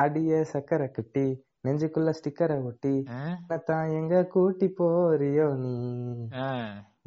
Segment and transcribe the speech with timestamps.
[0.00, 1.24] அடியே சக்கரை குட்டி
[1.66, 2.92] நெஞ்சுக்குள்ள ஸ்டிக்கரை ஒட்டி
[3.66, 5.74] தான் எங்க கூட்டி போறியோ நீ?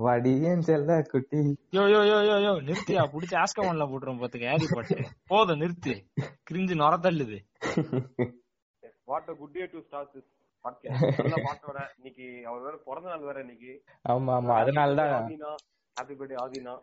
[0.06, 1.42] வடியன் செல்ல குட்டி.
[1.76, 3.02] யோ யோ யோ யோ யோ நிறுத்தியா?
[3.14, 4.54] புடிச்சு ஆஸ்கமன்ல போட்டுரும் பாத்துக்க.
[4.54, 4.98] ஏடி பாட்டு
[5.32, 5.94] போதும் நிறுத்து.
[6.50, 7.38] கிரிஞ்சு நொர தள்ளுது.
[9.08, 10.30] What a good day to start this
[10.66, 13.72] podcast நல்ல பாட்டோட இன்னைக்கு அவர் வேற பிறந்த நாள் வேற இன்னைக்கு.
[14.06, 14.54] ஆமா ஆமா.
[14.62, 15.52] அதனாலதான் Aadhina.
[15.98, 16.76] Happy birthday Aadhina.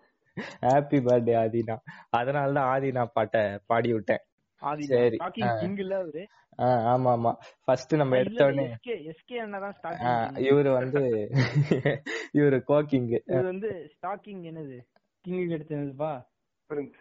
[0.65, 1.77] Happy birthday Aadhina.
[2.19, 4.25] அதனாலதான் ஆதினா பாட்டை பாடி விட்டேன்
[6.93, 7.33] ஆமா ஆமா
[7.64, 9.37] ஃபர்ஸ்ட் நம்ம எடுத்த உடனே எஸ்கே
[10.49, 11.03] இவரு வந்து
[12.32, 14.79] இவரு கோக்கிங் இது வந்து ஸ்டாக்கிங் என்னது?
[15.25, 16.13] கிங் எடுத்ததுப்பா
[16.71, 16.99] பிரின்ஸ்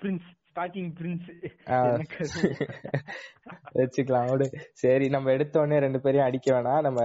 [0.00, 1.30] பிரின்ஸ் ஸ்டாக்கிங் பிரின்ஸ்
[3.74, 4.46] வச்சுக்கலாம் விடு.
[4.72, 6.80] சரி நம்ம எடுத்த உடனே ரெண்டு பேரையும் அடிக்க வேணாம்.
[6.80, 7.00] நம்ம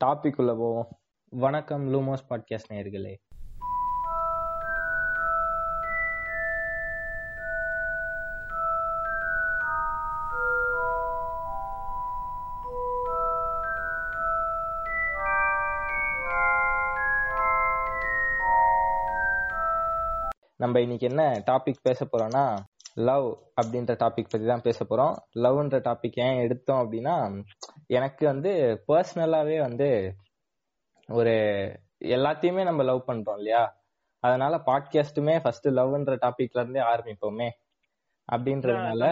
[0.00, 0.88] டாபிக் உள்ள போவோம்.
[1.32, 3.14] வணக்கம் லூமோஸ் பாட்காஸ்ட் நேயர்களே.
[20.60, 22.44] நம்ம இன்னைக்கு என்ன டாபிக் பேச போறோம்னா
[23.00, 23.26] லவ்
[23.60, 25.14] அப்படின்ற டாபிக் பத்தி தான் பேச போறோம்.
[25.34, 27.14] லவ்ன்ற டாபிக் ஏன் எடுத்தோம் அப்படின்னா
[27.88, 28.50] எனக்கு வந்து
[28.88, 29.88] பர்சனலாவே வந்து
[31.08, 31.34] ஒரு
[32.14, 33.62] எல்லாத்தையுமே நம்ம லவ் பண்றோம் இல்லையா?
[34.24, 37.48] அதனால பாட்காஸ்ட்டுமே ஃபர்ஸ்ட் லவ்ன்ற டாபிக்ல இருந்தே ஆரம்பிப்போமே
[38.28, 39.04] அப்படின்றதுனால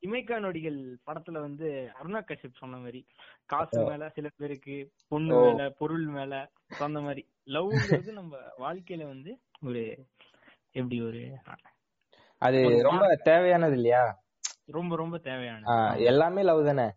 [0.00, 3.00] இமைக்கா நொடிகள் படத்துல வந்து அருணா கஷ்யப் சொன்ன மாதிரி
[3.46, 4.76] காசு மேல சில பேருக்கு
[5.08, 5.34] பொண்ணு.
[5.46, 6.32] மேல பொருள் மேல
[6.72, 9.82] சொன்ன மாதிரி லவ்ங்கிறது நம்ம வாழ்க்கையில வந்து ஒரு
[10.74, 11.38] எப்படி ஒரு
[12.38, 14.22] அது ரொம்ப தேவையானது இல்லையா?
[14.64, 16.92] ரொம்ப ரொம்ப தேவையான ஆஹ் எல்லாமே லவ் தானே?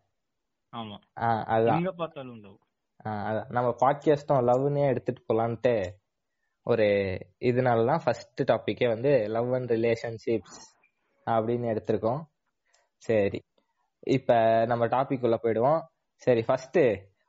[0.76, 0.98] ஆமா.
[1.44, 1.78] அதுதான்.
[1.78, 2.58] எங்க பார்த்தாலும் லவ்.
[3.50, 5.86] நம்ம பாட்காஸ்டும் லவ்னே எடுத்துட்டு போலான்ட்டு
[6.64, 6.86] ஒரு
[7.40, 10.58] இதனாலதான் ஃபர்ஸ்ட் டாபிக்கே வந்து லவ் அண்ட் ரிலேஷன்ஷிப்ஸ்
[11.26, 12.24] அப்படின்னு எடுத்திருக்கோம்.
[12.98, 13.44] சரி.
[14.00, 15.82] இப்ப நம்ம டாபிக் உள்ள போயிடுவோம்.
[16.16, 16.80] சரி ஃபர்ஸ்ட்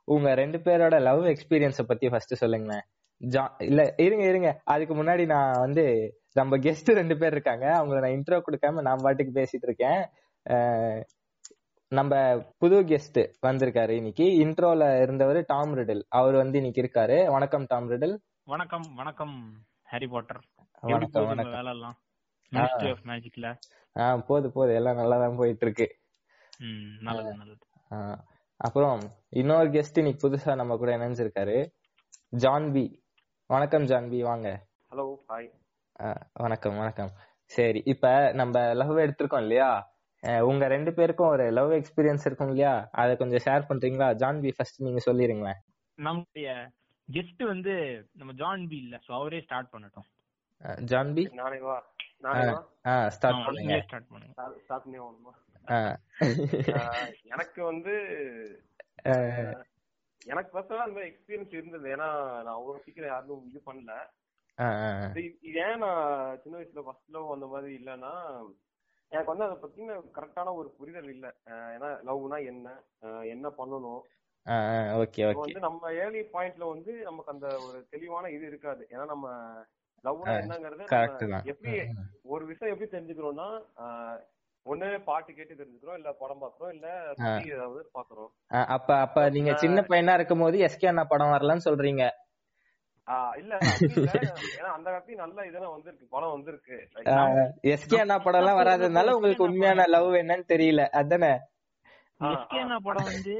[0.03, 2.81] உங்க ரெண்டு பேரோட லவ் எக்ஸ்பீரியன்ஸ பத்தி ஃபர்ஸ்ட் சொல்லுங்களேன்.
[3.19, 4.61] ஜா இல்ல இருங்க இருங்க.
[4.63, 7.65] அதுக்கு முன்னாடி நான் வந்து நம்ம கெஸ்ட் ரெண்டு பேர் இருக்காங்க.
[7.65, 10.01] அவங்கள நான் இன்ட்ரோ கொடுக்காம நான் பாட்டுக்கு பேசிட்டு இருக்கேன்.
[11.91, 12.13] நம்ம
[12.57, 14.25] புது கெஸ்ட் வந்திருக்காரு இன்னைக்கு.
[14.43, 16.03] இன்ட்ரோல இருந்தவர் டாம் ரிடில்.
[16.09, 17.31] அவர் வந்து இன்னைக்கு இருக்காரு.
[17.31, 18.15] வணக்கம் டாம் ரிடில்.
[18.43, 19.35] வணக்கம் வணக்கம்
[19.83, 20.41] ஹாரி பாட்டர்.
[20.81, 21.95] வணக்கம் வணக்கம்.
[23.95, 24.73] ஆஹ் போது போது.
[24.73, 25.87] எல்லாம் நல்லா தான் போயிட்டு இருக்கு
[28.59, 31.57] அப்புறம் இன்னொரு கெஸ்ட் இன்னைக்கு புதுசா நம்ம கூட இணைஞ்சிருக்காரு.
[32.43, 32.85] John B.
[33.49, 34.23] வணக்கம் ஜான் பி.
[34.23, 34.47] வாங்க.
[34.91, 35.49] ஹலோ ஹாய்
[36.41, 37.09] வணக்கம் வணக்கம்.
[37.55, 39.69] சரி இப்ப நம்ம லவ் எடுத்திருக்கோம் இல்லையா?
[40.49, 42.73] உங்க ரெண்டு பேருக்கும் ஒரு லவ் எக்ஸ்பீரியன்ஸ் இருக்கும் இல்லையா?
[43.01, 44.07] அதை கொஞ்சம் ஷேர் பண்றீங்களா?
[44.21, 45.59] ஜான் பி ஃபர்ஸ்ட் நீங்க சொல்லிருங்களேன்.
[45.97, 46.53] நம்முடைய
[47.07, 47.73] கெஸ்ட் வந்து
[48.19, 50.07] நம்ம ஜான் பி இல்ல சோ அவரே ஸ்டார்ட் பண்ணட்டும்.
[50.91, 51.75] ஜான் பி நானே வா
[52.27, 52.61] நானே வா
[52.91, 53.81] ஆஹ் ஸ்டார்ட் பண்ணுங்க.
[53.89, 54.33] ஸ்டார்ட் பண்ணுங்க.
[54.65, 54.99] ஸ்டார்ட் பண்ணி
[57.33, 57.95] எனக்கு வந்து
[60.31, 61.85] எனக்கு பர்சனலா அந்த எக்ஸ்பீரியன்ஸ் இருந்தது.
[61.95, 62.07] ஏன்னா
[62.45, 63.93] நான் அவ்வளவு சீக்கிரம் யாரும் இது பண்ணல.
[65.21, 65.21] இது
[65.63, 66.01] ஏன் நான்
[66.41, 68.13] சின்ன வயசுல ஃபர்ஸ்ட் லவ் அந்த மாதிரி இல்லைன்னா
[69.11, 71.27] எனக்கு வந்து அதை பத்தின கரெக்டான ஒரு புரிதல் இல்ல.
[71.73, 72.67] ஏன்னா லவ்னா என்ன?
[73.33, 74.01] என்ன பண்ணணும்?
[74.99, 78.83] ஓகே வந்து நம்ம ஏர்லி பாயிண்ட்ல வந்து நமக்கு அந்த ஒரு தெளிவான இது இருக்காது.
[78.93, 79.27] ஏன்னா நம்ம
[80.03, 80.85] லவ்னா என்னங்கறது
[81.53, 81.71] எப்படி
[82.27, 83.47] ஒரு விஷயம் எப்படி தெரிஞ்சுக்கிறோம்னா
[84.65, 86.87] ஒண்ணு பாட்டு கேட்டு தெரிஞ்சுக்கிறோம் இல்ல படம் பாக்குறோம் இல்ல
[87.49, 88.31] ஏதாவது பாக்குறோம்
[88.75, 92.03] அப்ப அப்ப நீங்க சின்ன பையனா இருக்கும் போது எஸ்கே அண்ணா படம் வரலன்னு சொல்றீங்க.
[93.41, 93.53] இல்ல.
[94.57, 96.75] ஏன்னா அந்த காலத்தையும் நல்ல இதெல்லாம் வந்திருக்கு படம் வந்திருக்கு.
[97.73, 100.83] எஸ்கே அண்ணா படம் எல்லாம் வராததுனால உங்களுக்கு உண்மையான லவ் என்னன்னு தெரியல.
[101.01, 101.31] அதானே?
[102.33, 103.35] எஸ்கே அண்ணா படம் வந்து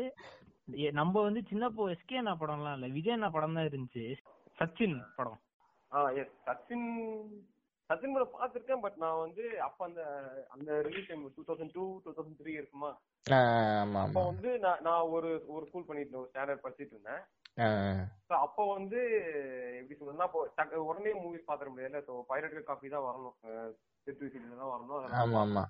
[1.02, 2.88] நம்ம வந்து சின்ன போ எஸ்கே அண்ணா படம்லாம் இல்ல.
[2.98, 4.04] விஜய் அண்ணா படம் தான் இருந்துச்சு.
[4.60, 5.40] சச்சின் படம்.
[5.92, 6.90] ஆ எஸ் சச்சின்
[7.90, 10.02] சச்சின் கூட பாத்திருக்கேன் பட் நான் வந்து அப்ப அந்த
[10.56, 12.92] அந்த release time two thousand two two thousand three இருக்குமா?
[14.04, 17.24] அப்போ வந்து நான் நான் ஒரு ஒரு ஸ்கூல் பண்ணிட்டு இருந்தேன், ஒரு ஸ்டாண்டர்ட் படிச்சிட்டு இருந்தேன்.
[18.40, 19.00] அப்போ வந்து
[19.80, 20.28] எப்படி சொல்றதுன்னா
[20.84, 23.36] உடனே மூவிஸ் பாத்திர முடியல ஸோ பைரட் காப்பி தான் வரணும்.
[24.08, 25.02] திருப்பி சீரியல் தான் வரணும்.
[25.22, 25.64] ஆமா ஆமா.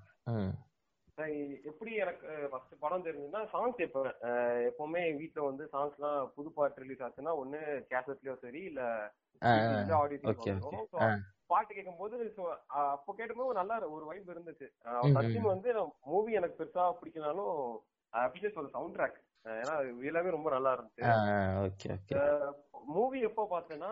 [1.66, 3.79] எப்படி எனக்கு ஃபர்ஸ்ட் படம் தெரிஞ்சதுன்னா சாங்ஸ்
[4.28, 7.59] அஹ் எப்பவுமே வீட்ல வந்து சாங்ஸ்லாம் புது பாட்டு ரிலீஸ் ஆச்சுன்னா ஒண்ணு
[7.90, 8.84] கேசட்லயோ சரி இல்ல
[11.49, 14.67] பாட்டு கேட்கும்போது so, அஹ் அப்போ கேட்டும்போது ஒரு நல்ல ஒரு வைப் இருந்துச்சு.
[15.16, 15.70] சச்சின் வந்து
[16.08, 17.53] மூவி எனக்கு பெருசா பிடிக்கனாலும்
[18.14, 19.74] அப்ரிஷியேட் ஒரு சவுண்ட் ட்ராக் ஏன்னா
[20.09, 21.03] எல்லாமே ரொம்ப நல்லா இருந்துச்சு.
[22.96, 23.91] மூவி எப்போ பார்த்தேன்னா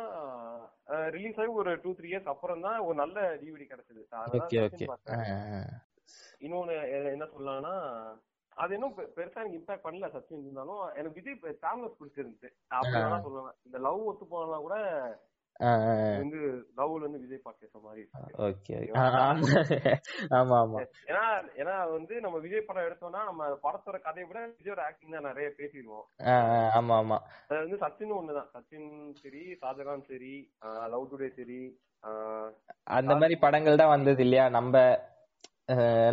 [1.15, 4.01] ரிலீஸ் ஆகி ஒரு டூ த்ரீ இயர்ஸ் அப்புறம் தான் ஒரு நல்ல டிவிடி கிடைச்சது.
[6.45, 6.75] இன்னொன்னு
[7.13, 7.75] என்ன சொல்லலாம்னா
[8.57, 12.49] அது இன்னும் பெருசா எனக்கு இம்பாக்ட் பண்ணல சச்சின் இருந்தாலும் எனக்கு விஜய் ஃபேமிலஸ் பிடிச்சிருந்துச்சு.
[12.77, 14.77] அப்படி சொல்லுவேன் இந்த லவ் ஒத்து போனா கூட
[15.59, 16.39] வந்து
[16.77, 18.03] லவ்ல இருந்து விஜய் பாட்டு பேசுற மாதிரி.
[18.45, 18.75] ஓகே
[20.37, 20.79] ஆமா ஆமா.
[21.09, 21.23] ஏன்னா
[21.59, 26.05] ஏன்னா வந்து நம்ம விஜய் படம் எடுத்தோம்னா நம்ம படத்தோட கதையை விட விஜயோட ஆக்டிங் தான் நிறைய பேசிடுவோம்.
[26.77, 27.17] ஆமா ஆமா.
[27.45, 28.89] அது வந்து சச்சின் ஒண்ணுதான் சச்சின்
[29.21, 30.33] சரி ஷாஜகான் சரி
[30.93, 31.61] லவ் டுடே சரி
[32.95, 34.47] அந்த மாதிரி படங்கள் தான் வந்தது இல்லையா?
[34.57, 34.73] நம்ம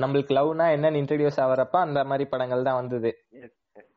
[0.02, 3.84] நம்மளுக்கு லவ்னா என்னன்னு இன்ட்ரடியூஸ் ஆகுறப்ப அந்த மாதிரி படங்கள் தான் வந்தது yes, yes.
[3.84, 3.84] ஆ.
[3.84, 3.93] ஏன்னா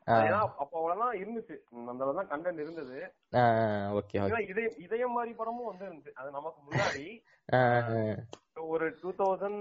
[0.58, 1.56] அப்ப அவ்வளவுதான் இருந்துச்சு.
[1.86, 2.98] அந்த அளவுதான் கண்டென்ட் இருந்தது.
[3.98, 4.20] ஓகே
[5.16, 6.14] மாதிரி படமும் வந்து இருந்துச்சு.
[6.16, 7.06] அது நமக்கு முன்னாடி
[8.68, 9.60] ஒரு two thousand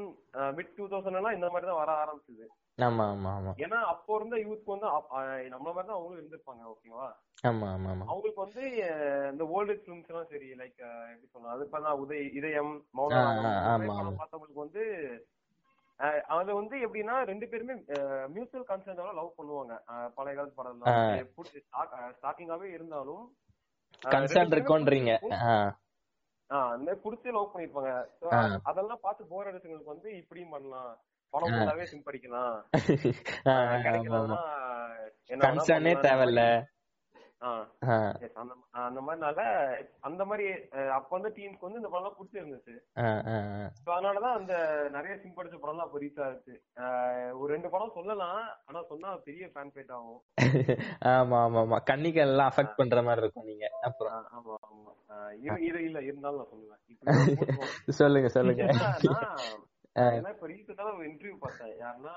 [0.56, 2.46] mid two thousand எல்லாம் இந்த மாதிரி தான் வர ஆரம்பிச்சது.
[2.78, 3.52] ஆமா ஆமா ஆமா.
[3.64, 4.88] ஏன்னா அப்போ இருந்த யூத்க்கு வந்து
[5.52, 7.06] நம்மள மாதிரி தான் அவங்களும் இருந்திருப்பாங்க ஓகேவா
[7.44, 8.04] ஆமா ஆமா ஆமா.
[8.10, 8.62] அவங்களுக்கு வந்து
[9.32, 13.40] இந்த ஓல்டு ஃபிலிம்ஸ் எல்லாம் சரி லைக் எப்படி சொல்லலாம் அது இப்ப உதய் இதயம் மௌனம்.
[14.20, 14.84] பார்த்தவங்களுக்கு வந்து
[16.26, 17.74] அது வந்து எப்படின்னா ரெண்டு பேருமே
[18.28, 19.80] மியூச்சுவல் கன்சர்னால லவ் பண்ணுவாங்க.
[20.14, 21.08] பழைய காலத்து படம் ஆ.
[22.22, 23.36] ஸ்டார்டிங்காவே இருந்தாலும்
[24.06, 25.18] கன்சர்ன் இருக்கோன்றீங்க.
[26.48, 28.08] அந்த புடிச்சு லவ் பண்ணிருப்பாங்க.
[28.62, 30.98] அதெல்லாம் பார்த்து போர் அடிச்சவங்களுக்கு வந்து இப்படியும் பண்ணலாம்.
[31.30, 32.62] பணம் ஃபுல்லாவே சிம்படிக்கலாம்
[35.28, 35.94] கன்சர்னே.
[36.02, 36.66] தேவையில்ல.
[38.82, 39.40] அந்த மாதிரினால
[40.00, 40.46] அந்த மாதிரி
[40.90, 42.74] அப்ப வந்து டீமுக்கு வந்து இந்த படம் எல்லாம் பிடிச்சிருந்துச்சு
[43.90, 44.54] அதனாலதான் அந்த
[44.90, 46.54] நிறைய சிம்படிச்ச படம் எல்லாம் அப்ப ரீச் ஆச்சு.
[47.38, 50.20] ஒரு ரெண்டு படம் சொல்லலாம் ஆனா சொன்னா பெரிய ஃபேன் ஃபைட் ஆகும்.
[51.12, 51.78] ஆமா ஆமா ஆமா.
[51.84, 54.16] கண்ணிகள் எல்லாம் அஃபெக்ட் பண்ற மாதிரி இருக்கும் நீங்க அப்புறம்.
[54.36, 54.92] ஆமா ஆமா.
[55.68, 56.82] இது இல்ல இருந்தாலும் நான் சொல்லுவேன்.
[58.00, 58.64] சொல்லுங்க சொல்லுங்க.
[59.96, 61.74] ஏன்னா, இப்ப ரீசெண்டா ஒரு இன்டர்வியூ பார்த்தேன்.
[61.78, 62.14] யாருன்னா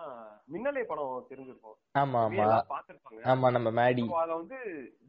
[0.51, 1.77] மின்னலே படம் தெரிஞ்சிருக்கும்.
[1.95, 2.47] ஆமா ஆமா.
[2.69, 4.03] பாத்திருப்பாங்க ஆமா நம்ம மேடி.
[4.05, 4.57] So, அத வந்து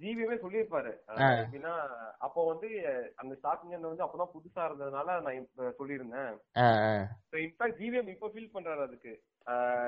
[0.00, 0.93] ஜிவியுமே சொல்லியிருப்பாரு.
[1.17, 1.75] எப்படின்னா
[2.19, 2.69] அப்போ வந்து
[3.17, 6.31] அந்த ஸ்டார்டிங் வந்து அப்பதான் புதுசா இருந்ததுனால நான் இப்ப சொல்லியிருந்தேன்.
[7.40, 9.14] இன்ஃபேக்ட் ஜிவிஎம் இப்ப ஃபீல் பண்றாரு அதுக்கு.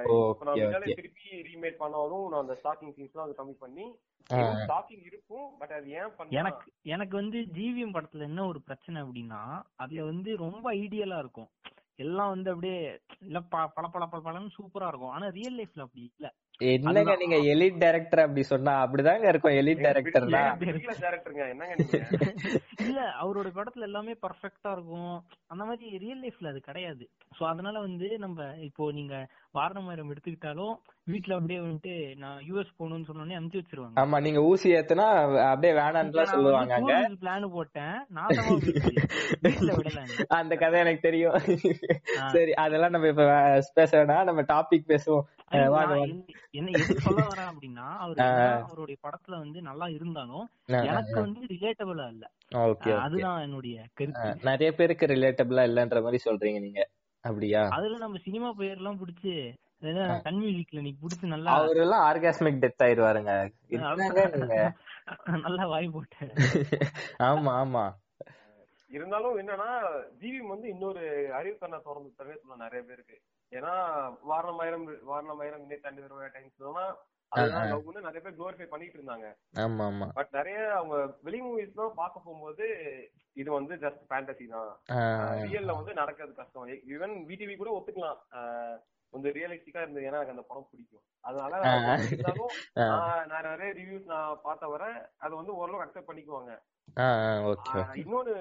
[0.04, 0.94] இப்ப நான் மின்னலே.
[0.94, 3.86] திருப்பி ரீமேக் பண்ணாலும் நான் அந்த ஸ்டார்டிங் சீன்ஸ் எல்லாம் கம்மி பண்ணி
[4.30, 4.38] ஆ.
[4.62, 6.38] ஸ்டார்டிங் இருக்கும் பட் அது ஏன் பண்ணா?
[6.38, 9.40] எனக்கு எனக்கு வந்து ஜிவிஎம் படத்துல என்ன ஒரு பிரச்சனை அப்படின்னா
[9.76, 11.50] அதுல வந்து ரொம்ப ஐடியலா இருக்கும்.
[11.98, 12.76] எல்லாம் வந்து அப்படியே
[13.20, 15.10] இல்ல ப- பல பல பல பலன்னு சூப்பரா இருக்கும்.
[15.10, 16.26] ஆனா ரியல் லைஃப்ல அப்படி இல்ல.
[16.68, 17.14] என்னங்க.
[17.20, 20.42] நீங்க எலிட் டைரக்டர் அப்படி சொன்னா அப்படிதாங்க இருக்கும் எலிட் டைரக்டர்னா
[21.02, 22.00] டேரக்டருங்க என்னங்க நீங்க?
[22.86, 25.14] இல்ல அவரோட படத்துல எல்லாமே பர்ஃபெக்ட்டா இருக்கும்.
[25.50, 27.04] அந்த மாதிரி ரியல் லைஃப்ல அது கிடையாது.
[27.32, 29.14] சோ அதனால வந்து நம்ம இப்போ நீங்க
[29.54, 30.74] வாரணமாயிரம் எடுத்துக்கிட்டாலும்
[31.06, 33.96] வீட்ல அப்படியே வந்துட்டு நான் யூஎஸ் போகணும்னு சொன்னோடனே அனுப்பிச்சு வச்சிருவாங்க.
[34.02, 35.06] ஆமா நீங்க ஊசி ஏத்துனா
[35.46, 36.94] அப்படியே வேணான்னுலாம் சொல்லுவாங்க அங்க.
[37.22, 37.96] பிளான் போட்டேன்.
[39.74, 40.02] விடல
[40.36, 41.36] அந்த கதை எனக்கு தெரியும்.
[42.34, 43.26] சரி அதெல்லாம் நம்ம இப்ப
[43.74, 44.24] பேச வேணாம்.
[44.24, 45.26] நம்ம டாபிக் பேசுவோம்.
[45.52, 48.20] என்ன எதுக்கு சொல்ல வரேன் அப்படின்னா அவர்
[48.64, 50.46] அவருடைய படத்துல வந்து நல்லா இருந்தாலும்
[50.84, 52.24] எனக்கு வந்து ரிலேட்டபிளா இல்ல.
[53.00, 54.28] அதுதான் என்னுடைய கருத்து.
[54.48, 56.82] நிறைய பேருக்கு ரிலேட்டபிளா இல்லன்ற மாதிரி சொல்றீங்க நீங்க.
[57.24, 57.62] அப்படியா?
[57.72, 59.34] அதுல நம்ம சினிமா பெயர் எல்லாம் புடிச்சு
[60.24, 63.32] சன் மியூசிக்ல நீ புடிச்சு நல்லா அவரெல்லாம் ஆர்காஸ்மிக் டெத் ஆயிருவாருங்க
[65.42, 66.26] நல்லா வாய் போட்டு.
[67.30, 67.84] ஆமா ஆமா.
[68.90, 69.68] இருந்தாலும் என்னன்னா
[70.20, 71.02] ஜிவிஎம் வந்து இன்னொரு
[71.32, 73.16] அறிவு கண்ணை திறந்து தரவே சொல்லலாம் நிறைய பேருக்கு.
[73.58, 73.72] ஏன்னா
[74.30, 76.68] வாரணமாயிரம் வாரணமாயிரம் இன்னே தாண்டி வருவ டைம்ஸ்
[77.32, 79.26] அதுதான் லவ்னு நிறைய பேர் குளோரிஃபை பண்ணிட்டு இருந்தாங்க.
[79.64, 80.96] ஆமா ஆமா பட் நிறைய அவங்க
[81.26, 82.64] வெளி மூவிஸ் தான் பார்க்க போகும்போது
[83.40, 84.72] இது வந்து ஜஸ்ட் ஃபேண்டசி தான்.
[85.44, 86.72] ரியல்ல வந்து நடக்கிறது கஷ்டம்.
[86.94, 88.20] ஈவன் விடிவி கூட ஒத்துக்கலாம்.
[89.12, 90.06] கொஞ்சம் ரியலிஸ்டிக்கா இருந்தது.
[90.08, 91.04] ஏன்னா எனக்கு அந்த படம் பிடிக்கும்.
[91.24, 91.52] அதனால
[93.30, 94.84] நான் நிறைய ரிவ்யூஸ் நான் பார்த்த வர
[95.24, 96.52] அதை வந்து ஓரளவு அக்செப்ட் பண்ணிக்குவாங்க.
[98.02, 98.34] இன்னொன்னு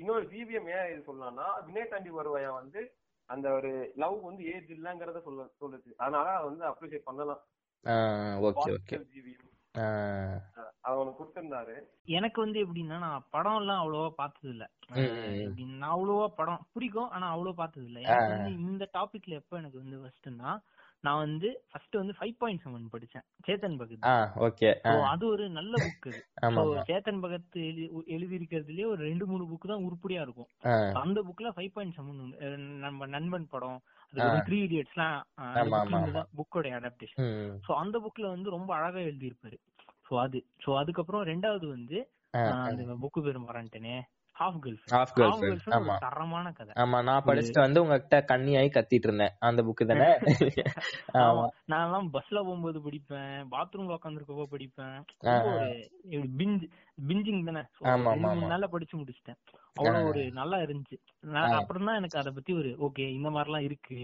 [0.00, 2.82] இன்னொரு ஜிவிஎம் ஏன் இது சொல்லலாம்னா வினய் தாண்டி வருவாயா வந்து
[3.28, 7.42] அந்த ஒரு லவ் வந்து ஏஜ் இல்லங்கறத சொல்ல சொல்லுது அதனால அதை வந்து அப்ரிஷியேட் பண்ணலாம்.
[8.44, 8.96] ஓகே ஓகே
[10.88, 11.74] அவனுக்கு கொடுத்திருந்தாரு.
[12.16, 14.64] எனக்கு வந்து எப்படின்னா நான் படம் எல்லாம் அவ்வளவா பார்த்தது இல்ல
[15.74, 19.98] நான் அவ்வளவா படம் பிடிக்கும் ஆனா அவ்வளவு பார்த்தது இல்ல எனக்கு வந்து இந்த டாபிக்ல எப்ப எனக்கு வந்து
[20.02, 20.52] ஃபர்ஸ்ட்னா
[21.04, 23.24] நான் வந்து ஃபர்ஸ்ட் வந்து ஃபைவ் பாயிண்ட் செவன் படிச்சேன்.
[23.46, 24.06] சேத்தன் பகத்
[24.46, 24.68] ஓகே
[25.10, 26.20] அது ஒரு நல்ல புக் அது.
[26.90, 27.56] சேத்தன் பகத்
[28.08, 30.50] எழுதி இருக்கிறதுலயே ஒரு ரெண்டு மூணு புக் தான் உருப்படியா இருக்கும்.
[31.02, 32.20] அந்த புக்ல ஃபைவ் பாயிண்ட் செவன்
[32.78, 33.78] நம்ம நண்பன் படம்
[34.14, 34.26] ஆ.
[34.46, 35.18] த்ரீ இடியட்ஸ்லாம்.
[36.38, 37.24] புக்கோட அடாப்டேஷன்
[37.66, 39.58] சோ அந்த புக்ல வந்து ரொம்ப அழகா எழுதியிருப்பாரு.
[40.06, 40.38] சோ அது.
[40.64, 41.98] சோ அதுக்கப்புறம் ரெண்டாவது வந்து
[42.60, 43.96] அந்த புக்கு பேர் மறந்துட்டேனே.
[44.38, 44.76] ஹாஃப் கேர்ள்
[45.76, 45.94] ஆமா.
[45.98, 46.72] தரமான கதை.
[46.76, 50.08] ஆமா நான் படிச்சுட்டு வந்து உங்ககிட்ட கண்ணியாயி கத்திட்டு இருந்தேன் அந்த புக்கு தானே?
[51.22, 51.44] ஆமா.
[51.64, 53.34] நான் எல்லாம் பஸ்ல போகும்போது படிப்பேன்.
[53.50, 54.96] பாத்ரூம்ல உட்காந்துருக்கப்போ படிப்பேன்.
[56.38, 56.66] பிஞ்ச்
[57.08, 57.62] பிஞ்சிங் தானே.
[58.46, 59.40] நாள்ல படிச்சு முடிச்சிட்டேன்.
[59.76, 60.08] அவ்வளவு.
[60.08, 60.96] ஒரு நல்லா இருந்துச்சு.
[61.58, 63.98] அப்புறம் தான் எனக்கு அத பத்தி ஒரு ஓகே இந்த மாதிரி எல்லாம் இருக்கு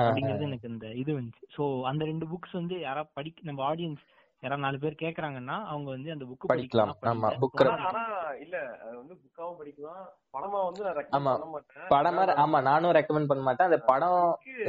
[0.00, 1.44] அப்படிங்கறது எனக்கு இந்த இது வந்துச்சு.
[1.56, 4.04] சோ அந்த ரெண்டு புக்ஸ் வந்து யாரா படிக்க நம்ம ஆடியன்ஸ்
[4.42, 6.90] யாரா நாலு பேர் கேக்குறாங்கன்னா அவங்க வந்து அந்த புக் படிக்கலாம்.
[7.10, 7.54] ஆமா, book
[7.86, 8.02] ஆனா
[8.36, 10.02] இல்ல அது வந்து புக்காவும் படிக்கலாம்.
[10.34, 11.32] படமா வந்து நான் ஆமா.
[11.32, 11.88] ரெக்கமெண்ட் பண்ண மாட்டேன்.
[11.88, 13.68] படம் ஆமா நானும் ரெக்கமெண்ட் பண்ண மாட்டேன்.
[13.70, 14.20] அந்த படம்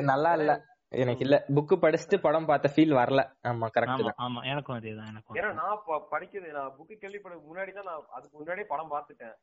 [0.05, 0.53] நல்லா இல்ல.
[0.91, 1.37] எனக்கு இல்ல.
[1.55, 3.21] புக் படிச்சுட்டு படம் பார்த்த ஃபீல் வரல.
[3.43, 4.19] ஆமா கரெக்ட் ஆமா தான்.
[4.25, 4.41] ஆமா.
[4.45, 5.81] எனக்கும் அதேதான் எனக்கும் ஏன்னா நான்
[6.11, 9.35] படிக்கிறது நான் புக்கு கேள்விப்பட முன்னாடி தான் நான் அதுக்கு முன்னாடியே படம் பார்த்துட்டேன்.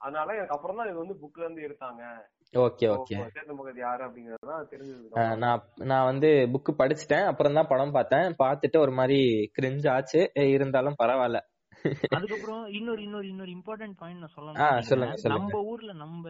[0.00, 2.02] அதனால எனக்கு அப்புறம் தான் இது வந்து புக்ல இருந்து எடுத்தாங்க.
[2.54, 3.14] Okay okay.
[3.76, 7.26] யாரு அப்படிங்கறது தான் தெரிஞ்சது நான் நான் வந்து புக் படிச்சுட்டேன்.
[7.26, 8.34] அப்புறம் தான் படம் பார்த்தேன்.
[8.38, 9.18] பார்த்துட்டு ஒரு மாதிரி
[9.60, 10.30] கிரிஞ்ச் ஆச்சு.
[10.34, 11.40] இருந்தாலும் பரவாயில்ல.
[12.08, 15.16] அதுக்கப்புறம் இன்னொரு இன்னொரு இன்னொரு இம்பார்ட்டன்ட் பாயிண்ட் நான் ஆ, சொல்லணும் சொல்லுங்க.
[15.28, 16.24] நம்ம ஊர்ல நம்ம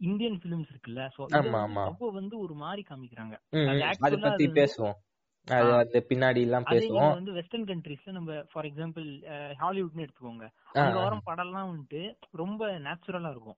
[0.00, 1.82] இந்தியன் பிலிம்ஸ் இருக்குல்ல சோ ஆமா, ஆமா.
[1.84, 3.34] அப்போ வந்து ஒரு மாதிரி காமிக்கிறாங்க.
[3.52, 3.66] ம்,
[5.46, 7.12] அது வந்து- பின்னாடி எல்லாம் பேசுவோம்.
[7.12, 9.22] வந்து வெஸ்டர்ன் கண்ட்ரீஸ்ல நம்ம ஃபார் எக்ஸாம்பிள்
[9.60, 10.48] ஹாலிவுட்னு எடுத்துக்கோங்க.
[10.72, 11.02] அங்க ஆ.
[11.02, 13.54] வரும் படம்லாம் வந்துட்டு ரொம்ப நேச்சுரலா இருக்கும்.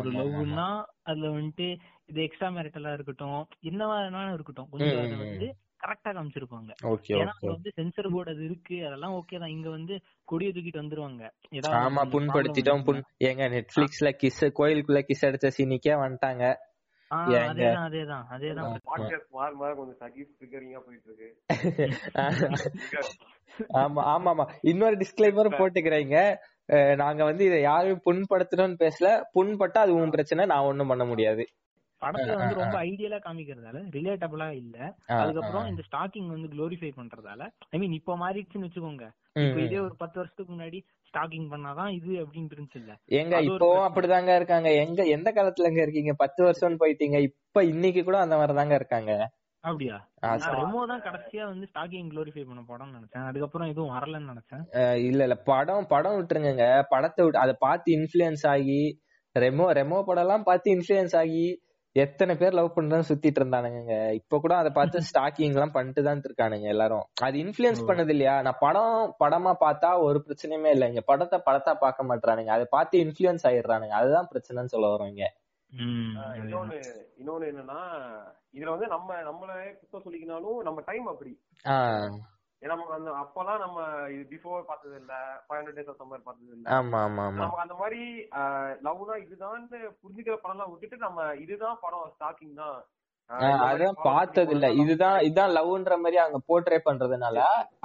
[0.00, 4.68] ஒரு லவ்னா அதுல வந்துட்டு இது எக்ஸ்ட்ரா மேரிட்டலா இருக்கட்டும் என்னவா வேணாலும் இருக்கட்டும்.
[4.70, 6.72] கொஞ்சம் அதை வந்து கரெக்டா காமிச்சிருப்பாங்க.
[7.08, 8.86] ஏன்னா அங்க வந்து சென்சர் போர்டு அது இருக்கு.
[8.86, 9.48] அதெல்லாம் ஓகே தான்.
[9.48, 11.30] இங்க வந்து கொடிய தூக்கிட்டு வந்துருவாங்க.
[11.70, 16.54] ஆமா புண்படுத்திட்டோம் புண் ஏங்க நெட்ஃபிளிக்ஸ்ல கிஸ் கோயிலுக்குள்ள கிஸ் அடிச்ச சீனிக்கே வந்துட்டாங்க.
[24.62, 26.16] இன்னொரு டிஸ்க்ளைமர் போட்டுக்கிறீங்க.
[26.96, 29.08] நாங்க வந்து இதை யாரையும் புண்படுத்தணும்னு பேசல.
[29.34, 31.44] புண்பட்டா அது உன் பிரச்சனை நான் ஒண்ணும் பண்ண முடியாது.
[32.02, 34.76] படத்துல வந்து ரொம்ப ஐடியலா காமிக்கிறதால ரிலேட்டபிளா இல்ல.
[35.16, 35.66] அதுக்கப்புறம்.
[35.66, 39.04] இந்த ஸ்டாக்கிங் வந்து க்ளோரிஃபை பண்றதால ஐ மீன் இப்ப மாறிடுச்சுன்னு வச்சுக்கோங்க.
[39.32, 39.60] இப்ப.
[39.60, 40.80] இதே ஒரு பத்து வருஷத்துக்கு முன்னாடி
[41.14, 43.86] ஸ்டாக்கிங் பண்ணாதான் இது அப்படின்னு இருந்துச்சு ஒரு இப்பவும்.
[43.88, 44.72] அப்படிதாங்க இருக்காங்க.
[44.74, 46.12] எங்க எந்த காலத்துலங்க இருக்கீங்க?
[46.12, 47.18] பத்து வருஷம்னு போயிட்டீங்க.
[47.20, 49.12] இப்ப இன்னைக்கு கூட அந்த மாதிரிதாங்க இருக்காங்க.
[49.60, 50.08] அப்படியா?
[50.22, 53.24] ரெமோ தான் கடைசியா வந்து ஸ்டாக்கிங் க்ளோரிஃபை பண்ண படம்னு நினைச்சேன்.
[53.24, 54.64] அதுக்கப்புறம் எதுவும் வரலன்னு நினைச்சேன்.
[54.94, 55.34] இல்ல இல்ல.
[55.34, 58.80] படம் படம் விட்டுருங்க படத்தை விட்டு அதை பார்த்து இன்ஃபுளுயன்ஸ் ஆகி
[59.36, 61.46] ரெமோ ரெமோ படம் எல்லாம் பார்த்து இன்ஃபுளுயன்ஸ் ஆகி
[61.96, 63.80] எத்தனை பேர் லவ் பண்றேன்னு சுத்திட்டு இருந்தானுங்க
[64.16, 67.04] இப்ப கூட அதை பார்த்து ஸ்டாக்கிங் எல்லாம் பண்ணிட்டு தான் இருக்கானுங்க எல்லாரும்.
[67.22, 67.86] அது இன்ஃபுளுயன்ஸ் ஓ.
[67.86, 73.02] பண்ணது இல்லையா நான் படம் படமா பார்த்தா ஒரு பிரச்சனையுமே இல்லைங்க படத்தை படத்தா பார்க்க மாட்டானுங்க அதை பார்த்து
[73.04, 73.94] இன்ஃபுளுயன்ஸ் ஆயிடுறானுங்க.
[73.94, 75.26] அதுதான் பிரச்சனைன்னு சொல்ல வரோம் இங்க.
[76.40, 76.76] இன்னொன்னு
[77.18, 77.78] இன்னொன்னு என்னன்னா
[78.54, 81.32] இதுல வந்து நம்ம நம்மளே குத்தம் சொல்லிக்கினாலும் நம்ம டைம் அப்படி.
[82.64, 83.78] நமக்கு அந்த அப்பெல்லாம் நம்ம
[84.12, 87.40] இது பிஃபோர் பார்த்தது இல்ல five hundred days of summer பார்த்தது இல்ல ஆமா ஆமா ஆமா.
[87.40, 88.00] நமக்கு அந்த மாதிரி
[88.86, 89.64] லவ்னா இதுதான்
[90.00, 92.78] புரிஞ்சுக்கிற படம்லாம் விட்டுட்டு நம்ம இதுதான் படம் ஸ்டாக்கிங் தான்.
[93.30, 97.38] அதான் படம் பார்த்தது இல்ல இதுதான் இதுதான் லவ்ன்ற மாதிரி அவங்க போர்ட்ரே பண்றதுனால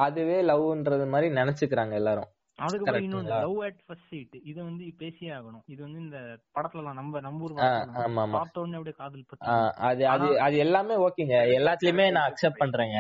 [0.06, 2.30] அதுவே லவ்ன்றது மாதிரி நினைச்சுக்கிறாங்க எல்லாரும்.
[2.60, 3.38] அதுக்கப்புறம் கரெக்ட்டுங்களா?
[3.44, 5.62] லவ் அட் ஃபர்ஸ்ட் சீட் இது வந்து பேசியே ஆகணும்.
[5.68, 6.18] இது வந்து இந்த
[6.56, 8.26] படத்துலலாம் நம்ம நம்ம ஊர் படத்துல.
[8.34, 9.46] பார்த்த உடனே அப்படியே காதல் பத்தி
[9.90, 11.38] அது அது அது எல்லாமே ஓகேங்க.
[11.58, 12.98] எல்லாத்துலயுமே நான் அக்செப்ட் பண்றேங்க.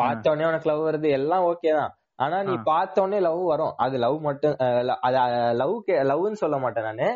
[0.00, 1.92] பார்த்த உடனே உனக்கு லவ் வருது எல்லாம் ஓகே தான்.
[2.16, 2.54] ஆனா நீ.
[2.64, 3.74] பார்த்த உடனே லவ் வரும்.
[3.76, 4.56] அது லவ் மட்டும்
[5.00, 5.20] அது
[5.56, 5.76] லவ்
[6.10, 7.08] லவ்னு சொல்ல மாட்டேன் நானு.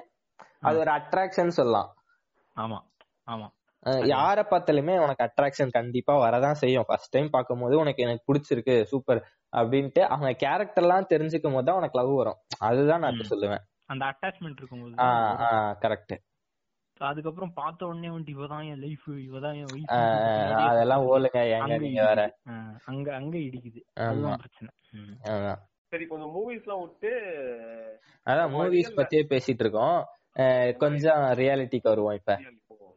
[0.60, 1.90] அது ஒரு அட்ராக்ஷன் சொல்லலாம்.
[2.56, 2.78] ஆமா
[3.28, 3.48] ஆமா.
[4.10, 6.86] யார பார்த்தாலுமே உனக்கு அட்ராக்ஷன் கண்டிப்பா வரதான் செய்யும்.
[6.86, 9.20] ஃபர்ஸ்ட் டைம் பார்க்கும்போது உனக்கு எனக்கு பிடிச்சிருக்கு சூப்பர்
[9.56, 12.38] அப்படின்ட்டு அவங்க கேரக்டர் எல்லாம் தெரிஞ்சுக்கும் போது தான் உனக்கு லவ் வரும்.
[12.58, 13.20] அதுதான் நான்.
[13.32, 13.64] சொல்லுவேன்.
[13.86, 14.62] அந்த அட்டாச்மெண்ட்
[15.06, 16.14] ஆஹ் கரெக்ட்
[17.06, 22.38] அதுக்கப்புறம் பார்த்த உடனே வந்துட்டு இவதான் என் லைஃப் இவதான் என் wife அதெல்லாம் ஓலுங்க நீங்க வேற.
[22.84, 23.80] அங்க அங்க இடிக்குது.
[23.94, 25.54] அதுதான் பிரச்சனை.
[25.88, 27.10] சரி கொஞ்சம் மூவிஸ் எல்லாம் விட்டு
[28.30, 29.98] அதான் மூவிஸ் பத்தியே பேசிட்டு இருக்கோம்.
[30.78, 32.40] கொஞ்சம் ரியாலிட்டிக்கு வருவோம் இப்ப.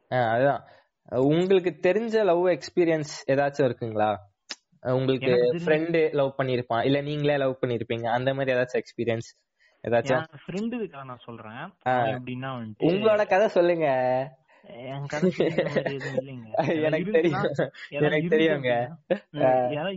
[0.10, 0.62] அதான்.
[1.10, 4.10] உங்களுக்கு தெரிஞ்ச லவ் எக்ஸ்பீரியன்ஸ் ஏதாச்சும் இருக்குங்களா?
[4.80, 5.32] உங்களுக்கு
[5.66, 9.30] ஃப்ரெண்டு லவ் பண்ணிருப்பான் இல்ல நீங்களே லவ் பண்ணிருப்பீங்க அந்த மாதிரி ஏதாச்சும் எக்ஸ்பீரியன்ஸ்
[9.84, 10.25] ஏதாச்சும்?
[11.05, 11.63] நான் சொல்றேன்.
[12.57, 13.88] வந்துட்டு உங்களோட கதை சொல்லுங்க.
[16.84, 17.43] எனக்கு தெரியும்.
[17.89, 18.72] எனக்கு தெரியுங்க.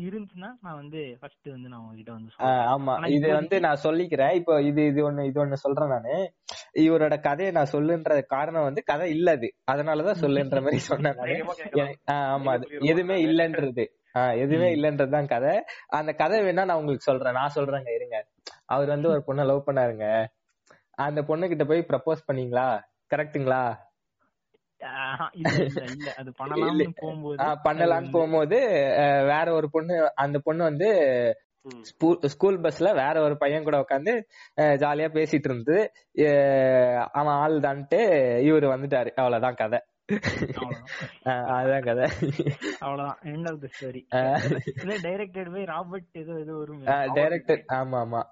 [0.06, 2.32] இருந்துச்சுன்னா நான் வந்து ஃபர்ஸ்ட் வந்து நான் உங்ககிட்ட வந்து
[2.74, 3.08] ஆமா.
[3.10, 4.34] இது வந்து நான் சொல்லிக்கிறேன்.
[4.34, 6.14] இப்போ இது இது ஒண்ணு இது ஒண்ணு சொல்றேன் நானு.
[6.78, 11.18] இவரோட கதையை நான் சொல்லுன்ற காரணம் வந்து கதை இல்ல அது அதனாலதான் சொல்லுன்ற மாதிரி சொன்னேன்
[12.10, 12.50] ஆமா.
[12.50, 12.66] அது.
[12.80, 13.86] எதுவுமே இல்லன்றது.
[14.12, 14.74] எதுவுமே.
[14.74, 15.64] இல்லன்றதுதான் கதை.
[15.88, 17.32] அந்த கதை வேணா நான் உங்களுக்கு சொல்றேன்.
[17.32, 18.18] நான் சொல்றேங்க இருங்க.
[18.64, 20.26] அவர் வந்து ஒரு பொண்ணை லவ் பண்ணாருங்க.
[20.98, 22.68] அந்த பொண்ணு கிட்ட போய் ப்ரப்போஸ் பண்ணீங்களா?
[23.14, 23.62] கரெக்ட்டுங்களா
[27.64, 28.58] பண்ணலாம்னு போகும்போது
[29.30, 30.90] வேற ஒரு பொண்ணு அந்த பொண்ணு வந்து.
[32.22, 34.12] ஸ்கூல் பஸ்ல வேற ஒரு பையன் கூட உட்காந்து
[34.82, 35.76] ஜாலியா பேசிட்டு இருந்து
[37.12, 37.98] அவன் ஆள் தான்ட்டு
[38.48, 39.10] இவரு வந்துட்டாரு.
[39.10, 39.80] அவ்வளவுதான் கதை.
[41.54, 42.06] அதுதான் கதை.
[42.80, 43.18] அவ்வளவுதான்.
[43.24, 44.02] எண்ட் ஆஃப் த ஸ்டோரி
[44.82, 48.22] இல்ல டைரக்டட் பை ராபர்ட் ஏதோ ஏதோ வரும் டைரக்டர் ஆமா ஆமா.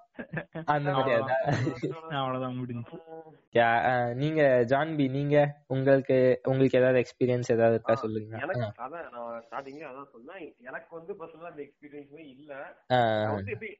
[0.65, 0.91] அந்த
[2.09, 2.97] அவ்வளவுதான் முடிஞ்சு
[4.15, 8.37] நீங்க ஜான்பி நீங்க உங்களுக்கு உங்களுக்கு ஏதாவது எக்ஸ்பீரியன்ஸ் ஏதாவது இருக்கா சொல்லுங்க.
[8.37, 10.55] எனக்கு அதான் நான் ஸ்டார்டிங்ல அதான் சொன்னேன்.
[10.59, 12.75] எனக்கு வந்து பர்சனலா இந்த எக்ஸ்பீரியன்ஸுமே இல்ல.
[13.33, 13.77] வந்து எப்படி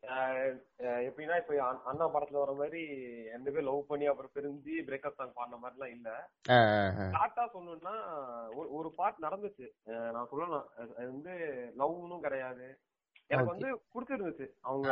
[0.97, 2.83] எப்படின்னா இப்ப அண்- அண்ணா படத்துல வர மாதிரி
[3.31, 6.29] ரெண்டு பேர் லவ் பண்ணி அப்புறம் பிரிஞ்சு பிரேக்கப் சாங் பாடின மாதிரி எல்லாம் இல்ல
[7.11, 7.93] ஷார்ட்டா சொல்லணும்னா
[8.59, 9.67] ஒரு- பார்ட் நடந்துச்சு.
[10.11, 11.31] நான் சொல்லலாம் அது வந்து
[11.77, 12.79] லவ்னும் கிடையாது.
[13.29, 13.51] எனக்கு.
[13.51, 14.45] வந்து பிடிச்சிருந்துச்சு.
[14.61, 14.89] அவங்க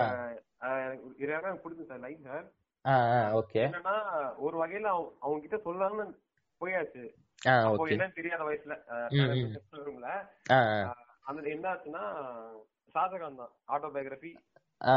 [0.77, 2.03] எனக்கு பிடிச்சிருந்துச்சு.
[2.05, 2.27] லைஃப்
[2.85, 3.95] அஹ் அஹ் ஓகே என்னன்னா
[4.37, 4.89] ஒரு வகையில
[5.21, 6.05] அவங்க கிட்ட சொல்லலாம்னு
[6.61, 7.03] போயாச்சு.
[7.63, 8.75] அப்போ தெரியாத வயசுல.
[9.87, 10.09] ரூம்ல
[11.23, 12.03] அந்த என்ன ஆச்சுன்னா
[12.95, 14.31] ஷாஜகான் தான் ஆட்டோபயோகிராஃபி
[14.81, 14.93] ஆ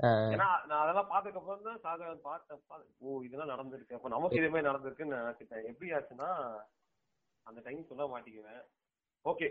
[0.00, 2.60] ஆ ஏன்னா நான் அதெல்லாம் பார்த்ததுக்கு அப்புறம் தான் ஷாஜகான் பார்த்தேன்.
[3.00, 3.94] ஓ இதெல்லாம் நடந்திருக்கு.
[3.94, 6.30] அப்ப நமக்கு இதே மாதிரி நடந்திருக்குன்னு நினைச்சிட்டேன் எப்படி ஆச்சுன்னா
[7.46, 8.62] அந்த டைம் சொல்ல மாட்டேங்குவேன்
[9.26, 9.46] ஓகே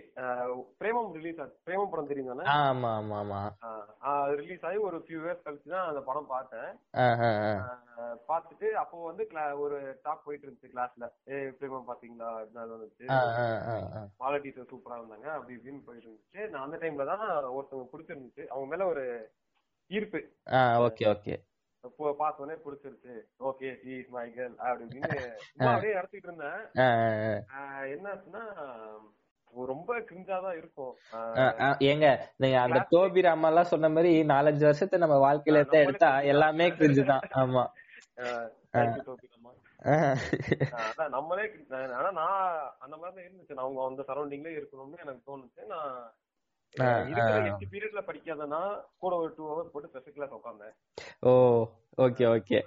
[0.79, 2.43] பிரேமம் ரிலீஸ் ஆச்சு பிரேமம் படம் தெரியும் தானே?
[2.59, 3.39] ஆமா ஆமா ஆமா.
[4.39, 6.69] ரிலீஸ் ஆகி ஒரு ஃபியூ இயர்ஸ் கழிச்சு தான் அந்த படம் பார்த்தேன்.
[8.29, 9.23] பார்த்துட்டு அப்போ வந்து
[9.63, 13.05] ஒரு டாக் போயிட்டு இருந்துச்சு கிளாஸ்ல ஏ பிரேமம் பாத்தீங்களா இதனால வந்துச்சு.
[14.21, 16.43] மாலை டீச்சர் சூப்பரா இருந்தாங்க அப்படி இப்படின்னு போயிட்டு இருந்துச்சு.
[16.53, 18.45] நான் அந்த டைம்ல தான் ஒருத்தவங்க பிடிச்சிருந்துச்சு.
[18.51, 19.05] அவங்க மேல ஒரு
[19.91, 20.21] ஈர்ப்பு.
[20.85, 21.35] ஓகே ஓகே
[22.19, 23.15] பார்த்தோன்னே பிடிச்சிருச்சு.
[23.49, 25.17] ஓகே இஸ் மை கேர்ள் அப்படி இப்படின்னு
[25.49, 26.61] சும்மா அப்படியே நடத்திட்டு இருந்தேன்.
[26.79, 26.87] ஆ,
[29.71, 30.93] ரொம்ப கிரிஞ்சா தான் இருக்கும்.
[31.89, 32.07] ஏங்க
[32.37, 37.05] நீங்க அந்த டோபி ராமா எல்லாம் சொன்ன மாதிரி நாலஞ்சு வருஷத்தை நம்ம வாழ்க்கையில எடுத்தா எடுத்தா எல்லாமே கிரிஞ்சு
[37.11, 37.25] தான்.
[37.43, 37.63] ஆமா.
[41.15, 41.43] நம்மளே
[41.97, 42.43] ஆனா நான்
[42.83, 45.63] அந்த மாதிரி தான் இருந்துச்சு அவங்க அந்த சரௌண்டிங்ல இருக்கணும்னு எனக்கு தோணுச்சு.
[45.73, 45.97] நான்.
[47.49, 48.61] எட்டு பீரியட்ல படிக்காதனா
[49.03, 50.73] கூட ஒரு டூ ஹவர்ஸ் போட்டு ஸ்பெஷல் கிளாஸ் உட்காந்தேன்
[51.23, 51.31] ஓ
[51.97, 52.59] ஓகே ஓகே.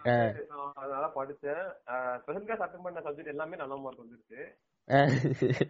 [0.81, 1.65] அதனால படிச்சேன்.
[2.23, 4.41] ஸ்பெஷல் கிளாஸ் அட்டன் பண்ண சப்ஜெக்ட் எல்லாமே நல்ல மார்க் வந்துருச்சு.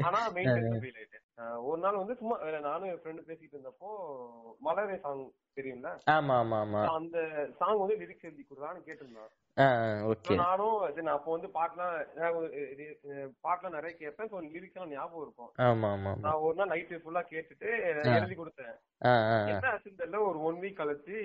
[0.04, 1.24] ஆனா மெயின் ஆயிட்டேன்
[1.62, 3.90] ஒரு நாள் வந்து சும்மா வேற நானும் என் ஃப்ரெண்டு பேசிட்டு இருந்தப்போ
[4.62, 5.22] மலரே சாங்
[5.56, 5.90] தெரியும்ல?
[6.10, 6.80] ஆமா ஆமா ஆமா.
[6.94, 7.18] அந்த
[7.58, 9.30] சாங் வந்து லிரிக்ஸ் எழுதி கொடுறான்னு கேட்டிருந்தான்.
[10.42, 11.94] நானும் சரி நான் அப்போ வந்து பாட்டுலாம்
[13.46, 14.30] பாட்டுலாம் நிறைய கேட்பேன்.
[14.32, 15.50] ஸோ லிரிக்ஸ் எல்லாம் ஞாபகம் இருக்கும்.
[15.68, 17.68] ஆமா ஆமா நான் ஒரு நாள் நைட்டு ஃபுல்லா கேட்டுட்டு
[18.18, 18.74] எழுதி கொடுத்தேன்.
[19.52, 21.16] என்ன ஆச்சுன்னு ஒரு ஒன் வீக் கழிச்சு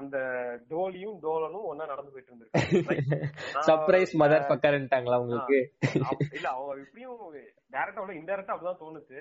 [0.00, 0.16] அந்த
[0.72, 3.08] டோலியும் டோலனும் ஒன்னா நடந்து போயிட்டு இருந்திருக்கு.
[3.68, 5.58] சர்ப்ரைஸ் மதர் பக்கர்ன்ட்டாங்களா உங்களுக்கு?
[6.38, 7.20] இல்ல அவங்க இப்படியும்
[7.74, 9.20] டைரக்டா அவ்வளவு இன்டைரக்டா அப்படிதான் தோணுச்சு.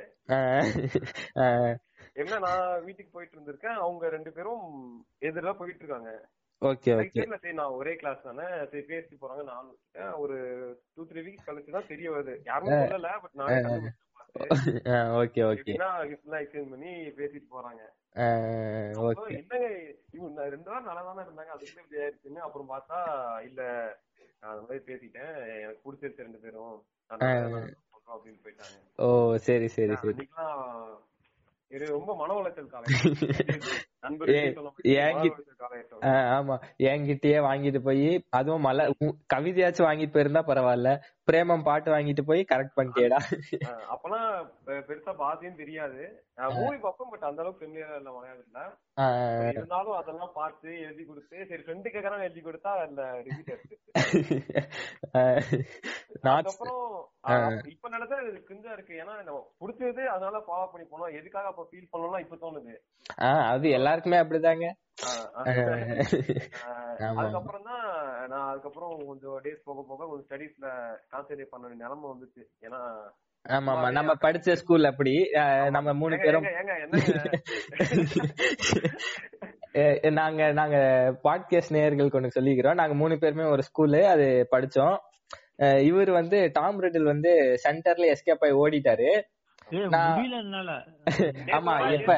[2.21, 3.77] என்ன நான் வீட்டுக்கு போயிட்டு இருந்திருக்கேன்.
[3.85, 4.65] அவங்க ரெண்டு பேரும்
[5.29, 6.11] எதிராக போயிட்டு இருக்காங்க.
[6.61, 7.23] Okay okay.
[7.41, 8.45] சரி நான் ஒரே கிளாஸ் தானே.
[8.71, 9.43] சரி பேசிட்டு போறாங்க.
[9.67, 10.13] விட்டுட்டேன்.
[10.23, 10.37] ஒரு
[10.93, 12.35] டூ த்ரீ வீக்ஸ் கழிச்சு தான் தெரிய வருது.
[12.45, 13.91] யாருமே சொல்லல பட் நானே
[15.21, 15.73] ஓகே ஓகே.
[16.39, 17.81] எக்ஸ்சேஞ்ச் பண்ணி பேசிட்டு போறாங்க.
[19.37, 19.67] என்னங்க
[20.17, 21.51] இவங்க ரெண்டு வாரம் நல்லா தானே இருந்தாங்க.
[21.55, 22.99] அதுக்குள்ள இப்படி ஆயிடுச்சுன்னு அப்புறம் பார்த்தா
[23.47, 23.61] இல்ல
[24.39, 25.33] நான் அந்த மாதிரி பேசிட்டேன்.
[25.63, 26.75] எனக்கு பிடிச்சிருச்சு ரெண்டு பேரும்.
[27.11, 27.75] நான்
[28.13, 28.77] அப்படின்னு போயிட்டாங்க.
[29.03, 30.27] ஓ சரி சரி சரி.
[31.95, 32.91] ரொம்ப மன உளைச்சல் காலம்
[36.35, 36.55] ஆமா.
[36.85, 38.85] என்கிட்டயே வாங்கிட்டு போய் அதுவும் மலை
[39.33, 40.91] கவிதையாச்சும் வாங்கிட்டு போயிருந்தா பரவாயில்ல.
[41.27, 43.19] பிரேமம் பாட்டு வாங்கிட்டு போய் கரெக்ட் பண்ணிட்டேடா
[44.65, 46.01] பெ- பெருசா பாதியும் தெரியாது.
[46.55, 48.61] மூவி பார்ப்போம் பட் அந்த அளவுக்கு ஃபெமிலியரா இல்ல மலையாளத்துல.
[49.53, 53.51] இருந்தாலும் அதெல்லாம் பார்த்து எழுதி கொடுத்து சரி ஃப்ரெண்டு கேக்குறான்னு எழுதி கொடுத்தா அதுல ரிப்பீட்
[56.33, 56.83] அதுக்கப்புறம்
[57.71, 58.93] இப்ப நினைச்சா இது கிஞ்சா இருக்கு.
[59.01, 59.15] ஏன்னா
[59.61, 62.75] பிடிச்சது அதனால ஃபாலோ பண்ணி போனோம் எதுக்காக அப்ப ஃபீல் பண்ணணும்னா இப்ப தோணுது.
[63.49, 64.65] அது எல்லாருக்குமே அப்படிதாங்க.
[67.19, 67.83] அதுக்கப்புறம் தான்
[68.31, 70.67] நான் அதுக்கப்புறம் கொஞ்சம் டேஸ் போக போக கொஞ்சம் ஸ்டடீஸ்ல
[71.13, 72.41] கான்சென்ட்ரேட் பண்ண வேண்டிய நிலைமை வந்துச்சு.
[72.65, 72.79] ஏன்னா
[73.45, 73.87] ஆமா ஆமா.
[73.97, 75.13] நம்ம படிச்ச ஸ்கூல் அப்படி.
[75.75, 76.45] நம்ம மூணு பேரும்
[80.17, 80.77] நாங்க நாங்க
[81.25, 82.77] பாட்காஸ்ட் நேயர்களுக்கு ஒண்ணு சொல்லிக்கிறோம்.
[82.79, 84.95] நாங்க மூணு பேருமே ஒரு ஸ்கூலு அது படிச்சோம்.
[85.89, 87.31] இவர் வந்து டாம் ரெட்டில் வந்து
[87.65, 89.09] சென்டர்ல எஸ்கேப் ஆகி ஓடிட்டாரு.
[91.57, 92.11] ஆமா இப்ப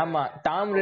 [0.00, 0.72] ஆமா டாம்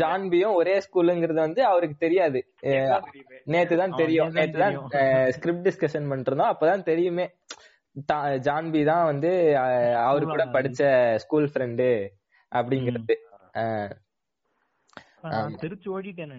[0.00, 2.40] ஜான்பியும் ஒரே ஸ்கூலுங்கிறது வந்து அவருக்கு தெரியாது.
[2.66, 3.38] அஹ் தான் தெரியுமே.
[3.46, 4.30] நேத்து தான் அவன் தெரியும்.
[4.32, 7.26] நேத்து தான் நேத்து தான் ஸ்கிரிப்ட் டிஸ்கஷன் பண்ணிட்டு இருந்தோம் அப்பதான் தெரியுமே.
[8.46, 9.30] ஜான்பி தான் வந்து
[10.04, 10.80] அவரு கூட படிச்ச
[11.24, 11.88] ஸ்கூல் ஃப்ரெண்டு
[12.52, 13.16] அப்படிங்கிறது.
[15.62, 16.36] தெரிச்சு ஓடிட்டேன்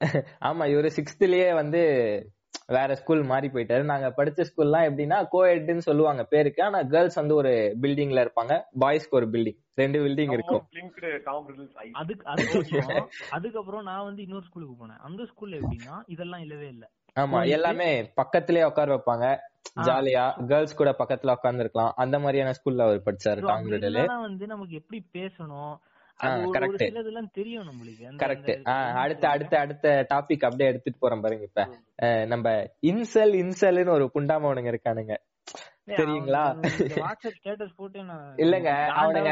[0.48, 1.82] ஆமா இவரு சிக்ஸ்த்லயே வந்து
[2.76, 3.84] வேற ஸ்கூல் மாறி போயிட்டாரு.
[3.90, 6.60] நாங்க படிச்ச ஸ்கூல்லாம் எப்படின்னா கோஎட்னு சொல்லுவாங்க பேருக்கு.
[6.64, 8.54] ஆனா கேர்ள்ஸ் வந்து ஒரு பில்டிங்ல இருப்பாங்க.
[8.80, 10.64] பாய்ஸ்க்கு ஒரு பில்டிங் ரெண்டு பில்டிங் இருக்கும்.
[13.30, 15.00] அதுக்கப்புறம் நான் வந்து இன்னொரு ஸ்கூலுக்கு போனேன்.
[15.08, 16.84] அந்த ஸ்கூல்ல எப்படின்னா இதெல்லாம் இல்லவே இல்ல.
[17.20, 19.26] ஆமா எல்லாமே பக்கத்திலே உட்கார வைப்பாங்க.
[19.82, 20.22] ஜாலியா.
[20.46, 23.40] கேர்ள்ஸ் கூட பக்கத்துல உட்கார்ந்து இருக்கலாம் அந்த மாதிரியான ஸ்கூல்ல அவர் படிச்சாரு
[23.78, 25.74] இல்லைன்னா வந்து நமக்கு எப்படி பேசணும்?
[28.16, 28.62] கரெக்ட்
[28.94, 31.62] அடுத்த அடுத்த அடுத்த டாபிக் அப்படியே எடுத்துட்டு போறோம் பாருங்க இப்ப.
[32.02, 32.50] அஹ், நம்ம
[32.86, 35.14] இன்சல் இன்சல்னு ஒரு புண்டாமவனுங்க இருக்கானுங்க.
[35.86, 36.42] தெரியுங்களா?
[38.36, 39.30] இல்லங்க அவனுங்க.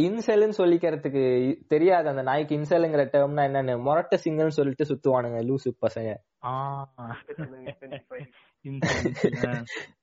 [0.00, 1.22] இன்சல்னு சொல்லிக்கிறதுக்கு
[1.66, 2.08] தெரியாது.
[2.08, 6.10] அந்த நாய்க்கு இன்சல்ங்கிற டேர்ம்னா என்னன்னு மொரட்ட சிங்கல்னு சொல்லிட்டு சுத்துவானுங்க லூசு பசங்க.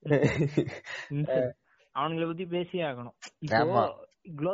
[1.95, 3.15] அவனுங்கள பத்தி பேசியே ஆகணும்.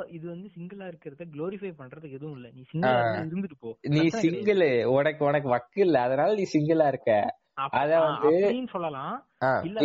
[0.08, 2.50] இது வந்து சிங்கிளா இருக்கிறத குளோரிஃபை பண்றதுக்கு எதுவும் இல்ல.
[2.54, 3.78] நீ சிங்கிளா இருந்துட்டு போ.
[3.82, 4.08] நீ.
[4.08, 6.02] சிங்கிள் உனக்கு உனக்கு வக்கு இல்ல.
[6.02, 7.36] அதனால நீ சிங்கிளா இருக்க.
[7.54, 9.28] அத வந்து- சொல்லலாம்.
[9.64, 9.80] இல்ல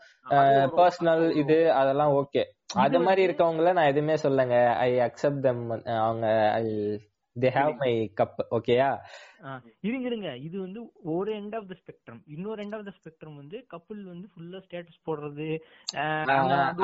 [0.77, 6.63] பர்சனல் இது அதெல்லாம் ஓகே அது மாதிரி இருக்கவங்கள நான் எதுவுமே சொல்லங்க ஐ அக்செப்ட் தம் அவங்க I
[7.35, 8.87] they have my cup ஓகேயா
[9.87, 10.79] இருங்க இருங்க இது வந்து
[11.13, 14.99] ஒரு எண்ட் ஆஃப் த ஸ்பெக்ட்ரம் இன்னொரு எண்ட் ஆஃப் த ஸ்பெக்ட்ரம் வந்து கப்புள் வந்து ஃபுல்லா ஸ்டேட்டஸ்
[15.07, 15.47] போடுறது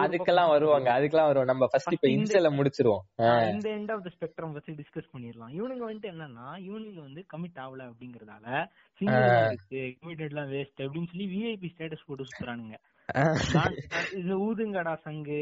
[0.04, 0.90] அதுக்கெல்லாம் வருவாங்க.
[0.98, 3.04] அதுக்கெல்லாம் வருவோம் நம்ம ஃபர்ஸ்ட் இப்ப இன்சல முடிச்சிருவோம்.
[3.52, 5.54] இந்த எண்ட் ஆஃப் த ஸ்பெக்ட்ரம் வச்சு டிஸ்கஸ் பண்ணிடலாம்.
[5.60, 8.46] இவனுங்க வந்துட்டு என்னன்னா இவனுங்க வந்து கமிட் ஆகல அப்படிங்கறதால
[9.02, 9.28] சிங்கிள்
[9.98, 12.78] கமிட்டட்லாம் வேஸ்ட் அப்படின்னு சொல்லி விஐபி ஸ்டேட்டஸ் போட்டு சுத்துறானுங்க.
[14.40, 15.42] ஊதுங்கடா சங்கு.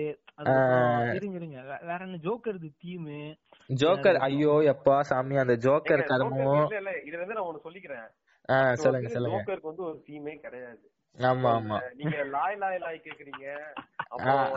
[1.18, 1.60] இருங்க இருங்க.
[1.90, 3.20] வேற என்ன ஜோக்கர் தீமு
[3.76, 8.08] ஜோக்கர் ஐயோ எப்பா சாமி அந்த ஜோக்கர் கர்மம் இல்ல, இல்ல, இதுல இருந்து நான் ஒண்ணு சொல்லிக்கிறேன்.
[8.84, 9.38] சொல்லுங்க சொல்லுங்க.
[9.38, 10.84] ஜோக்கருக்கு வந்து ஒரு தீமே கிடையாது.
[11.16, 11.78] ஆமா ஆமா.
[11.94, 13.46] நீங்க லாய் லாய் லாய் கேக்குறீங்க.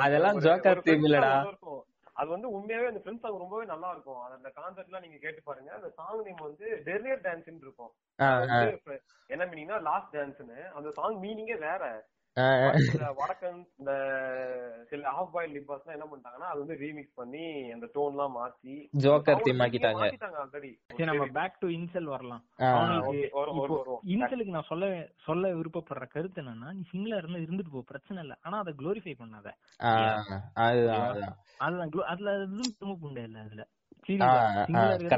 [0.05, 1.33] அதெல்லாம் ஜோக்கர் theme இல்லடா.
[1.47, 1.83] இருக்கும்.
[2.16, 4.21] அது வந்து உண்மையாவே அந்த ஃப்ரெண்ட்ஸ் சாங் ரொம்பவே நல்லா இருக்கும்.
[4.37, 5.71] அந்த கான்செப்ட்லாம் நீங்க கேட்டு பாருங்க.
[5.75, 7.92] அந்த சாங் நேம் வந்து டெரியர் டான்ஸ்னு இருக்கும்.
[9.31, 11.83] என்ன மீனிங்னா லாஸ்ட் டான்ஸ்னு அந்த சாங் மீனிங்கே வேற.
[12.37, 13.92] வடக்கன் இந்த
[14.88, 19.40] சில ஹாஃப் பாயில் லிப்பாஸ் என்ன பண்ணிட்டாங்கன்னா அது வந்து ரீமிக்ஸ் பண்ணி அந்த டோன் எல்லாம் மாத்தி ஜோக்கர்
[19.42, 20.49] தீம் ஆக்கிட்டாங்க.
[20.49, 22.44] சரி நம்ம பேக் டு இன்செல் வரலாம்.
[24.07, 28.38] இன்செலுக்கு நான் சொல்ல சொல்ல விருப்பப்படுற கருத்து என்னன்னா நீ சிங்கிளா இருந்தா இருந்துட்டு போ பிரச்சனை இல்ல.
[28.42, 29.53] ஆனா அதை குளோரிஃபை பண்ணாத.
[30.55, 31.37] அதுதான் அதுதான்.
[31.59, 33.66] அதுதான் glo- அதுல எதுவும் பெருமை புண்டை இல்ல அதுல.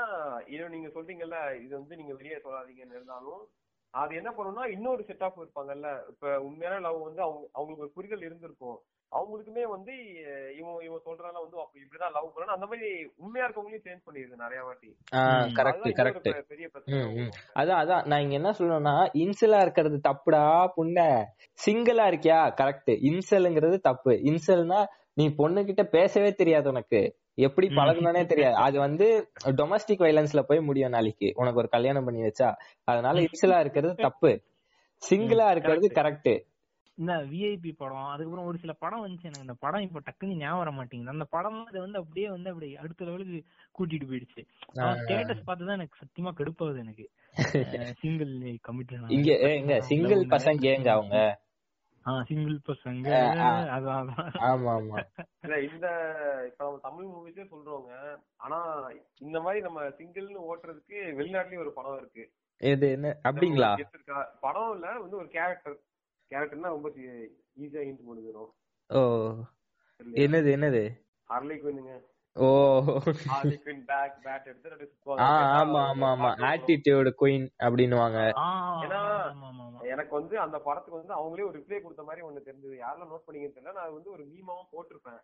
[0.47, 3.45] இது நீங்க சொல்றீங்கல்ல இது வந்து நீங்க வெளியே சொல்லாதீங்கன்னு இருந்தாலும்
[3.95, 8.21] அது என்ன பண்ணும்னா இன்னொரு செட் ஆஃப் இருப்பாங்கல்ல இப்ப உண்மையான லவ் வந்து அவங்க அவங்களுக்கு ஒரு புரிதல்
[8.21, 8.79] இருந்திருக்கும்.
[9.13, 9.93] அவங்களுக்குமே வந்து
[10.59, 12.57] இவன் இவன் சொல்றால வந்து அப்படி இப்படிதான் லவ் பண்ணணும்.
[12.57, 14.91] அந்த மாதிரி உண்மையா இருக்கவங்களையும் சேஞ்ச் பண்ணிடுது நிறைய வாட்டி.
[15.55, 17.29] கரெக்ட் கரெக்ட் பெரிய பிரச்சனை.
[17.55, 18.07] அதான் அதான்.
[18.07, 20.45] நான் இங்க என்ன சொல்லணும்னா இன்சலா இருக்கிறது தப்புடா
[20.77, 20.99] புண்ண?
[21.67, 22.41] சிங்கிளா இருக்கியா?
[22.61, 24.13] கரெக்ட் இன்சல்ங்கிறது தப்பு.
[24.13, 27.03] இன்சல்னா நீ பொண்ணு கிட்ட பேசவே தெரியாது உனக்கு.
[27.37, 27.67] எப்படி.
[27.69, 28.55] பழகணும்னே தெரியாது.
[28.57, 31.33] அது வந்து டொமஸ்டிக் வைலன்ஸ்ல போய் முடியும் நாளைக்கு.
[31.35, 32.55] உனக்கு ஒரு கல்யாணம் பண்ணி வச்சா.
[32.85, 34.43] அதனால இன்சலா இருக்கிறது தப்பு.
[35.03, 36.35] சிங்கிளா இருக்கிறது கரெக்ட்
[36.99, 39.41] இந்த விஐபி படம் அதுக்கப்புறம் ஒரு சில படம் வந்துச்சு எனக்கு.
[39.41, 41.13] அந்த படம் இப்ப டக்குன்னு ஞாபகம் வர மாட்டேங்குது.
[41.13, 43.45] அந்த படம் அது வந்து அப்படியே வந்து அப்படி அடுத்த லெவலுக்கு
[43.79, 44.43] கூட்டிட்டு போயிடுச்சு.
[44.75, 47.11] ஸ்டேட்டஸ் பார்த்துதான் எனக்கு சத்தியமா கடுப்பாகுது எனக்கு.
[48.01, 51.45] சிங்கிள் கமிட்டட் இங்க சிங்கிள் பசங்க கேங்க அவங்க?
[52.27, 53.07] சிங்கிள் பசங்க
[53.41, 53.49] ஆ.
[53.75, 54.11] அதான்
[54.47, 54.99] ஆமா ஆமா.
[55.43, 55.87] இல்ல இந்த
[56.47, 57.93] இப்ப நம்ம தமிழ் மூவிஸே சொல்றோங்க
[58.37, 58.59] ஆனா
[59.21, 62.25] இந்த மாதிரி நம்ம சிங்கிள்னு ஓட்டுறதுக்கு வெளிநாட்டுலயும் ஒரு படம் இருக்கு.
[62.61, 63.09] இது என்ன?
[63.25, 63.71] அப்படிங்களா?
[64.41, 65.77] படம் இல்ல வந்து ஒரு கேரக்டர்
[66.31, 66.89] கேரக்டர்னா ரொம்ப
[67.57, 68.53] ஈஸியா ஹிண்ட் முடிஞ்சிடும்
[68.91, 69.01] ஓ.
[70.21, 70.83] என்னது என்னது?
[71.31, 71.95] ஹார்லி குயினுங்க.
[72.37, 72.49] ஓ.
[73.87, 75.15] பேக் பேட் எடுத்து
[75.55, 76.31] ஆமா ஆமா ஆமா.
[76.49, 76.89] ஆட்டிடியூட்
[77.21, 77.47] குயின்
[78.41, 79.81] ஆமா.
[79.87, 82.77] எனக்கு வந்து அந்த படத்துக்கு வந்து அவங்களே ஒரு ரிப்ளை கொடுத்த மாதிரி ஒண்ணு தெரிஞ்சது.
[82.81, 83.73] யாரெல்லாம் நோட் பண்ணீங்கன்னு தெரியல.
[83.73, 85.21] நான் வந்து ஒரு மீமாவும் போட்டிருப்பேன்.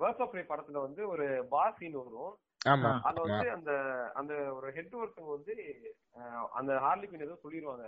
[0.00, 2.32] பேர்ஸ் ஆஃப் படத்துல வந்து ஒரு பார் சீன் வரும்.
[2.68, 2.90] ஆமா.
[3.00, 3.72] அதுல வந்து அந்த
[4.14, 5.54] அந்த ஒரு ஹெட் ஒருத்தவங்க வந்து
[6.52, 7.86] அந்த ஹார்லி குயின் ஏதோ சொல்லிடுவாங்க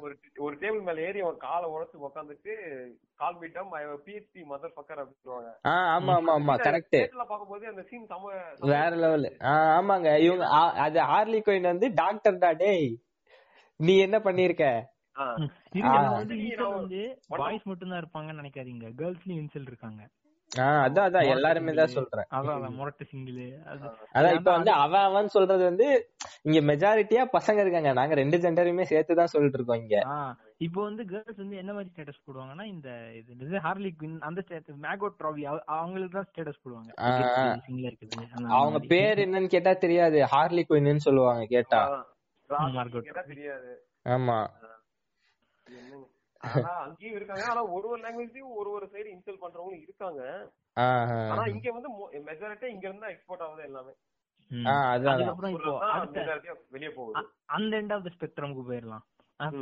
[0.00, 2.52] ஒரு ஒரு டேபிள் மேல ஏறி அவன் காலை உடச்சு உட்காந்துட்டு
[3.14, 3.70] கால் மீட்டம்
[4.04, 8.30] பிஹெச்பி மதர் பக்கர் அப்படின்வாங்க ஆ ஆமா ஆமா ஆமா கரெக்ட் பாக்கும்போது அந்த சீன் சம
[8.72, 9.28] வேற லெவல்.
[9.72, 10.10] ஆமாங்க.
[10.18, 10.46] இவங்க
[10.84, 12.88] அது ஹார்லி குயின் வந்து டாக்டர்டா டேய்
[13.80, 14.66] நீ என்ன பண்ணிருக்க?
[16.12, 16.36] வந்து
[17.66, 18.86] மட்டும் தான் இருப்பாங்கன்னு நினைக்காதீங்க.
[19.00, 20.02] கேர்ள்ஸ்லயும் இன்சல் இருக்காங்க.
[20.54, 21.28] அதான் அதான்.
[21.28, 22.26] எல்லாருமே தான் சொல்றேன்.
[22.76, 23.38] முரட்டு சிங்கிள்.
[23.64, 25.86] அது அதான் இப்ப வந்து அவன் அவன் சொல்றது வந்து
[26.42, 27.92] இங்க மெஜாரிட்டியா பசங்க இருக்காங்க.
[27.92, 29.96] நாங்க ரெண்டு ஜெண்டரையுமே சேர்த்து தான் சொல்லிட்டு இருக்கோம் இங்க.
[30.58, 32.88] இப்போ வந்து கேர்ள்ஸ் வந்து என்ன மாதிரி ஸ்டேட்டஸ் போடுவாங்கன்னா இந்த
[33.40, 36.90] இது ஹார்லி குயின் அந்த ஸ்டேட்டஸ் மேகோட் ட்ராவி அவங்களுக்கு தான் ஸ்டேட்டஸ் போடுவாங்க.
[37.66, 38.78] சிங்கிளா இருக்குது அவங்க.
[38.78, 40.20] பேர் என்னன்னு கேட்டா தெரியாது.
[40.24, 41.82] ஹார்லி குயின்னு சொல்லுவாங்க கேட்டா.
[43.28, 43.72] தெரியாது.
[44.06, 44.38] ஆமா.
[46.46, 47.44] ஆனா அங்கேயும் இருக்காங்க.
[47.50, 50.22] ஆனா ஒரு ஒரு லாங்குவேஜ்லயும் ஒரு ஒரு சைடு இன்சல் பண்றவங்க இருக்காங்க.
[51.32, 51.90] ஆனா இங்க வந்து
[52.28, 53.94] மெஜாரிட்டியா இங்க இருந்தா எக்ஸ்போர்ட் ஆகுது எல்லாமே.
[57.56, 59.04] அந்த எண்ட் ஆஃப் த ஸ்பெக்ட்ரம்க்கு போயிடலாம்.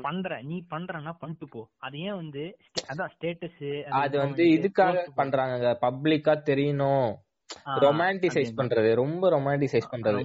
[0.02, 1.60] பண்ற நீ பண்றன்னா பண்ணிட்டு போ.
[1.78, 2.42] அது ஏன் வந்து
[2.88, 3.62] அதான் ஸ்டேட்டஸ்
[4.00, 7.10] அது வந்து இதுக்காக பண்றாங்க பப்ளிக்கா தெரியணும்.
[7.84, 10.20] ரொமான்டிசைஸ் பண்றது ரொம்ப ரொமான்டிசைஸ் பண்றது.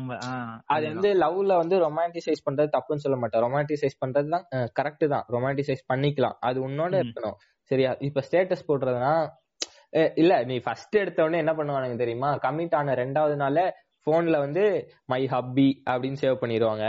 [0.66, 3.44] அது வந்து லவ்ல வந்து ரொமான்டிசைஸ் பண்றது தப்புன்னு சொல்ல மாட்டேன்.
[3.44, 4.48] ரொமான்டிசைஸ் பண்றது தான்
[4.80, 5.26] கரெக்ட் தான்.
[5.30, 6.38] ரொமான்டிசைஸ் பண்ணிக்கலாம்.
[6.40, 6.94] அது உன்னோட.
[7.02, 7.38] இருக்கணும்.
[7.72, 7.96] சரியா?
[8.00, 9.14] இப்ப ஸ்டேட்டஸ் போடுறதுனா
[9.98, 12.30] அஹ் இல்ல நீ ஃபர்ஸ்ட் எடுத்த உடனே என்ன பண்ணுவானுங்க தெரியுமா?
[12.38, 13.60] கமிட் ஆன ரெண்டாவது நாள
[14.08, 14.64] போன்ல வந்து
[15.06, 16.86] மை ஹப்பி அப்படின்னு சேவ் பண்ணிடுவாங்க.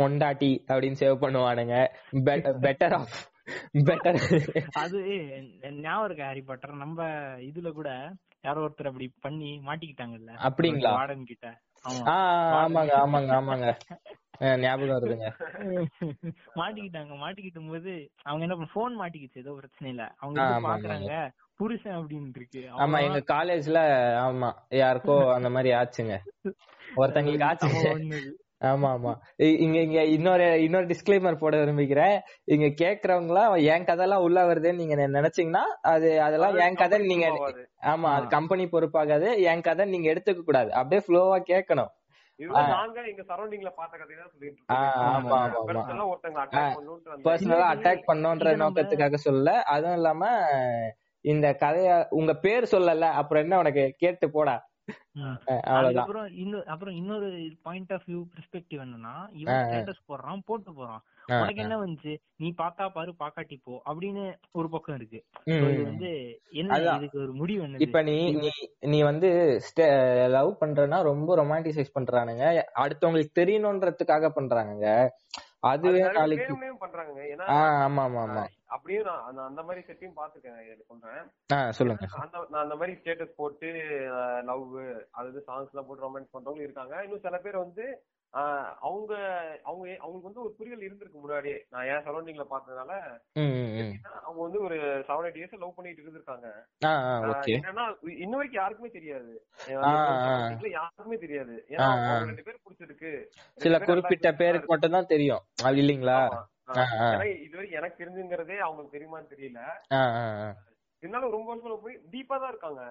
[0.00, 1.76] பொண்டாட்டி அப்படின்னு சேவ் பண்ணுவானுங்க.
[2.62, 3.16] பெட்டர் ஆஃப்
[3.90, 4.18] பெட்டர்
[4.82, 4.98] அது
[5.80, 7.06] ஞாபகம் இருக்கு ஹாரி பாட்டர் நம்ம
[7.48, 7.90] இதுல கூட
[8.44, 10.32] யாரோ ஒருத்தர் அப்படி பண்ணி மாட்டிக்கிட்டாங்கல்ல?
[10.46, 10.92] அப்படிங்களா?
[10.92, 11.48] வார்டன் கிட்ட.
[12.54, 13.68] ஆமாங்க ஆமாங்க ஆமாங்க.
[14.62, 15.26] ஞாபகம் வருதுங்க.
[16.58, 17.92] மாட்டிக்கிட்டாங்க மாட்டிக்கிட்டும் போது
[18.24, 21.12] அவங்க என்ன பண்ண போன் மாட்டிக்கிச்சு ஏதோ பிரச்சனை இல்ல அவங்க பாக்குறாங்க?
[21.60, 22.62] புருஷன் அப்படின்னு இருக்கு.
[22.82, 23.80] ஆமா எங்க காலேஜ்ல
[24.22, 26.16] ஆமா யாருக்கோ அந்த மாதிரி ஆச்சுங்க.
[26.96, 28.20] ஒருத்தங்களுக்கு ஒண்ணு.
[28.62, 29.12] ஆமா ஆமா.
[29.58, 34.96] இங்க இங்க இன்னொரு இன்னொரு டிஸ்க்ளைமர் போட விரும்பிக்கிறேன் இங்க கேக்குறவங்க எல்லாம் என் கதைலாம் உள்ள வருதுன்னு நீங்க
[35.12, 37.26] நினைச்சீங்கன்னா அது அதெல்லாம் என் கதை நீங்க.
[37.86, 39.28] ஆமா அது கம்பெனி பொறுப்பாகாது.
[39.44, 40.72] என் கதை நீங்க எடுத்துக்க கூடாது.
[40.72, 41.92] அப்படியே ஃப்ளோவா கேட்கணும்
[47.50, 50.22] கதை அட்டாக் பண்ணோன்ற நோக்கத்துக்காக சொல்ல அதுவும் இல்லாம
[51.24, 53.84] இந்த கதைய உங்க பேர் சொல்லல அப்புறம் என்ன உனக்கு?
[53.96, 54.54] கேட்டு போடா.
[54.88, 54.94] ம்.
[55.22, 55.78] அஹ் அவ்வளவுதான்.
[55.78, 57.26] அதுக்கப்புறம் இன்னொரு அப்புறம் இன்னொரு
[57.62, 61.02] பாயிண்ட் ஆஃப் வியூ பெர்ஸ்பெக்டிவ் என்னன்னா இவன் ஸ்டேட்டஸ் போடுறான் போட்டு போறான்.
[61.34, 62.12] உனக்கு என்ன வந்துச்சு?
[62.36, 65.20] நீ பார்த்தா பாரு பாக்காட்டி போ அப்படின்னு ஒரு பக்கம் இருக்கு.
[65.84, 66.10] வந்து
[66.54, 66.78] என்ன.
[66.96, 68.16] இதுக்கு ஒரு முடிவு என்ன இப்ப நீ
[68.86, 69.28] நீ வந்து
[70.28, 72.44] லவ் பண்றனா ரொம்ப ரொமான்டிசைஸ் பண்றானுங்க.
[72.76, 74.86] அடுத்தவங்களுக்கு தெரியணுன்றதுக்காக பண்றாங்க
[75.70, 76.54] அதுவே நாளைக்கு
[77.54, 78.42] ஆமா ஆமா ஆமா
[78.72, 81.30] அப்படியும் நான் அந்த- மாதிரி செட்டையும் பாத்துக்கேன் இது சொல்றேன்.
[81.70, 82.06] சொல்லுங்க.
[82.10, 83.66] அந்த நான் அந்த மாதிரி ஸ்டேட்டஸ் போட்டு
[84.44, 84.78] லவ்
[85.10, 87.02] அதாவது சாங்ஸ் எல்லாம் போட்டு ரொமான்ஸ் பண்றவங்க இருக்காங்க.
[87.02, 88.02] இன்னும் சில பேர் வந்து
[88.80, 89.14] அவங்க
[89.62, 92.44] அவங்க அவங்களுக்கு வந்து ஒரு புரியல் இருந்திருக்கு முன்னாடியே நான் என் சரௌண்டிங்ல
[93.80, 96.46] எப்படின்னா, அவங்க வந்து ஒரு செவன் எயிட் இயர்ஸ் லவ் பண்ணிட்டு இருந்திருக்காங்க.
[97.52, 99.46] என்னன்னா இன்ன வரைக்கும் யாருக்குமே தெரியாது.
[100.70, 101.64] யாருக்குமே தெரியாது.
[101.68, 103.26] ஏன்னா ரெண்டு பேர் பிடிச்சிருக்கு.
[103.54, 105.40] சில குறிப்பிட்ட பேருக்கு மட்டும் தான் தெரியும்.
[105.62, 106.28] அப்படி இல்லீங்களா?
[106.72, 106.84] ஆமா.
[106.94, 107.08] ஆ, ஆ.
[107.12, 109.60] ஏன்னா இது வரைக்கும் எனக்கு தெரிஞ்சுங்கிறதே அவங்களுக்கு தெரியுமான்னு தெரியல.
[111.02, 112.82] இருந்தாலும் ரொம்ப வருஷம் போய் டீப்பா தான் இருக்காங்க.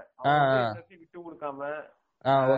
[0.93, 1.69] விட்டு கொடுக்காம
[2.25, 2.49] ஆஹ்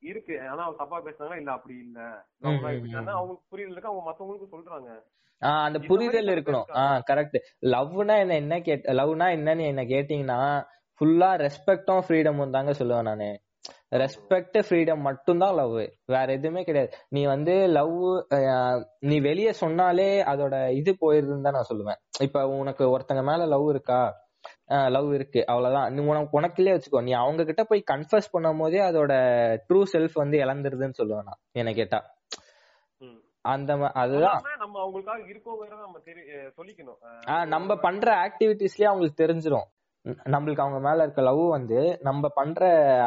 [0.00, 1.36] இருக்கு ஆனா அவங்க தப்பா பேசுனாங்களா?
[1.36, 1.98] இல்ல அப்படி இல்ல.
[2.42, 3.88] அவங்களுக்கு புரியல இருக்கு.
[3.88, 4.90] அவங்க மத்தவங்களுக்கு சொல்றாங்க.
[5.42, 6.66] ஆ அந்த புரிதல் இருக்கணும்.
[6.74, 7.08] ஆ இருக்காங்க.
[7.10, 10.40] கரெக்ட் லவ்னா என்ன என்ன கேட் லவ்னா என்னன்னு என்ன கேட்டீங்கன்னா
[11.00, 13.30] ஃபுல்லா ரெஸ்பெக்டும் ஃப்ரீடமும் தாங்க சொல்லுவேன் நானு.
[13.96, 15.72] ரெஸ்பெக்ட் ஃப்ரீடம் மட்டும்தான் லவ்
[16.04, 16.92] வேற எதுவுமே கிடையாது.
[17.08, 17.96] நீ வந்து லவ்
[18.98, 22.00] நீ வெளியே சொன்னாலே அதோட இது போயிருதுன்னு தான் நான் சொல்லுவேன்.
[22.20, 24.28] இப்ப உனக்கு ஒருத்தங்க மேல லவ் இருக்கா?
[24.66, 25.46] லவ் இருக்கு.
[25.46, 25.92] அவ்வளவுதான்.
[25.94, 27.02] நீ உனக்கு உனக்குள்ளே வச்சுக்கோ.
[27.02, 29.12] நீ அவங்க கிட்ட போய் கன்ஃபர்ஸ் பண்ணும் போதே அதோட
[29.68, 31.42] ட்ரூ செல்ஃப் வந்து இழந்துருதுன்னு சொல்லுவேன் நான்.
[31.52, 32.00] என்ன கேட்டா.
[33.42, 34.40] அந்த அதுதான்.
[34.58, 35.98] நம்ம அவங்களுக்காக இருக்கோங்கிறத நம்ம
[36.56, 37.46] சொல்லிக்கணும்.
[37.46, 39.68] நம்ம பண்ற ஆக்டிவிட்டிஸ்லயே அவங்களுக்கு தெரிஞ்சிரும்.
[40.26, 42.60] நம்மளுக்கு அவங்க மேல இருக்க லவ் வந்து நம்ம பண்ற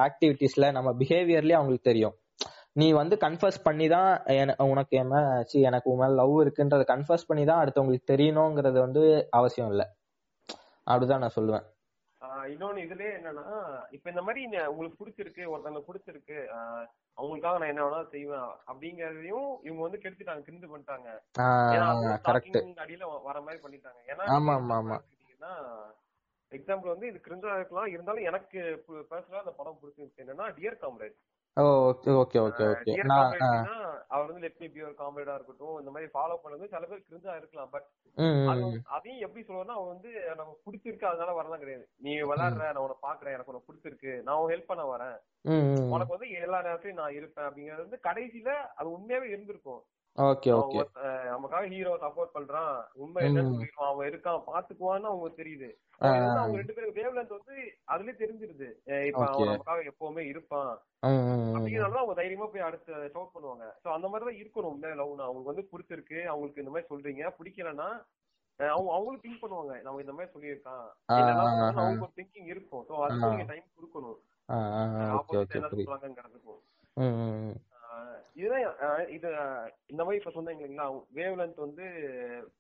[0.04, 2.16] ஆக்டிவிட்டிஸ்ல நம்ம பிஹேவியர்லயே அவங்களுக்கு தெரியும்.
[2.76, 4.10] நீ வந்து கன்ஃபர்ஸ் பண்ணி தான்
[4.68, 9.72] உனக்கு என்ன சி எனக்கு உன் மேல லவ் இருக்குன்றத கன்ஃபர்ஸ் பண்ணி தான் அடுத்தவங்களுக்கு தெரியணுங்கிறது வந்து அவசியம்
[9.72, 9.84] இல்ல.
[10.88, 11.66] அப்படிதான் நான் சொல்லுவேன்.
[12.52, 13.46] இன்னொன்னு இதுலயே என்னன்னா
[13.92, 16.38] இப்ப இந்த மாதிரி உங்களுக்கு பிடிச்சிருக்கு ஒருத்தவங்க பிடிச்சிருக்கு
[17.18, 21.10] அவங்களுக்காக நான் என்ன வேணாலும் செய்வேன் அப்படிங்கறதையும் இவங்க வந்து கெடுத்துட்டாங்க கிரிஞ்சு பண்ணிட்டாங்க.
[22.84, 24.00] அடியில வர மாதிரி பண்ணிட்டாங்க.
[24.08, 24.98] ஏன்னா ஆமா, ஆமா, ஆமா.
[26.58, 27.92] எக்ஸாம்பிள் வந்து இது கிரிஞ்சா இருக்கலாம்.
[27.96, 28.60] இருந்தாலும் எனக்கு
[29.12, 31.18] பர்சனலா அந்த படம் பிடிச்சிருந்துச்சு என்னன்னா டியர் காம்ரேட்
[31.58, 32.38] ஓகே ஓகே
[34.14, 34.68] அவர் வந்து லெட் மீ
[35.02, 35.76] காம்ரேடா இருக்கட்டும்.
[35.82, 37.70] இந்த மாதிரி ஃபாலோ பண்ணது சில பேர் கிரிஞ்சா இருக்கலாம்.
[37.76, 37.88] பட்
[38.96, 41.86] அதையும் எப்படி சொல்லுவேன்னா அவன் வந்து நமக்கு பிடிச்சிருக்கு அதனால வரலாம் கிடையாது.
[42.06, 44.14] நீ விளையாடுற நான் உன்னை பாக்குறேன் எனக்கு உனக்கு பிடிச்சிருக்கு.
[44.24, 45.18] நான் உன் ஹெல்ப் பண்ண வரேன்.
[45.96, 47.48] உனக்கு வந்து எல்லா நேரத்தையும் நான் இருப்பேன்.
[47.48, 49.82] அப்படிங்கறது வந்து கடைசியில அது உண்மையாவே இருந்திருக்கும்.
[50.18, 50.50] ஓகே
[51.34, 52.76] நமக்காக ஹீரோ சப்போர்ட் பண்றான்.
[53.04, 53.48] உண்மை என்ன ம்.
[53.52, 53.92] சொல்லிடுவான்.
[53.92, 55.70] அவன் இருக்கான் பாத்துக்குவான்னு அவங்களுக்கு தெரியுது.
[56.38, 57.56] அவங்க ரெண்டு பேரும் வேவ்லென்த் வந்து
[57.88, 58.68] அதுலயே தெரிஞ்சிருது.
[59.08, 59.22] இப்ப.
[59.28, 60.72] அவன் நமக்காக எப்பவுமே இருப்பான்.
[61.54, 63.66] அப்படிங்கறதுனால அவங்க தைரியமா போய் அடுத்து ஷவுட் பண்ணுவாங்க.
[63.84, 66.20] சோ அந்த மாதிரி தான் இருக்கணும் உண்மையா லவ்னா அவங்களுக்கு வந்து பிடிச்சிருக்கு.
[66.26, 67.34] அவங்களுக்கு இந்த மாதிரி சொல்றீங்க.
[67.40, 67.90] பிடிக்கலன்னா
[68.60, 69.76] அவங்க அவங்களும் திங்க் பண்ணுவாங்க.
[69.82, 70.86] நம்ம இந்த மாதிரி சொல்லியிருக்கான்.
[71.78, 72.84] அவங்களுக்கு ஒரு திங்கிங் இருக்கும்.
[72.84, 73.32] சோ அதுக்கு.
[73.32, 74.20] நீங்க டைம் கொடுக்கணும்.
[75.56, 76.62] என்ன சொல்றாங்கிறதுக்கும்
[78.36, 78.64] இதுதான்
[79.16, 79.28] இது
[79.92, 80.88] இந்த மாதிரி இப்ப சொன்னீங்க இல்லைங்களா?
[81.18, 81.86] வேவ் லென்த் வந்து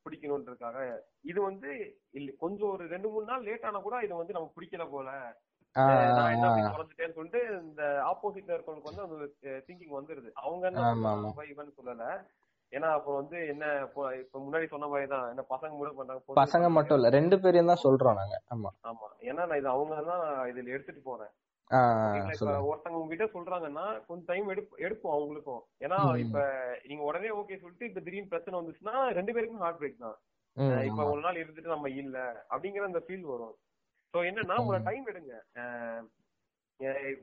[0.03, 0.77] பிடிக்கணுன்றதுக்காக.
[1.31, 1.69] இது வந்து
[2.19, 5.09] இல்ல கொஞ்சம் ஒரு ரெண்டு மூணு நாள் லேட் ஆனா கூட இது வந்து நமக்கு பிடிக்கல போல.
[6.71, 9.27] குறைஞ்சிட்டேன்னு சொல்லிட்டு இந்த ஆப்போசிட்ல இருக்கவங்களுக்கு வந்து அந்த
[9.67, 10.31] திங்கிங் வந்துருது.
[10.43, 12.07] அவங்க என்ன இவன் சொல்லல.
[12.71, 13.65] ஏன்னா அப்போ வந்து என்ன
[14.21, 15.25] இப்போ முன்னாடி சொன்ன மாதிரி தான்.
[15.31, 16.67] என்ன பசங்க கூட பண்றாங்க பசங்க.
[16.77, 18.37] மட்டும் இல்ல ரெண்டு பேரையும் தான் சொல்றோம் நாங்க.
[18.55, 18.69] ஆமா.
[18.91, 19.07] ஆமா.
[19.29, 21.33] ஏன்னா நான் இது அவங்க தான் இதுல எடுத்துட்டு போறேன்.
[21.71, 25.61] ஒருத்தவங்க உங்ககிட்ட சொல்றாங்கன்னா கொஞ்சம் டைம் எடுப்பு எடுப்போம் அவங்களுக்கும்.
[25.79, 26.17] ஏன்னா.
[26.17, 26.37] இப்ப
[26.87, 30.17] நீங்க உடனே ஓகே சொல்லிட்டு இப்ப திடீர்னு பிரச்சனை வந்துச்சுன்னா ரெண்டு பேருக்கும் ஹார்ட் பிரேக் தான்.
[30.83, 31.09] இப்ப.
[31.09, 33.55] ஒரு நாள் இருந்துட்டு நம்ம இல்ல அப்படிங்கிற அந்த ஃபீல் வரும்.
[34.13, 35.33] சோ என்னன்னா ஒரு டைம் எடுங்க.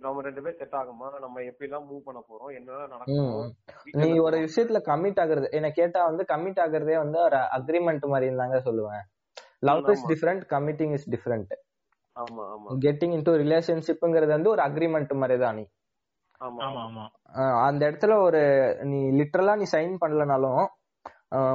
[0.01, 1.19] நம்ம ரெண்டு பேரும் செட் ஆகுமா?
[1.19, 2.61] நம்ம எப்படி எல்லாம் மூவ் பண்ண போறோம்?
[2.61, 2.89] ம்.
[2.89, 3.55] நடக்கும்
[3.93, 8.63] நீ ஒரு விஷயத்துல கமிட் ஆகுறது என்ன கேட்டா வந்து கமிட் ஆகுறதே வந்து ஒரு அக்ரிமெண்ட் மாதிரி தாங்க
[8.65, 9.03] சொல்லுவேன்.
[9.59, 10.09] Love is.
[10.09, 11.53] Different committing is different
[12.81, 15.65] getting into ரிலேஷன்ஷிப்ங்கிறது வந்து ஒரு அக்ரிமெண்ட் மாதிரி தான் நீ.
[16.41, 16.61] ஆமா.
[16.63, 17.05] ஆமா ஆமா.
[17.35, 18.41] அஹ் அந்த இடத்துல ஒரு
[18.83, 20.61] நீ லிட்டரலா நீ சைன் பண்ணலனாலும்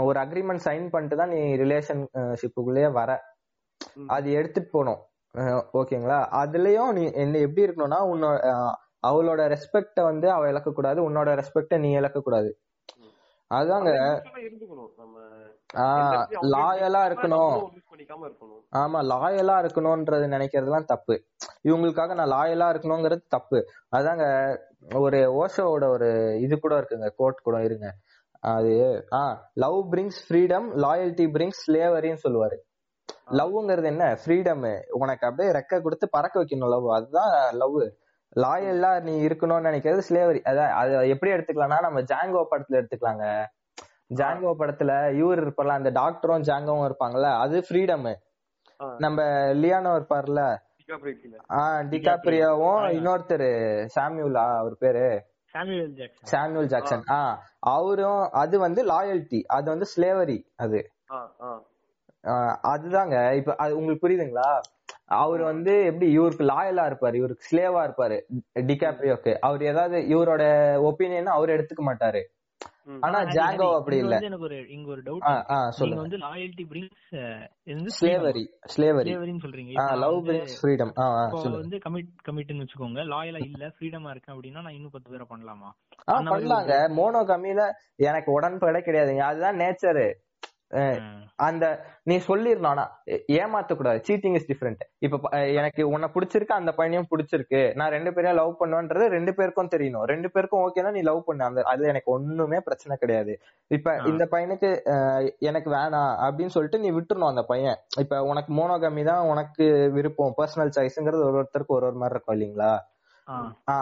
[0.03, 3.09] ஒரு அக்ரிமெண்ட் சைன் பண்ணிட்டு தான் நீ ரிலேஷன்ஷிப்புக்குள்ளேயே வர.
[4.07, 5.01] அது எடுத்துட்டு போகணும்.
[5.35, 6.19] அஹ் ஓகேங்களா?
[6.35, 8.37] அதுலயும் நீ என்ன எப்படி இருக்கணும்னா உன்னோட
[9.07, 12.49] அவளோட ரெஸ்பெக்ட வந்து அவ இழக்க கூடாது உன்னோட ரெஸ்பெக்ட நீ இழக்க கூடாது
[13.51, 13.89] அதாங்க
[16.53, 17.55] லாயலா இருக்கணும்.
[18.81, 21.15] ஆமா லாயலா இருக்கணும்ன்றது நினைக்கிறதுலாம் தப்பு.
[21.63, 23.59] இவங்களுக்காக நான் லாயலா இருக்கணுங்கிறது தப்பு.
[23.97, 24.25] அதாங்க
[24.99, 26.09] ஒரு ஓஷோவோட ஒரு
[26.41, 27.89] இது கூட இருக்குங்க கோட் கூட இருங்க.
[28.53, 28.73] அது
[29.13, 29.21] ஆ
[29.63, 32.57] love brings freedom loyalty brings ஸ்லேவரின்னு சொல்லுவாரு.
[33.39, 34.05] லவ்ங்கிறது என்ன?
[34.21, 34.65] ஃப்ரீடம்
[34.99, 37.31] உனக்கு அப்படியே ரெக்க கொடுத்து பறக்க வைக்கணும் லவ் அதுதான்
[37.61, 37.77] லவ்
[38.35, 43.25] லாயலா நீ இருக்கணும்னு நினைக்கிறது ஸ்லேவரி அதான் அது எப்படி எடுத்துக்கலாம்னா நம்ம ஜாங்கோ படத்துல எடுத்துக்கலாங்க.
[44.15, 48.15] ஜாங்கோ படத்துல இவர் இருப்பார்ல அந்த டாக்டரும் ஜாங்கோவும் இருப்பாங்கல்ல அது ஃப்ரீடம்
[48.79, 48.95] ஆ.
[48.99, 49.21] நம்ம
[49.53, 50.41] லியானோ இருப்பார்ல.
[50.79, 53.47] டிகாப்ரியோ ஆஹ் டிகாப்ரியோவும் இன்னொருத்தர்
[53.95, 55.07] சாமியூலா அவர் பேரு.
[56.23, 60.79] சாமுவேல் ஜாக்சன் ஆஹ் அவரும் அது வந்து லாயல்டி அது வந்து ஸ்லேவரி அது.
[61.09, 61.19] ஆ.
[62.23, 62.33] ஆ
[62.73, 63.35] அதுதாங்க.
[63.35, 64.49] இப்ப அது உங்களுக்கு புரியுதுங்களா?
[65.11, 67.13] அவர் வந்து எப்படி இவருக்கு லாயலா இருப்பாரு?
[67.13, 68.17] இவருக்கு ஸ்லேவா இருப்பாரு?
[68.61, 70.43] டிகாப்ரியோக்கு அவர் ஏதாவது இவரோட
[70.83, 72.21] ஒப்பீனியன் அவர் எடுத்துக்க மாட்டாரு.
[73.01, 74.15] ஆனா ஜாங்கோ அப்படி இல்ல.
[74.21, 76.01] எனக்கு ஒரு இங்க ஒரு டவுட் நீங்க சொல்லுங்க.
[76.01, 77.13] வந்து லாயல்டி பிரிங்ஸ்
[77.99, 78.43] ஸ்லேவரி
[78.75, 79.95] ஸ்லேவரி ஸ்லேவரின்னு சொல்றீங்க.
[79.97, 80.93] லவ் பிரிங்ஸ் ஃப்ரீடம்
[81.51, 83.01] வந்து கமிட் கமிட்னு வச்சுக்கோங்க.
[83.13, 85.71] லாயலா இல்ல ஃப்ரீடமா இருக்கேன் அப்படின்னா நான் இன்னும் பத்து பேரை பண்ணலாமா?
[86.07, 86.73] பண்ணலாங்க.
[86.97, 87.61] மோனோ கம்மியில
[87.95, 89.23] எனக்கு உடன்பட கிடையாதுங்க.
[89.23, 90.07] அதுதான் நேச்சரு.
[91.45, 91.65] அந்த
[92.09, 92.83] நீ சொல்லிடணும் ஆனா
[93.37, 97.61] ஏமாத்த கூடாது சீட்டிங் இஸ் டிஃப்ரெண்ட் இப்ப எனக்கு உன்னை பிடிச்சிருக்கு அந்த பையனையும் பிடிச்சிருக்கு.
[97.79, 100.05] நான் ரெண்டு பேரையும் லவ் பண்ணுவேன்றது ரெண்டு பேருக்கும் தெரியணும்.
[100.11, 101.43] ரெண்டு பேருக்கும் ஓகேனா நீ லவ் பண்ணு.
[101.43, 103.35] அந்த அது எனக்கு ஒண்ணுமே பிரச்சனை கிடையாது.
[103.71, 103.95] இப்ப.
[104.11, 104.69] இந்த பையனுக்கு
[105.49, 107.79] எனக்கு வேணாம் அப்படின்னு சொல்லிட்டு நீ விட்டுறணும் அந்த பையன்.
[108.03, 110.35] இப்ப உனக்கு மோனோகமி தான் உனக்கு விருப்பம்.
[110.41, 112.73] பர்சனல் சாய்ஸ்ங்கிறது ஒரு ஒருத்தருக்கு ஒரு ஒரு மாதிரி இருக்கும் இல்லைங்களா?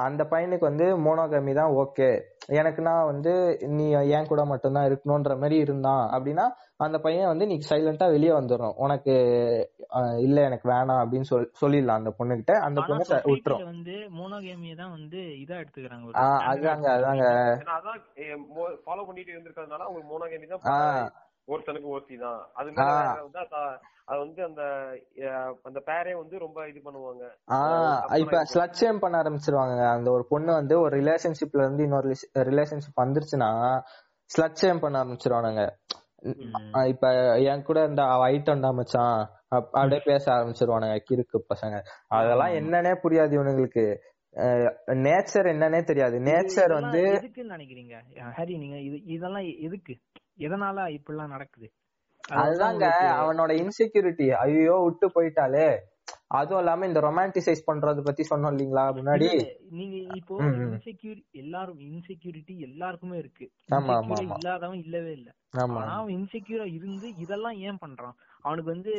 [0.03, 2.10] அந்த பையனுக்கு வந்து மோனோகமி தான் ஓகே.
[2.58, 3.32] எனக்குன்னா வந்து
[3.75, 6.45] நீ என் கூட மட்டும்தான் இருக்கணும்ன்ற மாதிரி இருந்தான் அப்படின்னா
[6.79, 9.13] அந்த பையன் வந்து நீ சைலண்டா வெளியே வந்துடும் உனக்கு
[10.25, 12.53] இல்ல எனக்கு வேணாம் அப்படின்னு சொல் சொல்லிடலாம் அந்த பொண்ணுகிட்ட.
[12.67, 13.65] அந்த பொண்ணு விட்டுரும்.
[13.71, 16.08] வந்து மோனோகேமியை தான் வந்து இதா எடுத்துக்கிறாங்க
[16.63, 17.27] standard அதாங்க
[18.84, 21.08] ஃபாலோ பண்ணிட்டு இருந்திருக்கிறதுனால அவங்க மோனோகேமி தான் ஆஹ்
[21.47, 22.49] ஒருத்தனுக்கு ஒருத்தி தான்.
[22.53, 22.71] அது
[23.21, 24.63] வந்து அத- வந்து அந்த
[25.63, 27.29] அந்த பேரே வந்து ரொம்ப இது பண்ணுவாங்க.
[28.19, 28.43] இப்ப.
[28.53, 33.79] ஸ்லட் ஷேம் பண்ண ஆரம்பிச்சிருவாங்க அந்த ஒரு பொண்ணு வந்து ஒரு ரிலேஷன்ஷிப்ல இருந்து இன்னொரு ரிலேஷன்ஷிப் வந்துருச்சுன்னா
[34.23, 35.69] ஸ்லட் ஷேம் பண்ண ஆரம்பிச்சிருவானுங்க.
[36.88, 39.29] இப்ப என் கூட இந்த ஐட்டம்டா மச்சான்?
[39.56, 41.82] அப்- அப்படியே பேச ஆரம்பிச்சிருவானுங்க கிறுக்கு பசங்க.
[42.08, 43.95] அதெல்லாம் என்னன்னே புரியாது இவனுங்களுக்கு.
[44.86, 46.19] நேச்சர் என்னன்னே தெரியாது.
[46.19, 48.01] நேச்சர் வந்து எதுக்குன்னு நினைக்கிறீங்க?
[48.19, 49.97] ஹரி நீங்க இது இதெல்லாம் எதுக்கு?
[50.37, 51.67] எதனால இப்படிலாம் நடக்குது?
[52.39, 52.85] அதுதாங்க
[53.19, 55.65] அவனோட இன்செக்யூரிட்டி ஐயோ விட்டு போயிட்டாலே
[56.37, 59.27] அதுவும் இல்லாம இந்த ரொமான்டிசைஸ் பண்றது பத்தி சொன்னோம் இல்லீங்களா முன்னாடி?
[59.69, 60.35] நீங்க இப்போ.
[60.63, 63.45] இன்செக்யூர் எல்லாரும் இன்செக்யூரிட்டி எல்லாருக்குமே இருக்கு.
[64.37, 65.29] இல்லாதவன் இல்லவே இல்ல.
[65.57, 65.77] ஆமா.
[65.81, 68.15] ஆனா அவன் இன்செக்யூரா இருந்து இதெல்லாம் ஏன் பண்றான்?
[68.41, 68.93] அவனுக்கு வந்து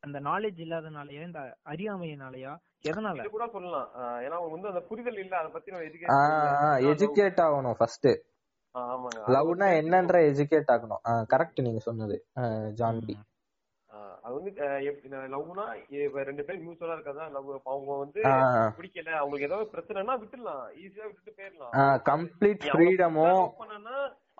[0.00, 2.52] அந்த நாலேஜ் இல்லாதனாலயா இந்த அறியாமையினாலயா
[2.84, 3.20] எதனால?
[3.20, 3.88] இது கூட சொல்லலாம்.
[4.24, 8.08] ஏன்னா அவங்க வந்து அந்த புரிதல் இல்ல அதை பத்தி எஜுகேட் எஜுகேட் ஆகணும் ஃபர்ஸ்ட்
[9.34, 11.02] லவ்னா என்னன்ற எஜுகேட் ஆகணும்.
[11.34, 12.16] கரெக்ட் நீங்க சொன்னது.
[12.80, 13.16] ஜான்பி
[13.90, 14.50] ஆஹ் அது வந்து
[15.34, 15.64] லவ்னா
[16.28, 18.22] ரெண்டு பேரும் மியூச்சுவலா இருக்கறதா லவ் அவங்க வந்து
[18.78, 19.08] பிடிக்கல.
[19.20, 20.64] அவங்களுக்கு ஏதாவது பிரச்சனைனா விட்டுடலாம்.
[20.84, 21.76] ஈஸியா விட்டுட்டு போயிடலாம்.
[22.10, 22.68] கம்ப்ளீட் நீ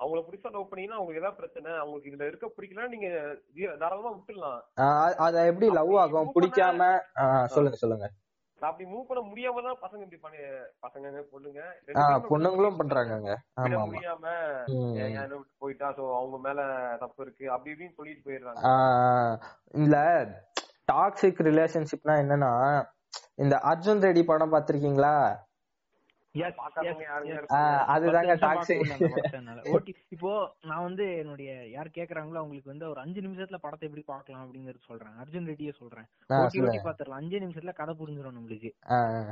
[0.03, 1.71] அவங்கள பிடிச்சா லவ் பண்ணீங்கன்னா அவங்களுக்கு ஏதாவது பிரச்சனை.
[1.83, 3.09] அவங்களுக்கு இதுல இருக்க பிடிக்கல நீங்க
[3.79, 4.61] தாராளமா விட்டுடலாம்.
[5.27, 6.31] அத எப்படி லவ் ஆகும்?
[6.35, 6.83] பிடிக்காம?
[7.47, 8.09] சொல்லுங்க சொல்லுங்க.
[8.63, 10.39] அப்படி மூவ் பண்ண முடியாம தான் பசங்க இப்படி பண்ணி
[10.83, 11.61] பசங்க பொண்ணுங்க
[12.29, 12.79] பொண்ணுங்களும்
[13.59, 14.25] ஆமா முடியாம
[15.61, 15.89] போயிட்டா?
[15.99, 16.61] சோ அவங்க மேல
[17.01, 17.45] தப்பு இருக்கு.
[17.51, 18.63] அப்படி இப்படின்னு சொல்லிட்டு போயிடுறாங்க.
[19.75, 19.97] இந்த
[20.89, 22.53] டாக்ஸிக் ரிலேஷன்ஷிப்னா என்னன்னா
[23.37, 25.15] இந்த அர்ஜுன் ரெட்டி படம் பாத்திருக்கீங்களா
[27.95, 28.33] அதுதாங்க
[30.15, 30.31] இப்போ
[30.65, 35.15] நான் வந்து என்னுடைய யார் கேக்குறாங்களோ அவங்களுக்கு வந்து ஒரு அஞ்சு நிமிஷத்துல படத்தை எப்படி பார்க்கலாம் அப்படிங்கறது சொல்றேன்.
[35.23, 36.07] அர்ஜுன் ரெட்டியே சொல்றேன்.
[36.39, 38.71] ஓட்டி ஓட்டி பாத்துரலாம் அஞ்சு நிமிஷத்துல கதை புரிஞ்சிடும் நம்மளுக்கு.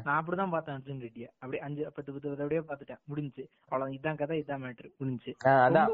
[0.07, 1.27] நான் அப்படிதான் பார்த்தேன் அர்ஜுன் ரெட்டிய.
[1.41, 5.33] அப்படியே அஞ்சு பத்து பத்து அப்படியே பாத்துட்டேன் முடிஞ்சு அவ்வளவு இதான் கதை இதான் மேட்ரு முடிஞ்சு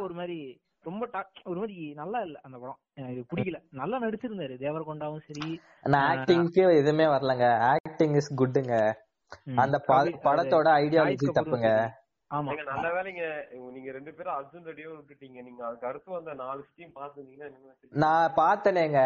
[0.06, 0.38] ஒரு மாதிரி
[0.84, 1.04] ரொம்ப
[1.46, 2.78] ஒரு மாதிரி நல்லா இல்ல அந்த படம்.
[3.00, 3.58] எனக்கு பிடிக்கல.
[3.80, 4.54] நல்லா நடிச்சிருந்தாரு.
[4.64, 5.48] தேவரகொண்டாவும் சரி.
[6.04, 7.46] ஆக்டிங்க்கு எதுவுமே வரலங்க.
[7.72, 8.76] ஆக்டிங் இஸ் குட்டுங்க
[9.62, 9.76] அந்த
[10.26, 11.70] படத்தோட ஐடியாலஜி தப்புங்க.
[12.68, 13.24] நல்ல வேலைங்க.
[13.72, 15.38] நீங்க ரெண்டு பேரும் அர்ஜுன் ரெட்டியும் விட்டுட்டீங்க.
[15.42, 19.00] நீங்க அதுக்கு அடுத்து வந்த நாலு சிட்டியும் பாத்துருந்தீங்கன்னா நான் பார்த்தனேங்க.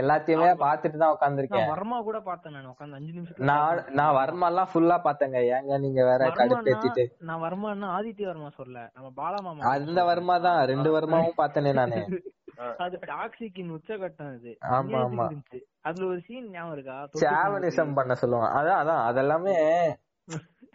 [0.00, 2.96] எல்லாத்தையுமே பார்த்துட்டு தான் வர்மா கூட பார்த்தேன் நான்.
[2.98, 3.84] அஞ்சு நிமிஷத்துல நான்.
[4.00, 5.40] நான் வர்மாலாம் ஃபுல்லா பார்த்தேங்க.
[5.56, 8.76] ஏங்க நீங்க வேற கடுப்பேத்திட்டு நான் வர்மான்னா ஆதித்ய வர்மா சொல்ல.
[8.94, 10.60] நம்ம பாலா மாமா அந்த வர்மா தான்.
[10.72, 12.00] ரெண்டு வர்மாவும் பார்த்தனே நானு.
[12.78, 14.50] அது டாக்ஸிக்கின் உச்சகட்டம் அது.
[14.68, 15.26] ஆமா, ஆமா.
[15.80, 16.96] அதுல ஒரு சீன் ஞாபகம் இருக்கா?
[17.20, 19.02] சாவனிசம் பண்ண சொல்லுவான் அதான் அதான்.
[19.10, 19.54] அதெல்லாமே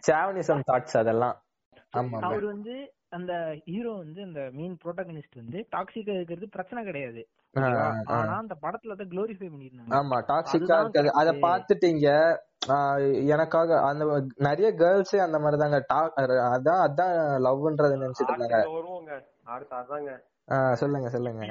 [0.06, 1.36] சாவனிசம் தாட்ஸ் அதெல்லாம்.
[1.96, 2.74] ஆமா அவர் வந்து
[3.08, 3.32] அந்த
[3.64, 7.22] ஹீரோ வந்து அந்த மெயின் ப்ரோட்டகனிஸ்ட் வந்து டாக்ஸிக்கா இருக்கிறது பிரச்சனை கிடையாது.
[8.06, 11.32] ஆனா அந்த படத்துல அதை க்ளோரிஃபை பண்ணிருந்தாங்க ஆமா டாக்ஸிக்கா இருக்காது அத.
[11.32, 12.08] பாத்துட்டீங்க
[13.26, 14.04] எனக்காக அந்த
[14.36, 15.78] நிறைய கேர்ள்ஸே அந்த மாதிரிதாங்க.
[15.94, 16.12] டா-
[16.56, 17.14] அதான் அதான்
[17.46, 18.58] லவ்ன்றது நினைச்சிட்டு இருந்தாங்க.
[18.72, 19.12] வருவோங்க.
[19.44, 20.12] அடுத்து அதாங்க.
[20.80, 21.42] சொல்லுங்க சொல்லுங்க.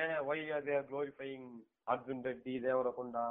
[0.00, 1.46] ஏன் why are glorifying
[1.92, 3.26] Arjun Reddy Deverakonda?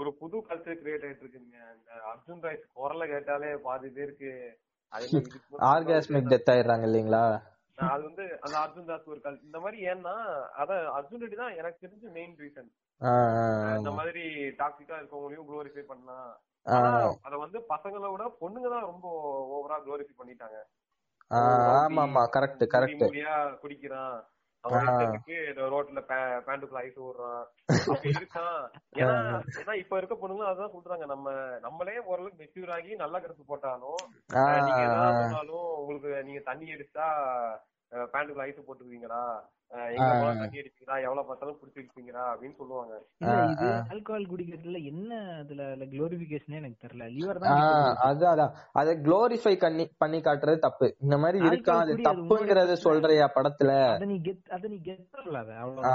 [0.00, 1.56] ஒரு புது கல்ச்சர் கிரியேட் ஆயிட்டு இருக்குங்க.
[1.78, 4.30] இந்த அர்ஜுன் ராய்ஸ் குரலை கேட்டாலே பாதி பேருக்கு
[5.72, 7.24] ஆர்காஸ்மிக் டெத் ஆயிடுறாங்க இல்லீங்களா?
[7.92, 10.14] அது வந்து அந்த அர்ஜுன் தாஸ் ஒரு கல் இந்த மாதிரி ஏன்னா
[10.62, 12.70] அத அர்ஜுன் ரெட்டி தான் எனக்கு தெரிஞ்ச மெயின் ரீசன்
[13.78, 14.24] இந்த மாதிரி
[14.60, 16.32] டாக்ஸிக்கா இருக்கவங்களையும் குளோரிஃபை பண்ணலாம்.
[17.26, 19.06] அத வந்து பசங்களை விட பொண்ணுங்க தான் ரொம்ப
[19.56, 20.58] ஓவரா குளோரிஃபை பண்ணிட்டாங்க.
[21.30, 23.04] ஆமா ஆமா கரெக்ட் கரெக்ட்
[23.62, 24.18] குடிக்கிறான்.
[25.72, 26.00] ரோட்ல
[26.46, 26.98] பேண்டுக்குள்ள ஐஸ்
[27.86, 28.58] அப்படி இருக்கான்.
[29.00, 29.14] ஏன்னா
[29.60, 31.06] ஏன்னா இப்ப இருக்க பொண்ணுங்களும் அதான் சொல்றாங்க.
[31.06, 31.26] நம்ம
[31.66, 34.02] நம்மளே ஓரளவுக்கு மெச்சூர் ஆகி நல்ல ட்ரெஸ் போட்டாலும்
[34.66, 34.82] நீங்க
[35.80, 37.06] உங்களுக்கு நீங்க தண்ணி அடிச்சா
[38.12, 39.24] பேண்டுக்குள்ள ஐஸ் போட்டுக்குவீங்கடா.
[39.72, 42.94] எவ்வளவு பார்த்தாலும் குடிச்சிருப்பீங்கடா அப்படின்னு சொல்லுவாங்க.
[43.90, 47.08] ஆல்கஹால் குடிக்கிறதுல என்ன அதுல குளோரிபிகேஷனே எனக்கு தெரியல.
[47.08, 48.02] லிவர் போகுது.
[48.02, 48.52] அதான்.
[48.72, 50.96] அத குளோரிஃபை பண்ணி பண்ணி காட்டுறது தப்பு.
[51.00, 53.70] இந்த மாதிரி Alcohol இருக்கான் அது அது தப்புங்கறத சொல்றியா படத்துல?
[53.88, 55.54] அத நீ கெத் அத நீ கெட் பண்ணல அத.
[55.56, 55.88] அவ்வளவு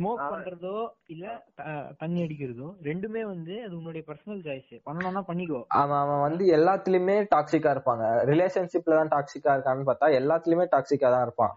[0.00, 0.74] ஸ்மோக் பண்றதோ
[1.06, 1.24] இல்ல
[1.98, 5.64] தண்ணி அடிக்கிறதோ ரெண்டுமே வந்து அது உன்னுடைய பர்சனல் சாய்ஸ் பண்ணணும்னா பண்ணிக்கோ.
[5.68, 8.04] அவன் அவன் வந்து எல்லாத்துலயுமே டாக்ஸிக்கா இருப்பாங்க.
[8.30, 11.54] ரிலேஷன்ஷிப்ல தான் டாக்ஸிக்கா இருக்கான்னு பார்த்தா எல்லாத்துலயுமே டாக்ஸிக்கா தான் இருப்பான்.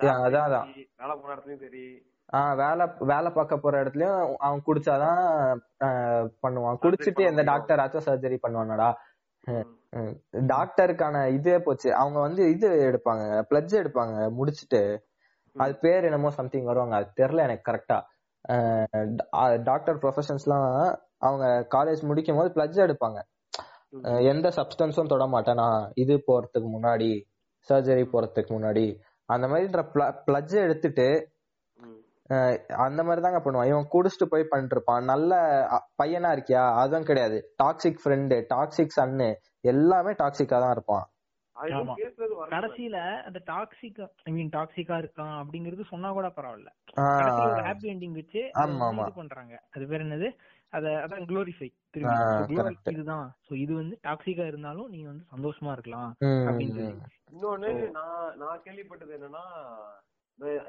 [0.00, 0.66] அதான் அதான்.
[0.98, 1.84] வேலை போன இடத்துலயும் சரி.
[2.32, 5.20] ஆஹ் வேலை வேலை பார்க்க போற இடத்துலயும் அவன் குடிச்சாதான்
[6.42, 6.78] பண்ணுவான்.
[6.82, 8.90] குடிச்சிட்டு எந்த டாக்டர் ஆச்சும் சர்ஜரி பண்ணுவானடா.
[10.52, 11.94] டாக்டருக்கான இதே போச்சு.
[11.94, 13.24] அவங்க வந்து இது எடுப்பாங்க.
[13.50, 14.30] பிளட்ஜ் எடுப்பாங்க.
[14.30, 14.82] முடிச்சிட்டு.
[15.58, 17.98] அது பேர் என்னமோ சம்திங் வருவாங்க அது தெரியல எனக்கு கரெக்டா
[19.62, 23.18] டாக்டர் ப்ரொஃபஷன்ஸ்லாம் அவங்க காலேஜ் முடிக்கும் போது பிளட்ஜ் எடுப்பாங்க
[24.26, 27.22] எந்த சப்ஸ்டன்ஸும் தொட மாட்டேனா இது போறதுக்கு முன்னாடி
[27.68, 28.98] சர்ஜரி போறதுக்கு முன்னாடி.
[29.24, 29.80] அந்த மாதிரின்ற
[30.26, 31.06] பிளட்ஜ் எடுத்துட்டு
[32.76, 33.66] அந்த மாதிரி தாங்க பண்ணுவான்.
[33.66, 35.04] இவன் குடிச்சிட்டு போய் பண்ணிருப்பான்.
[35.04, 35.36] நல்ல
[35.72, 36.74] அ- பையனா இருக்கியா?
[36.74, 37.54] அதுவும் கிடையாது.
[37.62, 41.06] டாக்ஸிக் ஃப்ரெண்டு டாக்ஸிக் சன்னு எல்லாமே டாக்ஸிக்கா தான் இருப்பான்.
[42.54, 42.96] கடைசியில
[43.28, 46.70] அந்த டாக்ஸிக் ஐ மீன் டாக்ஸிக்கா இருக்கான் அப்படிங்கிறது சொன்னா கூட பரவாயில்ல.
[47.68, 48.42] ஹாப்பி எண்டிங் வச்சு
[49.20, 49.54] பண்றாங்க.
[49.74, 50.28] அது பேர் என்னது?
[50.72, 51.68] அத அதான் குளோரிஃபை.
[52.94, 53.26] இதுதான்.
[53.46, 56.10] சோ இது வந்து டாக்ஸிக்கா இருந்தாலும் நீங்க வந்து சந்தோஷமா இருக்கலாம்
[56.50, 56.86] அப்படின்னு.
[57.32, 59.44] இன்னொன்னு நான் நான் கேள்விப்பட்டது என்னன்னா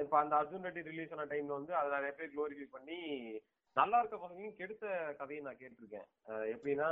[0.03, 2.99] இப்ப அந்த அர்ஜுன் ரெட்டி ரிலீஸ் ஆன டைம்ல வந்து அதை நிறைய பேர் க்ளோரிஃபை பண்ணி
[3.79, 4.85] நல்லா இருக்க பசங்களையும் கெடுத்த
[5.19, 6.07] கதையை நான் கேட்டிருக்கேன்.
[6.53, 6.89] எப்படின்னா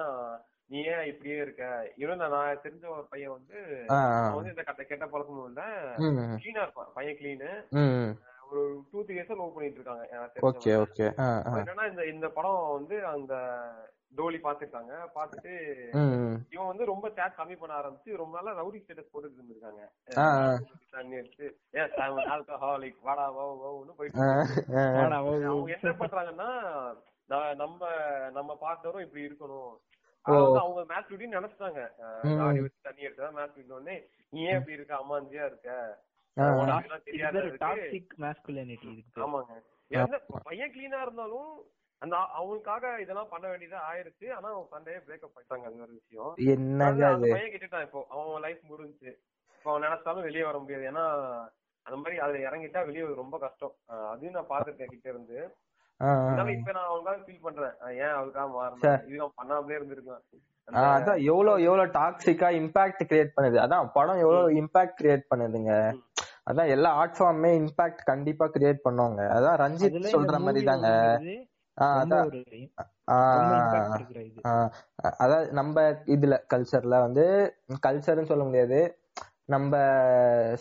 [0.71, 1.65] நீ ஏன் இப்படியே இருக்க?
[2.03, 3.57] இவன் நான் தெரிஞ்ச ஒரு பையன் வந்து
[4.37, 5.61] வந்து இந்த கெட்ட கெட்ட பழக்கமும் இல்ல.
[6.41, 7.51] கிளீனா இருப்பான் பையன் கிளீனு.
[8.49, 8.61] ஒரு
[8.91, 10.03] டூ த்ரீ இயர்ஸ் லவ் பண்ணிட்டு இருக்காங்க.
[11.61, 13.33] என்னன்னா இந்த இந்த படம் வந்து அந்த
[14.15, 15.07] டோலி பாத்துருக்காங்க.
[15.15, 15.53] பாத்துட்டு.
[16.51, 19.87] இவன் வந்து ரொம்ப சேட் கம்மி பண்ண ஆரம்பிச்சு ரொம்ப நாளா ரவுடி ஸ்டேட்டஸ் போட்டுட்டு இருந்திருக்காங்க.
[20.17, 20.59] ஆ, ஆ.
[20.91, 24.19] தண்ணி எடுத்து ஏன் ஆல்கஹாலிக் வாடா வா வான்னு போயிட்டு.
[25.47, 27.87] அவங்க என்ன பண்றாங்கன்னா நம்ம
[28.29, 29.77] நம்ம பார்ட்னரும் இப்படி இருக்கணும்.
[30.21, 31.89] அவங்க மேட்ச் விடின்னு நினைச்சிட்டாங்க.
[32.21, 32.37] ம்.
[32.37, 34.95] தாடி வச்சு தண்ணி எடுத்தா மேட்ச் உடனே நீ ஏன் இப்படி இருக்க?
[34.95, 35.99] அம்மாஞ்சியா இருக்க.
[39.15, 39.61] ஆமாங்க.
[39.87, 41.63] என்ன பையன் கிளீனா இருந்தாலும்
[42.01, 44.25] அந்த அவங்களுக்காக இதெல்லாம் பண்ண வேண்டியதா ஆயிருச்சு.
[44.33, 46.33] ஆனா அவங்க சண்டையே பிரேக்கப் பண்ணிட்டாங்க அது ஒரு விஷயம்.
[46.53, 47.29] என்னங்க அந்த அது?
[47.29, 48.01] பையன் கிட்டுட்டான் இப்போ.
[48.13, 49.11] அவன் லைஃப் முடிஞ்சுச்சு.
[49.55, 50.83] இப்போ அவன் நினைச்சாலும் வெளியே வர முடியாது.
[50.85, 51.05] ஏன்னா
[51.85, 53.73] அந்த மாதிரி அதுல இறங்கிட்டா வெளியே வர ரொம்ப கஷ்டம்.
[54.11, 55.37] அதையும் நான் பாத்துருக்கேன் கிட்ட இருந்து.
[56.55, 57.75] இப்ப நான் அவனுக்காக ஃபீல் பண்றேன்.
[57.99, 58.55] ஏன் அவருக்காக சரி.
[58.57, 60.23] மாறினேன் இது அவன் பண்ணாமலே இருந்திருக்கான்
[60.67, 63.57] ஆ, அதான் எவ்வளவு எவ்வளவு டாக்ஸிக்கா இம்பாக்ட் கிரியேட் பண்ணுது.
[63.57, 65.73] அதான் படம் எவ்வளவு இம்பாக்ட் கிரியேட் பண்ணுதுங்க.
[66.47, 69.21] அதான் எல்லா ஆர்ட் ஃபார்மே இம்பாக்ட் கண்டிப்பா கிரியேட் பண்ணுவாங்க.
[69.35, 70.89] அதான் ரஞ்சித் சொல்ற மாதிரி தாங்க
[75.17, 75.75] அதாவது நம்ம
[76.15, 77.25] இதுல கல்ச்சர்ல வந்து
[77.85, 78.79] கல்ச்சர்னு சொல்ல முடியாது.
[79.53, 79.73] நம்ம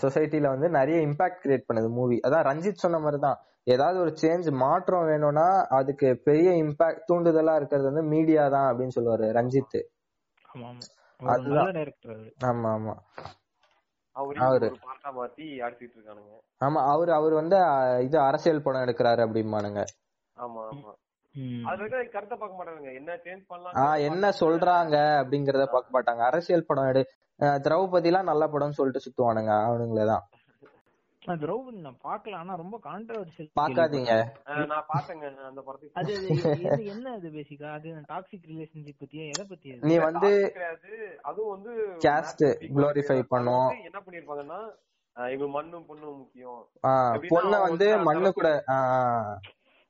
[0.03, 4.49] சொசைட்டில வந்து நிறைய இம்பாக்ட் கிரியேட் பண்ணுது மூவி அதான் ரஞ்சித் சொன்ன மாதிரி தான் ஏதாவது ஒரு சேஞ்ச்
[4.61, 5.47] மாற்றம் வேணும்னா
[5.79, 9.79] அதுக்கு பெரிய இம்பாக்ட் தூண்டுதலா இருக்கிறது வந்து மீடியா தான் அப்படின்னு சொல்லுவாரு ரஞ்சித்
[12.49, 12.95] ஆமா ஆமா.
[14.45, 14.65] அவர்.
[16.61, 17.11] ஆமா அவரு.
[17.11, 17.19] அவர்.
[17.19, 17.57] அவர் வந்து
[18.03, 19.81] இது அரசியல் படம் எடுக்கிறாரு அப்படிம்பானுங்க.
[20.37, 20.93] ஆமா ஆமா.
[21.37, 26.19] என்ன சேஞ்ச் பண்ணலாம் ஆஹ் என்ன சொல்றாங்க அப்படிங்கறத பார்க்க மாட்டாங்க.
[26.19, 27.07] அரசியல் படம் எடு.
[27.41, 29.53] அஹ், திரௌபதி எல்லாம் நல்ல படம்னு சொல்லிட்டு சுத்துவானுங்க.
[29.53, 30.21] அவனுங்களேதான்.
[31.25, 32.35] நான் திரௌபதி நான் பார்க்கல.
[32.35, 34.25] ஆனா ரொம்ப கான்ட்ரவர்ஷியல் பாக்காதீங்க
[34.67, 35.35] நான் பார்த்தேங்க.
[35.37, 39.27] அந்த படத்துக்கு அது அது என்ன- அது பேசிக்கா அது டாக்ஸிக் ரிலேஷன்ஷிப் பத்தியா?
[39.27, 39.79] எதை பத்தி அது?
[39.81, 40.55] நீ வந்து
[41.23, 43.67] அதுவும் வந்து Caste glorify பண்ணும்.
[43.67, 44.85] அது என்ன பண்ணிருப்பாங்கன்னா
[45.15, 46.69] இவங்க மண்ணும் பொண்ணும் முக்கியம்.
[47.29, 48.65] பொண்ணு வந்து மண்ணு கூட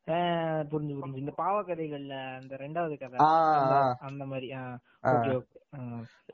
[0.06, 1.16] புரிஞ்சு புரிஞ்சு.
[1.16, 3.18] இந்த பாவ கதைகள்ல அந்த ரெண்டாவது கதை
[4.00, 4.48] அந்த- மாதிரி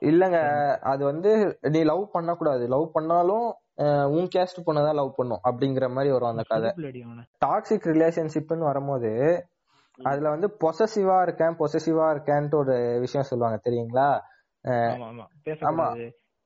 [0.00, 0.38] இல்லங்க
[0.84, 3.46] அது வந்து நீ லவ் பண்ண கூடாது லவ் பண்ணாலும்
[4.10, 6.70] உன் கேஸ்ட் பொண்ணதான் லவ் பண்ணும் அப்படிங்கிற மாதிரி வரும் அந்த கதை.
[7.46, 9.12] டாக்ஸிக் ரிலேஷன்ஷிப்னு வரும்போது
[10.02, 14.08] அதுல வந்து பொசசிவா இருக்கேன் பொசசிவா இருக்கேன்ட்டு ஒரு விஷயம் சொல்லுவாங்க தெரியுங்களா?
[15.64, 15.86] ஆமா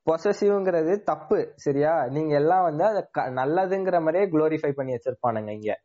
[0.06, 2.06] பொசசிவ்ங்கிறது தப்பு சரியா?
[2.06, 5.80] நீங்க எல்லாம் வந்து அத நல்லதுங்கிற மாதிரியே குளோரிஃபை பண்ணி வச்சிருப்பானுங்க இங்க.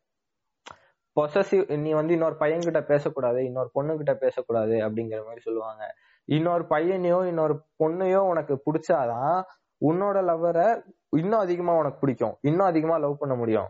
[1.18, 5.84] பொசசிவ் நீ வந்து இன்னொரு பையன் கிட்ட பேசக்கூடாது இன்னொரு பொண்ணு கிட்ட பேசக்கூடாது அப்படிங்கிற மாதிரி சொல்லுவாங்க.
[6.28, 9.36] இன்னொரு பையனையோ இன்னொரு பொண்ணையோ உனக்கு பிடிச்சாதான்
[9.82, 10.66] உன்னோட லவ்வரை
[11.18, 12.36] இன்னும் அதிகமா உனக்கு பிடிக்கும்.
[12.42, 13.70] இன்னும் அதிகமா லவ் பண்ண முடியும்.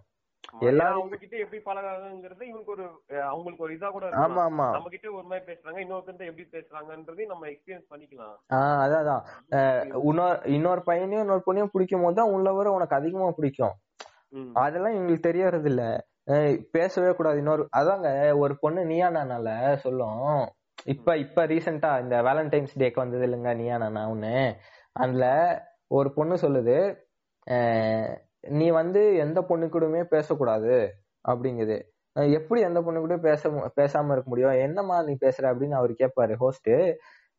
[0.70, 2.86] எல்லாரும் அவங்க கிட்ட எப்படி பழகாதுங்கிறது இவங்களுக்கு ஒரு
[3.32, 4.68] அவங்களுக்கு ஒரு இதா கூட ஆமா ஆமா.
[4.72, 8.36] நம்ம கிட்ட ஒரு மாதிரி பேசுறாங்க இன்னொருத்தர் எப்படி பேசுறாங்கன்றதையும் நம்ம எக்ஸ்பீரியன்ஸ் பண்ணிக்கலாம்.
[8.58, 9.24] ஆஹ் அதான்
[10.10, 13.76] இன்னொரு இன்னொரு பையனையும் இன்னொரு பொண்ணையும் பிடிக்கும் போது தான் உன் லவ்வரை உனக்கு அதிகமா பிடிக்கும்.
[14.64, 15.84] அதெல்லாம் இவங்களுக்கு தெரியறது இல்ல
[16.72, 17.38] பேசவே கூடாது.
[17.38, 20.50] இன்னொரு அதாங்க ஒரு பொண்ணு நீயா நானால சொல்லும்.
[20.86, 24.56] இப்ப இப்ப ரீசெண்டா இந்த வேலண்டைன்ஸ் டேக்கு வந்தது இல்லைங்க நீயா ஒண்ணு.
[24.92, 25.26] அதுல
[25.88, 26.78] ஒரு பொண்ணு சொல்லுது
[28.50, 30.76] நீ வந்து எந்த பொண்ணு கூடயுமே பேசக்கூடாது
[31.28, 31.78] அப்படிங்குது.
[32.16, 34.52] எப்படி எந்த பொண்ணு கூட பேச பேசாம இருக்க முடியும்?
[34.52, 36.70] என்னம்மா நீ பேசுற அப்படின்னு அவர் கேட்பாரு ஹோஸ்ட்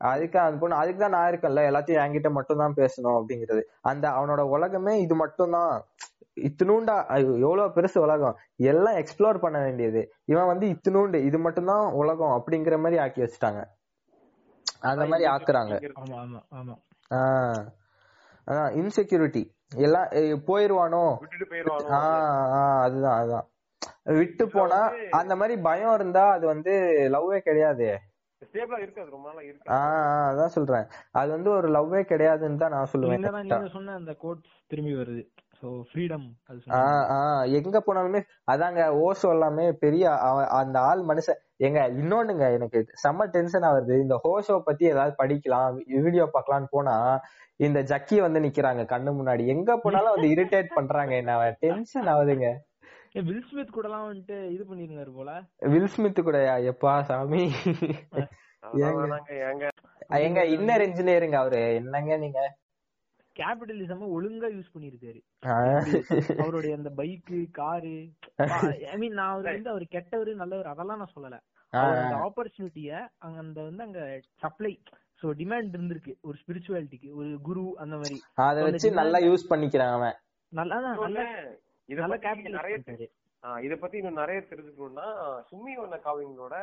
[0.03, 3.62] அதுக்கு அந்த பொண்ணு அதுக்கு தான் நான் இருக்கேன்ல எல்லாத்தையும் என்கிட்ட மட்டும் தான் பேசணும் அப்படிங்கிறது.
[3.80, 5.82] அந்த அவனோட உலகமே இது மட்டும்தான்.
[6.40, 8.36] இத்தினூண்டா ஐயோ, எவ்வளவு பெருசு உலகம்.
[8.57, 10.12] எல்லாம் எக்ஸ்ப்ளோர் பண்ண வேண்டியது.
[10.24, 13.64] இவன் வந்து இத்தினூண்டு இது மட்டும்தான் உலகம் அப்படிங்கிற மாதிரி ஆக்கி வச்சுட்டாங்க.
[14.80, 15.90] அந்த மாதிரி ஆக்குறாங்க.
[17.14, 17.70] ஆஹ்
[18.46, 19.44] இன்செக்யூரிட்டி
[19.76, 20.09] எல்லாம்
[20.46, 21.16] போயிருவானோ?
[22.80, 23.46] அதுதான் அதுதான்.
[24.05, 26.72] விட்டு போனா அந்த மாதிரி பயம் இருந்தா அது வந்து
[27.12, 27.98] லவ்வே கிடையாது.
[29.76, 30.86] அதான் சொல்றேன்.
[31.11, 35.22] அது வந்து ஒரு லவ்வே கிடையாதுன்னு தான் நான் சொல்லுவேன் நீங்க சொன்ன அந்த கோட்ஸ் திரும்பி வருது.
[35.62, 36.78] சோ ஃப்ரீடம் அது சொன்னீங்க.
[36.78, 38.20] ஆஹ் ஆஹ் எங்க போனாலுமே
[38.53, 40.14] அதாங்க ஓசோ எல்லாமே பெரிய
[40.49, 41.40] அந்த ஆள் மனுஷன்.
[41.57, 47.20] எங்க இன்னொன்னுங்க எனக்கு செம்ம டென்ஷன் ஆகுது இந்த ஹோஷோ பத்தி ஏதாவது படிக்கலாம் வீடியோ பார்க்கலாம்னு போனா
[47.57, 49.47] இந்த ஜக்கி வந்து நிக்கிறாங்க கண்ணு முன்னாடி.
[49.47, 51.14] எங்க போனாலும் வந்து இரிட்டேட் பண்றாங்க.
[51.14, 52.49] என்ன டென்ஷன் ஆகுதுங்க.
[53.14, 55.30] வில் ஸ்மித் கூட எல்லாம் வந்துட்டு இது பண்ணிருந்தாரு போல.
[55.72, 56.54] வில் ஸ்மித் கூடயா?
[56.70, 57.42] எப்பா சாமி.
[60.26, 61.62] எங்க இன்னர் இன்ஜினியருங்க அவரு?
[61.80, 62.40] என்னங்க நீங்க?
[63.36, 65.20] கேபிட்டலிசம் ஒழுங்கா யூஸ் பண்ணிருக்காரு.
[66.42, 67.94] அவருடைய அந்த பைக்கு காரு
[68.92, 71.38] ஐ மீன் நான் அவர் வந்து அவர் கெட்டவர் நல்லவர் அதெல்லாம் நான் சொல்லல.
[71.72, 72.90] அந்த ஆப்பர்ச்சுனிட்டிய
[73.24, 74.00] அங்க அந்த வந்து அங்க
[74.44, 74.72] சப்ளை
[75.20, 76.14] சோ டிமாண்ட் இருந்திருக்கு.
[76.28, 78.18] ஒரு ஸ்பிரிச்சுவாலிட்டிக்கு ஒரு குரு அந்த மாதிரி.
[78.46, 80.16] அத வச்சு நல்லா யூஸ் பண்ணிக்கிறான் அவன்.
[80.52, 81.20] நல்லா நல்ல
[81.83, 82.78] இன்னொன்னு, இத நல்ல பத்தி கேபிட்டல் நிறைய
[83.62, 85.07] இத பத்தி இன்னும் நிறைய தெரிஞ்சுக்கணும்னா
[85.51, 86.55] சுமி ஒன்ன காவிங்களோட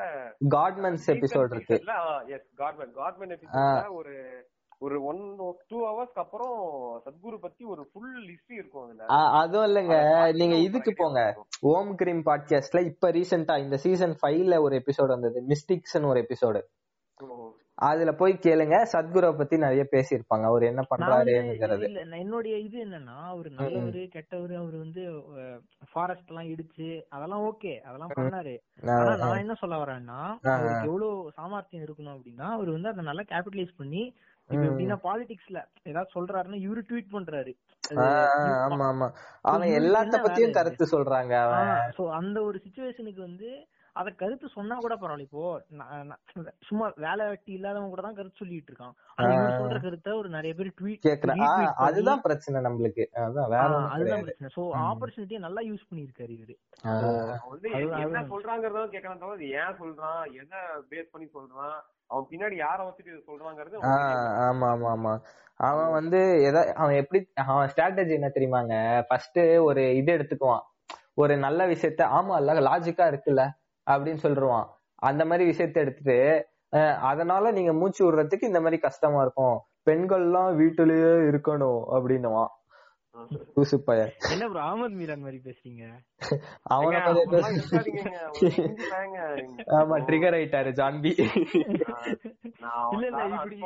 [0.50, 1.84] காட்மன்ஸ் எபிசோட் இருக்கு.
[2.28, 4.46] எஸ் கார்மெண்ட் கார்மெண்ட் எபிசோட்ல ஒரு
[4.78, 5.36] ஒரு ஒன்
[5.68, 6.60] டூ ஹவர்ஸ்க்கு அப்புறம்
[7.06, 9.06] சத்குரு பத்தி ஒரு ஃபுல் ஹிஸ்டரி இருக்கும் அதுல.
[9.40, 10.34] அதுவும் இல்லைங்க.
[10.36, 11.46] நீங்க இதுக்கு போங்க.
[11.62, 15.44] ஓம் கிரீம் பாட்காஸ்ட்ல இப்ப ரீசெண்டா இந்த சீசன் ஃபைவ்ல ஒரு எபிசோடு வந்தது.
[15.48, 16.62] மிஸ்டிக்ஸ்னு ஒரு எபிசோடு.
[17.88, 18.78] அதுல போய் கேளுங்க.
[18.92, 20.46] சத்குருவை பத்தி நிறைய பேசியிருப்பாங்க.
[20.50, 21.86] அவர் என்ன பண்றாருங்கிறது
[22.20, 25.04] என்னுடைய இது என்னன்னா அவர் நல்லவரு கெட்டவரு அவர் வந்து
[25.92, 28.56] ஃபாரஸ்ட் எல்லாம் இடிச்சு அதெல்லாம் ஓகே அதெல்லாம் பண்ணாரு.
[28.96, 30.20] ஆனா நான் என்ன சொல்ல வரேன்னா
[30.50, 34.04] அவருக்கு எவ்வளவு சாமர்த்தியம் இருக்கணும் அப்படின்னா அவர் வந்து அதை நல்லா கேபிட்டலைஸ் பண்ணி
[34.50, 37.52] இப்ப எப்படின்னா பாலிடிக்ஸ்ல ஏதாவது சொல்றாருன்னா இவரு ட்வீட் பண்றாரு.
[38.66, 39.08] ஆமா ஆமா.
[39.46, 41.34] அவன் எல்லாத்த பத்தியும் கருத்து சொல்றாங்க
[41.98, 43.50] சோ அந்த ஒரு சுச்சுவேஷனுக்கு வந்து
[44.00, 45.26] அத கருத்து சொன்னா கூட பரவாயில்ல.
[45.28, 45.42] இப்போ
[46.68, 48.96] சும்மா வேலை வெட்டி இல்லாதவங்க கூட தான் கருத்து சொல்லிட்டு இருக்கான்.
[49.60, 51.08] சொல்ற கருத்தை ஒரு நிறைய பேர் ட்வீட்
[51.88, 53.06] அதுதான் பிரச்சனை நம்மளுக்கு.
[53.26, 54.52] அதான் வேற ஒண்ணும் அதுதான் பிரச்சனை.
[54.58, 56.56] சோ ஆப்பர்ச்சுனிட்டியை நல்லா யூஸ் பண்ணிருக்காரு இவரு.
[58.04, 58.24] என்ன.
[58.34, 61.78] சொல்றாங்கிறத கேட்கணும் தவிர ஏன் சொல்றான் எதை பேஸ் பண்ணி சொல்றான்
[62.12, 63.78] அவன் பின்னாடி யார வச்சுட்டு சொல்றாங்கிறது.
[64.48, 65.14] ஆமா ஆமா ஆமா.
[65.60, 66.20] அவன் வந்து
[66.50, 67.20] எதா அவன் எப்படி
[67.52, 68.74] அவன் ஸ்ட்ராட்டஜி என்ன தெரியுமாங்க?
[69.08, 70.66] ஃபர்ஸ்ட் ஒரு இது எடுத்துக்குவான்.
[71.22, 73.44] ஒரு நல்ல விஷயத்த ஆமா இல்ல லாஜிக்கா இருக்குல்ல.
[73.92, 74.68] அப்படின்னு சொல்லிடுவான்
[75.10, 76.20] அந்த மாதிரி விஷயத்த எடுத்துட்டு
[77.12, 79.58] அதனால நீங்க மூச்சு விடுறதுக்கு இந்த மாதிரி கஷ்டமா இருக்கும்.
[79.90, 82.52] பெண்கள்லாம் வீட்டுலயே இருக்கணும் அப்படின்னுவான்.
[83.56, 83.78] லூசு
[84.30, 85.84] என்ன ப்ரோ அகமது மீரான் மாதிரி பேசுறீங்க?
[86.74, 86.96] அவன.
[89.78, 91.12] ஆமா ட்ரிகர் ஆயிட்டாரு ஜான்பி
[92.94, 93.58] இல்ல இல்ல இப்படி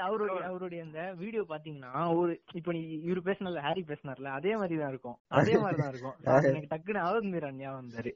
[0.00, 4.90] அவருடைய அவருடைய அந்த வீடியோ பாத்தீங்கன்னா ஒரு இப்ப நீ இவரு பேசினார்ல ஹாரி பேசினார்ல அதே மாதிரி தான்
[4.90, 5.16] இருக்கும்.
[5.38, 6.16] அதே மாதிரி தான் இருக்கும்
[6.50, 8.12] எனக்கு டக்குன்னு அகமது மீரான் ஞாபகம் வந்தாரு.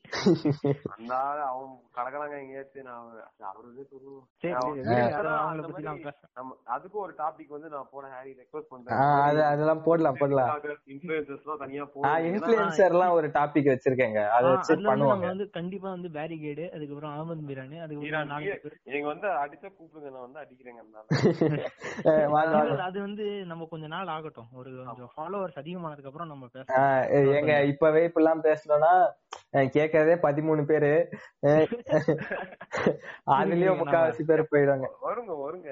[0.94, 1.12] அந்த
[1.48, 4.24] அவன் கடக்கறாங்க எங்கேயாச்சும் நான் அவரு- அவரு வந்து சொல்லுவோம்.
[4.42, 7.14] சரி அவன் சரி, விடுங்க, அதான் அது அவங்கள அந்த பத்தி நான் மாதிரி பேசுறேன் நம்ம அதுக்கும் ஒரு
[7.18, 9.00] டாபிக் வந்து நான் போன ஹாரி ரெக்வஸ்ட் பண்றேன்.
[9.22, 10.50] அது அதெல்லாம் போடலாம் போடலாம்.
[12.86, 14.20] எல்லாம் ஒரு டாபிக் வச்சிருக்கேங்க.
[14.28, 15.24] அதை வச்சு பண்ணுவாங்க.
[15.24, 18.76] வந்து கண்டிப்பா வந்து பேரிகேடு அதுக்கப்புறம் அகமது மீரான் அதுக்கப்புறம் நாலு பேர்.
[18.84, 20.80] நீங்க வந்து அடிச்சா கூப்பிடுங்க நான் வந்து அடிக்கிறேங்க
[22.86, 24.48] அது வந்து நம்ம கொஞ்ச நாள் ஆகட்டும்.
[24.52, 28.92] ஒரு கொஞ்சம் ஃபாலோவர்ஸ் அதிகமானதுக்கு அப்புறம் நம்ம பேசலாம் எங்க இப்பவே இப்பெல்லாம் பேசணும்னா
[29.52, 30.92] அஹ் கேட்கறதே பதிமூணு பேரு.
[33.34, 34.88] அதுலயும் முக்காவாசி பேர் போயிடுவாங்க.
[35.04, 35.70] வருங்க வருங்க.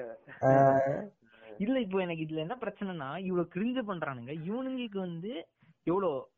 [1.57, 4.31] இல்ல இப்போ எனக்கு இதுல என்ன பிரச்சனைனா இவ்வளவு கிரிஞ்சு பண்றானுங்க.
[4.49, 5.31] இவனுங்களுக்கு வந்து
[5.83, 6.29] எவ்வளவு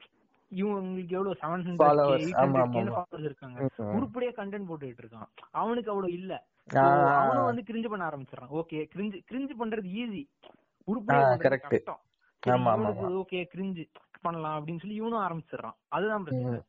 [0.51, 3.57] இவங்களுக்கு எவ்வளவு செவன் ஹண்ட்ரட் இருக்காங்க.
[3.95, 5.29] உருப்படியா கண்டென்ட் போட்டுட்டு இருக்கான்.
[5.51, 6.33] அவனுக்கு அவ்வளவு இல்ல.
[7.21, 8.49] அவனும் வந்து கிரிஞ்சு பண்ண ஆரம்பிச்சிடறான்.
[8.49, 10.23] ஓகே கிரிஞ்சு கிரிஞ்சு பண்றது ஈஸி
[10.87, 11.27] உருப்படியா
[12.79, 13.83] இவனுக்கு ஓகே கிரிஞ்சு
[14.27, 15.75] பண்ணலாம் அப்படின்னு சொல்லி இவனும் ஆரம்பிச்சிடறான்.
[15.95, 16.59] அதுதான் பிரச்சனை.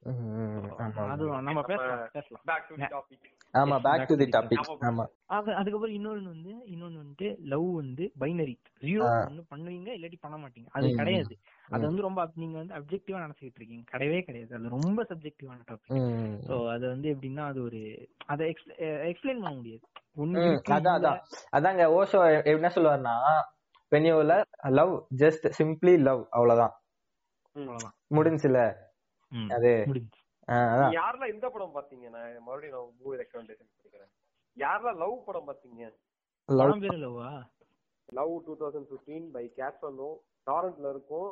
[1.09, 2.45] அதுவும் நம்ம பேசலாம் பேசலாம்.
[2.45, 4.71] பேக் டு டாபிக் ஆமா பேக் டு தி டாபிக்.
[4.89, 5.05] ஆமா.
[5.35, 9.05] அது அதுக்கப்புறம் இன்னொன்னு வந்து இன்னொன்னு வந்துட்டு லவ் வந்து பைனரி ஜீரோ.
[9.29, 10.67] ஒண்ணு பண்ணுவீங்க இல்லாட்டி பண்ண மாட்டீங்க.
[10.71, 11.35] அது கிடையாது.
[11.69, 11.87] அது.
[11.87, 13.85] வந்து ரொம்ப நீங்க வந்து அப்ஜெக்டிவா நினைச்சிட்டு இருக்கீங்க.
[13.93, 14.55] கிடையவே கிடையாது.
[14.59, 16.01] அது ரொம்ப சப்ஜெக்டிவான டாபிக்
[16.49, 17.81] சோ அது வந்து எப்படின்னா அது ஒரு
[18.27, 19.85] அதை எக்ஸ்பிளைன் பண்ண முடியாது.
[20.77, 20.97] அதான்.
[20.99, 21.21] அதான்.
[21.57, 23.17] அதாங்க ஓஷோ என்ன சொல்லுவாருன்னா
[23.91, 24.17] you
[24.69, 26.73] love just simply love அவ்வளவுதான்.
[28.17, 28.61] முடிஞ்சுல
[29.57, 29.73] அது
[30.99, 34.13] யாரெல்லாம் இந்த படம் பாத்தீங்க நான் மறுபடியும் நான் மூவி ரெக்கமெண்டேஷன் பண்ணிக்கிறேன்
[34.57, 35.83] யாரெல்லாம் லவ் படம் பாத்தீங்க
[36.49, 37.31] லவ் லவ்வா?
[38.09, 40.11] Love two thousand fifteen by கேட்சனோ
[40.51, 41.31] டாரண்ட்ல இருக்கும்.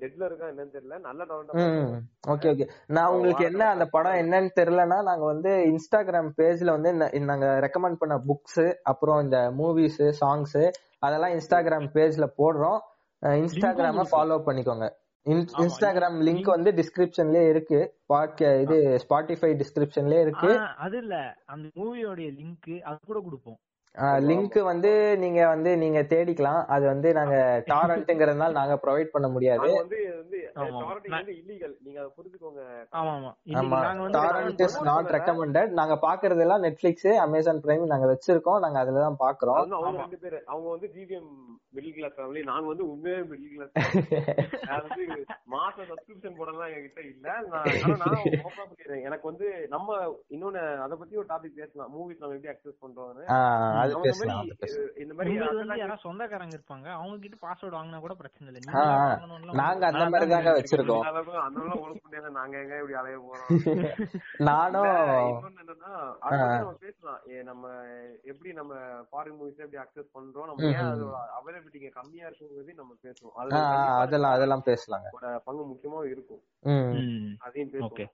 [0.00, 0.96] டெட்ல இருக்கா என்னன்னு தெரியல.
[1.06, 2.00] நல்ல டாரண்ட்
[2.32, 2.66] ஓகே ஓகே.
[2.94, 6.90] நான் உங்களுக்கு என்ன அந்த படம் என்னன்னு தெரியலன்னா நாங்க வந்து இன்ஸ்டாகிராம் பேஜ்ல வந்து
[7.30, 10.58] நாங்க ரெக்கமெண்ட் பண்ண புக்ஸ் அப்புறம் இந்த மூவிஸ் சாங்ஸ்
[11.06, 12.78] அதெல்லாம் இன்ஸ்டாகிராம் பேஜ்ல போடுறோம்.
[13.42, 14.04] இன்ஸ்டாகிராம.
[14.12, 14.86] ஃபாலோ பண்ணிக்கோங்க.
[15.26, 17.80] இன்ஸ்டாகிராம் லிங்க் வந்து டிஸ்கிரிப்ஷன்லயே இருக்கு.
[18.60, 20.50] இது ஸ்பாட்டிஃபை டிஸ்கிரிப்ஷன்லயே இருக்கு.
[20.58, 21.36] அது இல்ல.
[21.46, 23.58] அந்த மூவியோட லிங்க் அது கூட கொடுப்போம்.
[24.26, 26.62] லிங்க் வந்து நீங்க வந்து நீங்க தேடிக்கலாம்.
[26.66, 27.36] அது வந்து நாங்க
[27.66, 29.66] டாரண்ட்ங்கிறதுனால நாங்க ப்ரொவைட் பண்ண முடியாது.
[29.66, 29.98] அது வந்து.
[30.56, 32.62] டாரண்ட் வந்து இல்லீகல் நீங்க அதை புரிஞ்சுக்கோங்க.
[32.92, 33.30] ஆமா ஆமா.
[33.30, 33.32] ஆமா.
[33.52, 35.10] இன்னைக்கு நாங்க வந்து டாரண்ட் இஸ் நாட்.
[35.16, 38.60] ரெக்கமெண்டட் நாங்க பாக்குறது எல்லாம் நெட்ஃபிளிக்ஸ் அமேசான் பிரைம் நாங்க வச்சிருக்கோம்.
[38.60, 39.60] நாங்க அதுல தான் பாக்குறோம்.
[39.78, 40.02] அவங்க.
[40.02, 40.40] ரெண்டு பேரு.
[40.46, 41.30] அவங்க வந்து ஜிவிஎம்
[41.74, 43.74] மிடில் கிளாஸ் ஃபேமிலி நாங்க வந்து உண்மையே மிடில் கிளாஸ்
[44.68, 45.06] நான் வந்து
[45.54, 47.26] மாச சப்ஸ்கிரிப்ஷன் போடலாம் என்கிட்ட இல்ல.
[47.46, 47.66] நான்.
[49.06, 49.88] எனக்கு வந்து நம்ம
[50.30, 51.90] இன்னொன்னு அத பத்தி ஒரு டாபிக் பேசலாம்.
[51.94, 53.24] மூவிஸ் நம்ம எப்படி அக்சஸ் பண்றோம்னு.
[53.86, 56.86] அது நம்ம இந்த பேசலாம் மாதிரி அது பேசலாம் இந்த மாதிரி வந்து சொந்தக்காரங்க இருப்பாங்க.
[56.96, 58.60] அவங்க கிட்ட பாஸ்வேர்ட் வாங்கினா கூட பிரச்சனை இல்ல.
[58.60, 58.82] நீங்க
[59.88, 61.02] அந்த நான் மாதிரி தான் தாங்க வச்சிருக்கோம்.
[61.02, 63.48] அந்த அளவுக்கு அந்த அளவுக்கு ஒழுங்கு முடியாது நாங்க எங்க இப்படி அலைய போறோம்?
[64.48, 64.90] நானும்
[65.62, 65.92] என்னன்னா
[66.54, 67.20] நம்ம பேசலாம்.
[67.30, 67.64] ஏ, நம்ம
[68.24, 68.72] எப்படி நம்ம
[69.10, 70.48] ஃபாரின் மூவிஸ் எப்படி அக்சஸ் பண்றோம்?
[70.50, 71.64] நம்ம ஏன் அதோட அவைலபிலிட்டி
[71.96, 73.34] கம்மியா இருக்குங்கிறதையும் நம்ம பேசுவோம்.
[74.02, 75.08] அதெல்லாம் அதெல்லாம் பேசலாங்க.
[75.12, 76.42] அதோட பங்கு முக்கியமா இருக்கும்.
[76.64, 77.32] ம் ம்.
[77.46, 77.72] அதையும்.
[77.72, 78.04] பேசுவோம் ஓகே.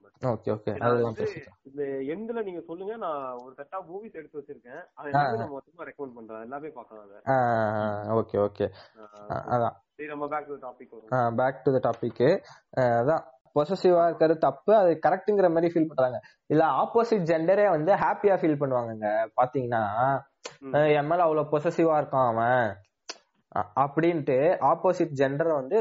[0.52, 2.94] ஓகே அதெல்லாம் வந்து பேசலாம் இந்த எண்ட்ல நீங்க சொல்லுங்க.
[3.04, 4.82] நான் ஒரு செட் ஆஃப் மூவிஸ் எடுத்து வச்சிருக்கேன்.
[4.94, 6.42] அது எல்லாமே மொத்தமா ரெக்கமெண்ட் பண்றேன்.
[6.46, 8.66] எல்லாமே பார்க்கலாம் ஓகே ஓகே.
[9.54, 9.76] அதான்.
[9.96, 11.36] சரி நம்ம பேக் டு டாபிக் வரும்.
[11.40, 12.24] பேக் டு த டாபிக்
[12.84, 13.24] அதான்.
[13.56, 14.72] பொசசிவா இருக்கிறது தப்பு.
[14.76, 16.18] அது கரெக்ட்ங்கிற மாதிரி ஃபீல் பண்றாங்க.
[16.52, 19.08] இல்ல ஆப்போசிட் ஜெண்டரே வந்து ஹாப்பியா ஃபீல் பண்ணுவாங்கங்க.
[19.40, 19.82] பாத்தீங்கன்னா
[20.98, 22.70] என் மேல அவ்வளவு பொசசிவா இருக்கான் அவன்.
[23.82, 24.36] அப்படின்ட்டு
[24.70, 25.78] ஆப்போசிட் ஜெண்டர் வந்து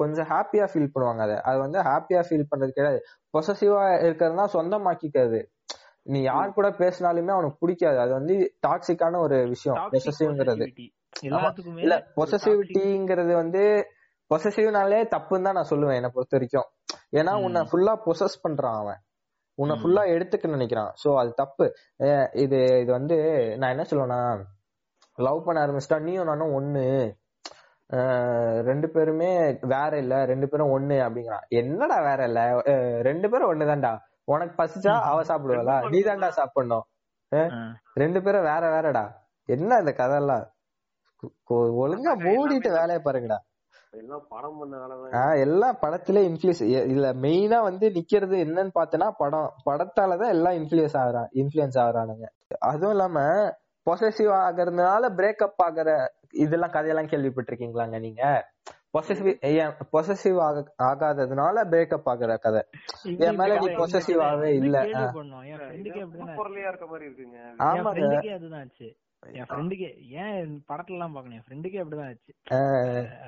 [0.00, 1.36] கொஞ்சம் ஹாப்பியா ஃபீல் பண்ணுவாங்க அதை.
[1.48, 3.00] அது வந்து ஹாப்பியா ஃபீல் பண்றது கிடையாது.
[3.36, 5.40] பொசசிவா இருக்கிறதுனா சொந்தமாக்கிக்கிறது.
[6.02, 7.98] நீ யார் கூட பேசினாலுமே அவனுக்கு பிடிக்காது.
[8.04, 8.34] அது வந்து
[8.66, 9.78] டாக்ஸிக்கான ஒரு விஷயம்.
[9.92, 10.66] பொசசிவ்ங்கிறது
[11.80, 13.62] இல்ல பொசசிவிட்டிங்கிறது வந்து
[14.30, 16.68] பொசசிவ்னாலே தப்புன்னு தான் நான் சொல்லுவேன் என்னை பொறுத்த வரைக்கும்.
[17.18, 17.42] ஏன்னா.
[17.44, 19.00] உன்னை ஃபுல்லா பொசஸ் பண்றான் அவன்.
[19.54, 19.76] உன்னை.
[19.82, 20.92] ஃபுல்லா எடுத்துக்க நினைக்கிறான்.
[21.02, 21.66] சோ அது தப்பு.
[22.44, 23.18] இது இது வந்து
[23.58, 24.20] நான் என்ன சொல்லுவேன்னா
[25.16, 26.84] லவ் பண்ண ஆரம்பிச்சிட்டா நீயும் நானும் ஒண்ணு.
[28.70, 31.44] ரெண்டு பேருமே வேற இல்ல ரெண்டு பேரும் ஒண்ணு அப்படிங்கிறான்.
[31.48, 32.40] என்னடா வேற இல்ல?
[33.08, 33.92] ரெண்டு பேரும் ஒண்ணுதான்டா.
[34.24, 35.88] உனக்கு பசிச்சா அவ சாப்பிடுவாளா?
[35.90, 36.84] நீ தான்டா சாப்பிடணும்.
[37.94, 39.12] ரெண்டு பேரும் வேற வேறடா.
[39.44, 40.52] என்ன இந்த கதையெல்லாம்?
[41.22, 43.36] கு- கு- ஒழுங்கா மூடிட்டு வேலையை பாருங்கடா.
[43.90, 49.52] எல்லாம் படம் பண்ண வேலை ஆஹ் எல்லா படத்துல இன்ஃபுளுஸ் இல்ல மெயினா வந்து நிக்கிறது என்னன்னு பார்த்தனா படம்.
[49.70, 52.24] படத்தாலதான் எல்லாம் இன்ஃபுளுஸ் ஆகுறான் இன்ஃபுளுன்ஸ் ஆகுறானுங்க.
[52.58, 53.20] அதுவும் இல்லாம
[53.90, 58.50] பொசசிவ் ஆகுறதுனால பிரேக்கப் ஆகுற இதெல்லாம் கதையெல்லாம் கேள்விப்பட்டிருக்கீங்களாங்க நீங்க?
[58.98, 59.38] பொசசிவ்
[59.92, 60.38] பொசசிவ்
[60.82, 62.62] ஆகாததுனால பிரேக்கப் ஆகுற கதை.
[63.04, 63.66] என் மேல நீ
[64.22, 64.78] ஆவே இது இல்ல.
[68.34, 68.96] அதுதான் ஆச்சு.
[69.32, 72.32] என் ஃப்ரெண்டுக்கே ஏன் படத்துல எல்லாம் பாக்கணும் என் ஃப்ரெண்டுக்கே அப்படிதான் ஆச்சு.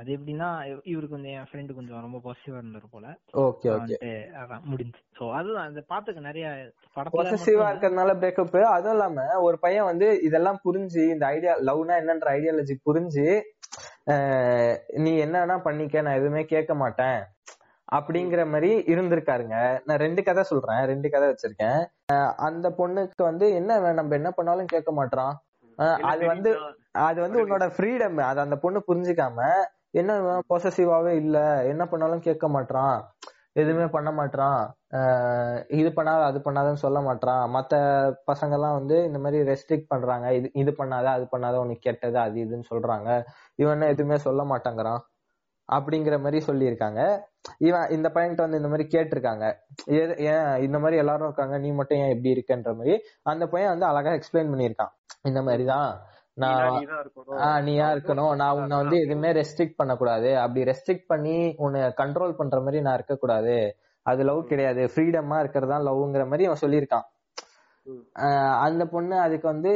[0.01, 3.07] அது எப்படின்னா இவ- இவருக்கு வந்து என் ஃப்ரெண்டு கொஞ்சம் ரொம்ப பாசிட்டிவா இருந்தாரு போல.
[3.37, 4.07] Okay okay.
[4.43, 4.99] அதான் முடிஞ்சு.
[5.19, 10.21] சோ அதுதான் அந்த பாத்துக்க நிறைய படத்துல பொசசிவா மட்டும் இருக்கிறதுனால பிரேக்கப் அதுவும் இல்லாம ஒரு பையன் வந்து
[10.23, 13.41] இதெல்லாம் புரிஞ்சு இந்த ஐடியா லவ்னா என்னன்ற ஐடியாலஜி புரிஞ்சு
[15.05, 17.21] நீ என்னன்னா பண்ணிக்க நான் எதுவுமே கேட்க மாட்டேன்
[17.93, 19.57] அப்படிங்கிற மாதிரி இருந்திருக்காருங்க.
[19.87, 21.81] நான் ரெண்டு கதை சொல்றேன் ரெண்டு கதை வச்சிருக்கேன்.
[22.47, 25.35] அந்த பொண்ணுக்கு வந்து என்ன நம்ம என்ன பண்ணாலும் கேட்க என்ன
[26.11, 26.51] அது வந்து?
[27.09, 29.39] அது வந்து உன்னோட ஃப்ரீடம் அது அந்த பொண்ணு புரிஞ்சுக்காம
[30.01, 30.13] என்ன
[30.51, 31.39] பொசசிவாவே இல்ல
[31.73, 32.99] என்ன பண்ணாலும் கேட்க மாட்றான்.
[33.57, 34.75] எதுவுமே பண்ண மாட்டான்
[35.69, 37.75] இது பண்ணாத அது பண்ணாதன்னு சொல்ல மாட்டான் மத்த
[38.33, 40.35] பசங்க எல்லாம் வந்து இந்த மாதிரி ரெஸ்ட்ரிக்ட் பண்றாங்க.
[40.35, 43.25] இது இது பண்ணாத அது பண்ணாத உனக்கு கெட்டது அது இதுன்னு சொல்றாங்க.
[43.55, 44.99] இவன் எதுவுமே சொல்ல மாட்டேங்கிறான்.
[45.73, 47.21] அப்படிங்கிற மாதிரி சொல்லியிருக்காங்க.
[47.59, 49.55] இவன் இந்த பையன்கிட்ட வந்து இந்த மாதிரி கேட்டிருக்காங்க.
[49.87, 53.01] ஏது- ஏன் இந்த மாதிரி எல்லாரும் இருக்காங்க நீ மட்டும் ஏன் இப்படி இருக்கன்ற மாதிரி.
[53.23, 54.93] அந்த பையன் வந்து அழகா எக்ஸ்பிளைன் பண்ணியிருக்கான்.
[55.23, 56.01] இந்த மாதிரிதான்.
[56.43, 58.33] நான் நீயா இருக்கணும்.
[58.41, 60.31] நான் உன்னை வந்து எதுவுமே ரெஸ்ட்ரிக்ட் பண்ணக்கூடாது.
[60.43, 63.57] அப்படி ரெஸ்ட்ரிக்ட் பண்ணி உன்னை கண்ட்ரோல் பண்ற மாதிரி நான் இருக்கக்கூடாது.
[64.07, 64.83] அது லவ் கிடையாது.
[64.93, 67.07] ஃப்ரீடமா இருக்கிறதா லவ்ங்கிற மாதிரி அவன் சொல்லியிருக்கான்.
[68.67, 69.73] அந்த பொண்ணு அதுக்கு வந்து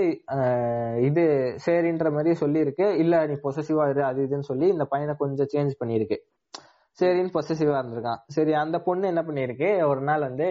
[1.09, 1.25] இது
[1.67, 2.87] சரின்ற மாதிரி சொல்லியிருக்கு.
[3.03, 6.19] இல்ல நீ பொசசிவா இரு அது இதுன்னு சொல்லி இந்த பையனை கொஞ்சம் சேஞ்ச் பண்ணியிருக்கு.
[6.99, 8.23] சரின்னு பொசசிவா இருந்திருக்கான்.
[8.37, 10.49] சரி அந்த பொண்ணு என்ன பண்ணிருக்கு ஒரு நாள் வந்து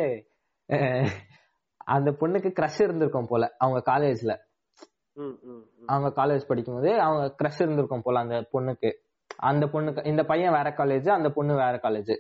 [1.95, 4.33] அந்த பொண்ணுக்கு க்ரஷ் இருந்திருக்கும் போல அவங்க காலேஜ்ல.
[5.93, 8.89] அவங்க காலேஜ் படிக்கும்போது அவங்க க்ரஷ் இருந்திருக்கும் போல அந்த பொண்ணுக்கு.
[9.49, 12.13] அந்த பொண்ணுக்கு இந்த பையன் வேற காலேஜ் அந்த பொண்ணு வேற காலேஜ்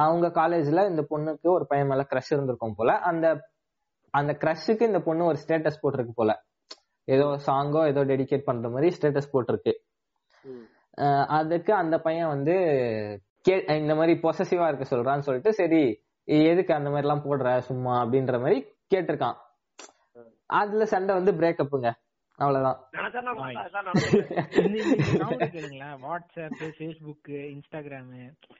[0.00, 2.90] அவங்க காலேஜ்ல இந்த பொண்ணுக்கு ஒரு பையன் மேல க்ரஷ் இருந்திருக்கும் போல.
[3.10, 3.26] அந்த
[4.14, 6.32] அந்த க்ரஷுக்கு இந்த பொண்ணு ஒரு ஸ்டேட்டஸ் போட்டிருக்கு போல.
[7.08, 9.72] ஏதோ சாங்கோ ஏதோ டெடிகேட் பண்ற மாதிரி ஸ்டேட்டஸ் போட்டிருக்கு.
[11.38, 12.54] அதுக்கு அந்த பையன் வந்து
[13.46, 15.82] கே இந்த மாதிரி பொசசிவா இருக்க சொல்றான்னு சொல்லிட்டு சரி
[16.50, 18.58] எதுக்கு அந்த மாதிரி எல்லாம் போடுற சும்மா அப்படின்ற மாதிரி
[18.92, 19.38] கேட்டிருக்கான்.
[20.60, 21.90] அதுல சண்டை வந்து பிரேக்கப்புங்க
[22.42, 22.78] அவ்வளவுதான்.
[26.04, 28.12] வாட்ஸ்அப் ஃபேஸ்புக் இன்ஸ்டாகிராம்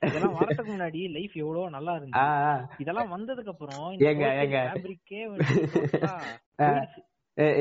[0.09, 4.59] இதெல்லாம் வரதுக்கு முன்னாடி லைஃப் எவ்வளவு நல்லா இருந்துச்சு இதெல்லாம் வந்ததுக்கு அப்புறம் ஏங்க, ஏங்க.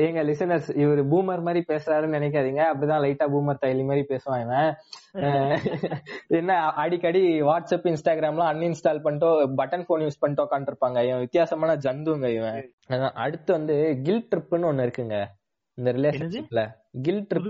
[0.04, 2.62] ஏங்க லிசனர்ஸ் இவர் பூமர் மாதிரி பேசுறாருன்னு நினைக்காதீங்க.
[2.72, 4.70] அப்படிதான் லைட்டா பூமர் தைலி மாதிரி பேசுவான் இவன்.
[6.38, 12.58] என்ன அடிக்கடி வாட்ஸ்அப் இன்ஸ்டாகிராம்லாம் அன்இன்ஸ்டால் பண்ணிட்டோ பட்டன் போன் யூஸ் பண்ணிட்டு உட்காந்துருப்பாங்க இவன் வித்தியாசமான ஜந்துங்க இவன்.
[13.24, 15.18] அடுத்து வந்து கில் ட்ரிப்னு ஒண்ணு இருக்குங்க.
[15.74, 17.48] இந்த ரிலேஷன்ஷிப்ல கில் புது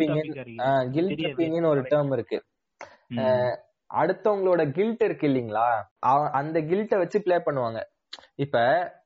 [1.16, 2.44] ட்ரிப்பிங் ஒரு டேர்ம் இருக்கு.
[3.94, 5.82] அடுத்தவங்களோட கில்ட் இருக்கு இல்லீங்களா?
[6.30, 7.82] அந்த கில்ட்டை வச்சு ப்ளே பண்ணுவாங்க.
[8.34, 9.00] இப்ப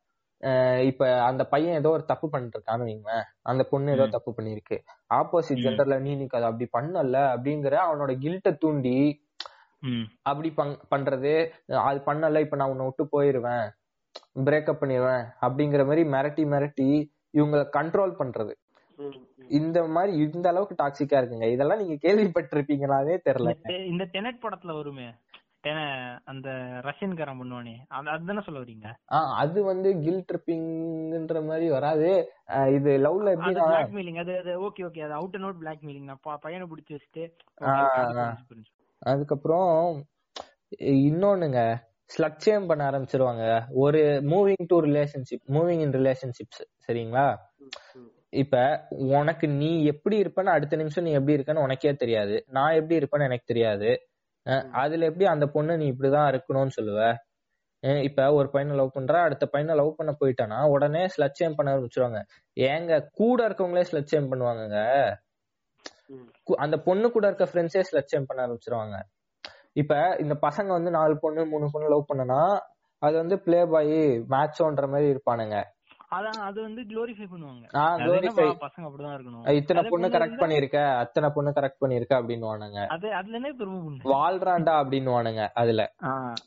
[0.81, 3.23] இப்ப அந்த பையன் ஏதோ ஒரு தப்பு பண்ணிட்டு இருக்கான்னு வைங்களேன்.
[3.43, 4.03] அந்த பொண்ணு ஏதோ.
[4.11, 4.79] தப்பு பண்ணிருக்கு
[5.14, 5.61] ஆப்போசிட்.
[5.61, 9.25] ஜெண்டர்ல நீ நீக்கு அப்படி பண்ணல அப்படிங்கிற அவனோட கில்ட்டை தூண்டி.
[10.23, 11.49] அப்படி பண்- பண்றது.
[11.73, 13.71] அது பண்ணல இப்ப நான் உன்னை விட்டு போயிருவேன்.
[14.35, 18.55] பிரேக்கப் பண்ணிடுவேன் அப்படிங்கிற மாதிரி மிரட்டி மிரட்டி இவங்களை கண்ட்ரோல் பண்றது.
[19.49, 21.53] இந்த மாதிரி இந்த அளவுக்கு டாக்ஸிக்கா இருக்குங்க.
[21.53, 23.84] இதெல்லாம் நீங்க கேள்விப்பட்டிருப்பீங்களாவே தெரியல.
[23.86, 25.14] இந்த டெனட் படத்துல வருமே
[26.24, 26.51] அந்த
[26.84, 28.84] ரஷ்யன்காரன் பண்ணுவானே அது அதுதானே சொல்ல வரீங்க?
[29.12, 32.30] ஆஹ் அது வந்து கில் ட்ரிப்பிங்ன்ற மாதிரி வராது.
[32.47, 36.18] இது லவ்ல அது எப்படின்னா பிளாக்மெயிலிங் அது அது ஓகே ஓகே அது அவுட் அண்ட் அவுட் பிளாக்மெயிலிங் நான்
[36.22, 37.32] ப- பையனை பிடிச்சி வச்சுட்டு.
[38.99, 40.05] அதுக்கப்புறம்
[40.78, 41.76] இன்னொன்னுங்க
[42.18, 43.62] ஸ்லட்சியம் பண்ண ஆரம்பிச்சிருவாங்க.
[43.72, 47.36] ஒரு moving to relationship moving in relationships சரிங்களா.
[48.37, 52.45] இப்ப உனக்கு நீ எப்படி இருப்பேன்னு அடுத்த நிமிஷம் நீ எப்படி இருக்கன்னு உனக்கே தெரியாது.
[52.47, 54.09] நான் எப்படி இருப்பேன்னு எனக்கு தெரியாது.
[54.72, 57.14] அதுல எப்படி அந்த பொண்ணு நீ இப்படிதான் இருக்கணும்னு சொல்லுவ?
[58.03, 62.22] இப்ப ஒரு பையனை லவ் பண்ற அடுத்த பையனை லவ் பண்ண போயிட்டானா உடனே ஸ்லட்சியம் பண்ண ஆரம்பிச்சிருவாங்க.
[62.61, 65.12] ஏங்க கூட இருக்கவங்களே ஸ்லட்சியம் பண்ணுவாங்கங்க.
[66.07, 66.14] ம்.
[66.14, 69.03] கு- அந்த பொண்ணு கூட இருக்க ஃப்ரெண்ட்ஸே ஸ்லட்சியம் பண்ண ஆரம்பிச்சிருவாங்க.
[69.72, 72.59] இப்ப இந்த பசங்க வந்து நாலு பொண்ணு மூணு பொண்ணு லவ் பண்ணனா
[72.99, 75.62] அது வந்து பிளே பாய் மேட்சோன்ற மாதிரி இருப்பானுங்க.
[76.11, 77.65] அதான் அது வந்து க்ளோரிஃபை பண்ணுவாங்க.
[77.73, 78.37] ஆஹ் அது glorify.
[78.37, 79.55] என்னப்பா, பசங்க அப்படிதான் இருக்கணும்.
[79.55, 83.81] இத்தனை அதே பொண்ணு பொண்ணு கரெக்ட் பண்ணிருக்க அத்தனை பொண்ணு கரெக்ட் பண்ணிருக்க அப்படின்னு அது அதுல என்ன பெருமை
[83.81, 85.93] பண்ணு வாழ்றான்டா அப்படின்னு அதுல.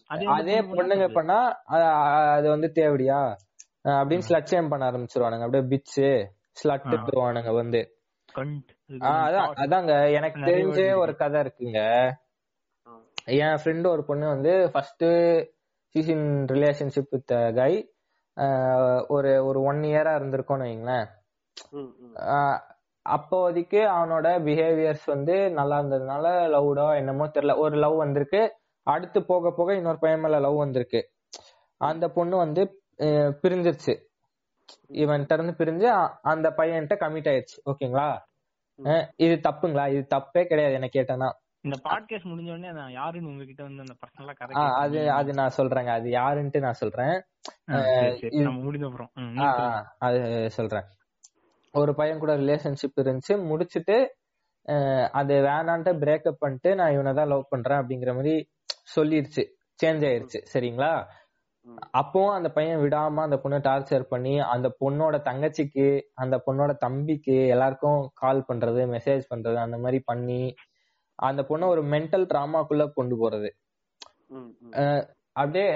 [0.08, 1.62] அதே அதே பொண்ணுங்க பண்ணா
[2.32, 3.36] அது வந்து தேவடியா?
[3.84, 5.44] அப்படின்னு ஸ்லட்சியம் பண்ண ஆரம்பிச்சிருவானுங்க.
[5.44, 6.32] அப்படியே பிச்சு
[6.64, 7.94] ஸ்லட்டுவானுங்க வந்து.
[8.90, 10.14] அதான் அதாங்க.
[10.14, 12.12] எனக்கு தெரிஞ்ச ஒரு கதை இருக்குங்க.
[13.26, 17.92] என் ஃப்ரெண்டு ஒரு பொண்ணு வந்து first she's in relationship with guy
[19.10, 21.08] ஒரு ஒரு ஒன் இயரா இருந்திருக்கோம்னு வைங்களேன்
[23.06, 27.54] அப்போதைக்கு அவனோட பிஹேவியர்ஸ் வந்து நல்லா இருந்ததுனால லவ்டோ என்னமோ தெரியல.
[27.58, 28.42] ஒரு லவ் வந்திருக்கு.
[28.88, 31.02] அடுத்து போக போக இன்னொரு பையன் மேல லவ் வந்திருக்கு.
[31.82, 32.62] அந்த பொண்ணு வந்து
[33.44, 33.94] பிரிஞ்சிருச்சு.
[35.02, 35.88] இவன்கிட்ட இருந்து பிரிஞ்சு
[36.32, 38.08] அந்த பையன்கிட்ட கமிட் ஆயிடுச்சு ஓகேங்களா?
[39.20, 39.86] இது தப்புங்களா?
[39.96, 41.30] இது தப்பே கிடையாது என்ன கேட்டனா
[41.62, 45.12] இந்த பாட்காஸ்ட் முடிஞ்ச உடனே நான் யாருன்னு உங்ககிட்ட வந்து அந்த பர்சனலா கேட்க அது?
[45.12, 45.86] அது நான் சொல்றேங்க.
[45.86, 47.24] அது யாருன்ட்டு நான் சொல்றேன்.
[47.64, 49.86] நம்ம முடிஞ்ச அப்புறம்.
[49.98, 50.84] அது சொல்றேன்.
[51.72, 53.46] ஒரு பையன் கூட ரிலேஷன்ஷிப் இருந்துச்சு.
[53.48, 54.16] முடிச்சிட்டு
[55.12, 58.50] அது வேணான்ட்டு பிரேக்கப் பண்ணிட்டு நான் இவனை தான் லவ் பண்றேன் அப்படிங்கிற மாதிரி
[58.96, 59.46] சொல்லிருச்சு.
[59.84, 60.44] சேஞ்ச் ஆயிருச்சு.
[60.54, 61.06] சரிங்களா.
[61.98, 68.12] அப்பவும் அந்த பையன் விடாம அந்த பொண்ணை டார்ச்சர் பண்ணி அந்த பொண்ணோட தங்கச்சிக்கு அந்த பொண்ணோட தம்பிக்கு எல்லாருக்கும்
[68.14, 70.54] கால் பண்றது மெசேஜ் பண்றது அந்த மாதிரி பண்ணி
[71.28, 73.50] அந்த பொண்ணை ஒரு மென்டல் டிராமாக்குள்ள கொண்டு போறது.
[75.36, 75.68] அப்படியே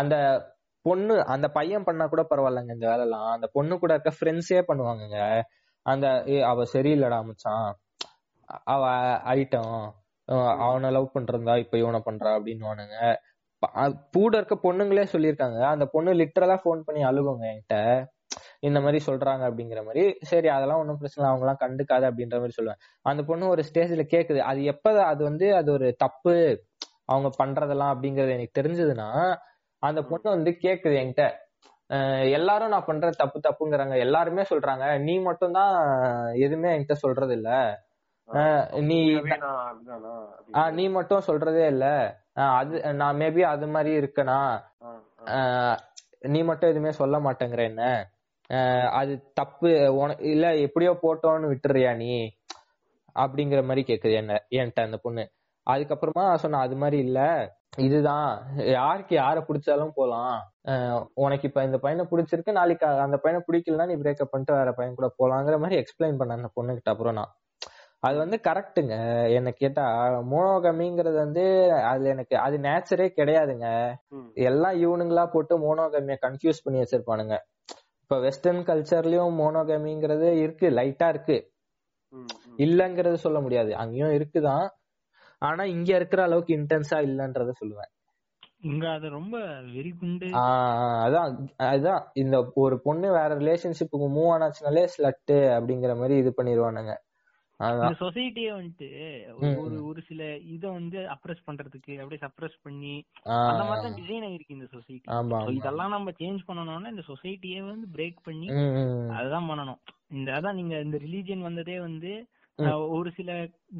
[0.00, 0.14] அந்த
[0.86, 5.18] பொண்ணு அந்த பையன் பண்ணா கூட பரவாயில்லைங்க இந்த வேலைலாம் அந்த பொண்ணு கூட இருக்க ஃப்ரெண்ட்ஸே பண்ணுவாங்கங்க.
[5.86, 6.06] அந்த
[6.50, 7.68] அவ சரியில்லடா மச்சான்.
[8.74, 8.84] அவ
[9.34, 9.74] ஐட்டம்
[10.66, 11.54] அவனை லவ் பண்றதா?
[11.64, 12.30] இப்ப இவனை பண்றா?
[12.38, 12.64] அப்படின்னு
[14.16, 15.60] கூட இருக்க பொண்ணுங்களே சொல்லியிருக்காங்க.
[15.74, 17.76] அந்த பொண்ணு லிட்டரலா ஃபோன் பண்ணி அழுகுங்க என்கிட்ட.
[18.60, 22.80] இந்த மாதிரி சொல்றாங்க அப்படிங்கிற மாதிரி சரி அதெல்லாம் ஒன்றும் பிரச்சனை அவங்க எல்லாம் கண்டுக்காத அப்படின்ற மாதிரி சொல்லுவேன்
[23.06, 26.34] அந்த பொண்ணு ஒரு ஸ்டேஜ்ல கேக்குது அது எப்ப அது வந்து அது ஒரு தப்பு
[27.06, 29.08] அவங்க பண்றதெல்லாம் அப்படிங்கறது எனக்கு தெரிஞ்சதுன்னா
[29.82, 31.26] அந்த பொண்ணு வந்து கேக்குது என்கிட்ட
[32.34, 35.74] எல்லாரும் நான் பண்ற தப்பு தப்புங்கிறாங்க எல்லாருமே சொல்றாங்க நீ மட்டும் தான்
[36.38, 37.50] எதுவுமே என்கிட்ட சொல்றது இல்ல.
[38.88, 38.98] நீ?
[40.54, 41.86] ஆஹ் நீ மட்டும் சொல்றதே இல்ல.
[42.58, 44.38] அது நான் மேபி அது மாதிரி இருக்கனா?
[46.28, 47.84] நீ மட்டும் எதுவுமே சொல்ல மாட்டேங்கிற என்ன?
[48.90, 52.30] அது தப்பு உன- இல்ல எப்படியோ போட்டோன்னு விட்டுறியா நீ?
[53.18, 55.30] அப்படிங்கிற மாதிரி கேக்குது என்ன என்கிட்ட அந்த பொண்ணு.
[55.70, 57.20] அதுக்கப்புறமா சொன்ன அது மாதிரி இல்ல
[57.78, 58.42] இதுதான்.
[58.56, 60.42] யாருக்கு யாரை பிடிச்சாலும் போலாம்.
[61.14, 65.08] உனக்கு இப்ப இந்த பையனை பிடிச்சிருக்கு நாளைக்கு அந்த பையனை பிடிக்கலன்னா நீ பிரேக்கப் பண்ணிட்டு வேற பையன் கூட
[65.08, 67.34] போலாங்கிற மாதிரி எக்ஸ்பிளைன் பண்ண அந்த பொண்ணுகிட்ட அப்புறம் நான்.
[68.00, 68.94] அது வந்து கரெக்ட்டுங்க
[69.34, 69.84] என்ன கேட்டா
[70.20, 73.94] மோனோகமிங்கிறது வந்து அது எனக்கு அது நேச்சரே கிடையாதுங்க.
[74.34, 77.36] எல்லாம் இவனுங்களா போட்டு மோனோகமிய கன்ஃபியூஸ் பண்ணி வச்சிருப்பானுங்க.
[78.10, 81.36] இப்ப வெஸ்டர்ன் கல்ச்சர்லயும் மோனோகமிங்கிறது இருக்கு லைட்டா இருக்கு.
[82.58, 83.76] இல்லங்கிறது சொல்ல முடியாது.
[83.76, 84.64] அங்கேயும் இருக்குதான்.
[85.42, 87.90] ஆனா இங்க இருக்கிற அளவுக்கு இன்டென்ஸா இல்லன்றத சொல்லுவேன்.
[88.60, 89.34] இங்க அது ரொம்ப
[89.74, 91.34] வெறி குண்டு ஆஹ் அதான்
[91.68, 92.02] அதான்.
[92.14, 97.07] இந்த ஒரு பொண்ணு வேற ரிலேஷன்ஷிப்புக்கு மூவ் ஆனாச்சுனாலே ஸ்லட்டு அப்படிங்கிற மாதிரி இது பண்ணிடுவானுங்க அதான்
[97.60, 98.88] இந்த சொசைட்டியே வந்துட்டு
[99.60, 99.76] ஒரு.
[99.88, 100.22] ஒரு சில
[100.54, 102.92] இத வந்து அப்ரஸ் பண்றதுக்கு அப்படியே சப்ரஸ் பண்ணி
[103.46, 105.06] அந்த மாதிரி தான் டிசைன் ஆயிருக்கு இந்த சொசைட்டி.
[105.56, 108.48] இதெல்லாம் நம்ம சேஞ்ச் பண்ணணும்னா இந்த சொசைட்டியே வந்து பிரேக் பண்ணி.
[109.18, 109.80] அதுதான் பண்ணணும்.
[110.10, 112.12] இந்த அதான் நீங்க இந்த ரிலீஜியன் வந்ததே வந்து
[112.94, 113.32] ஒரு சில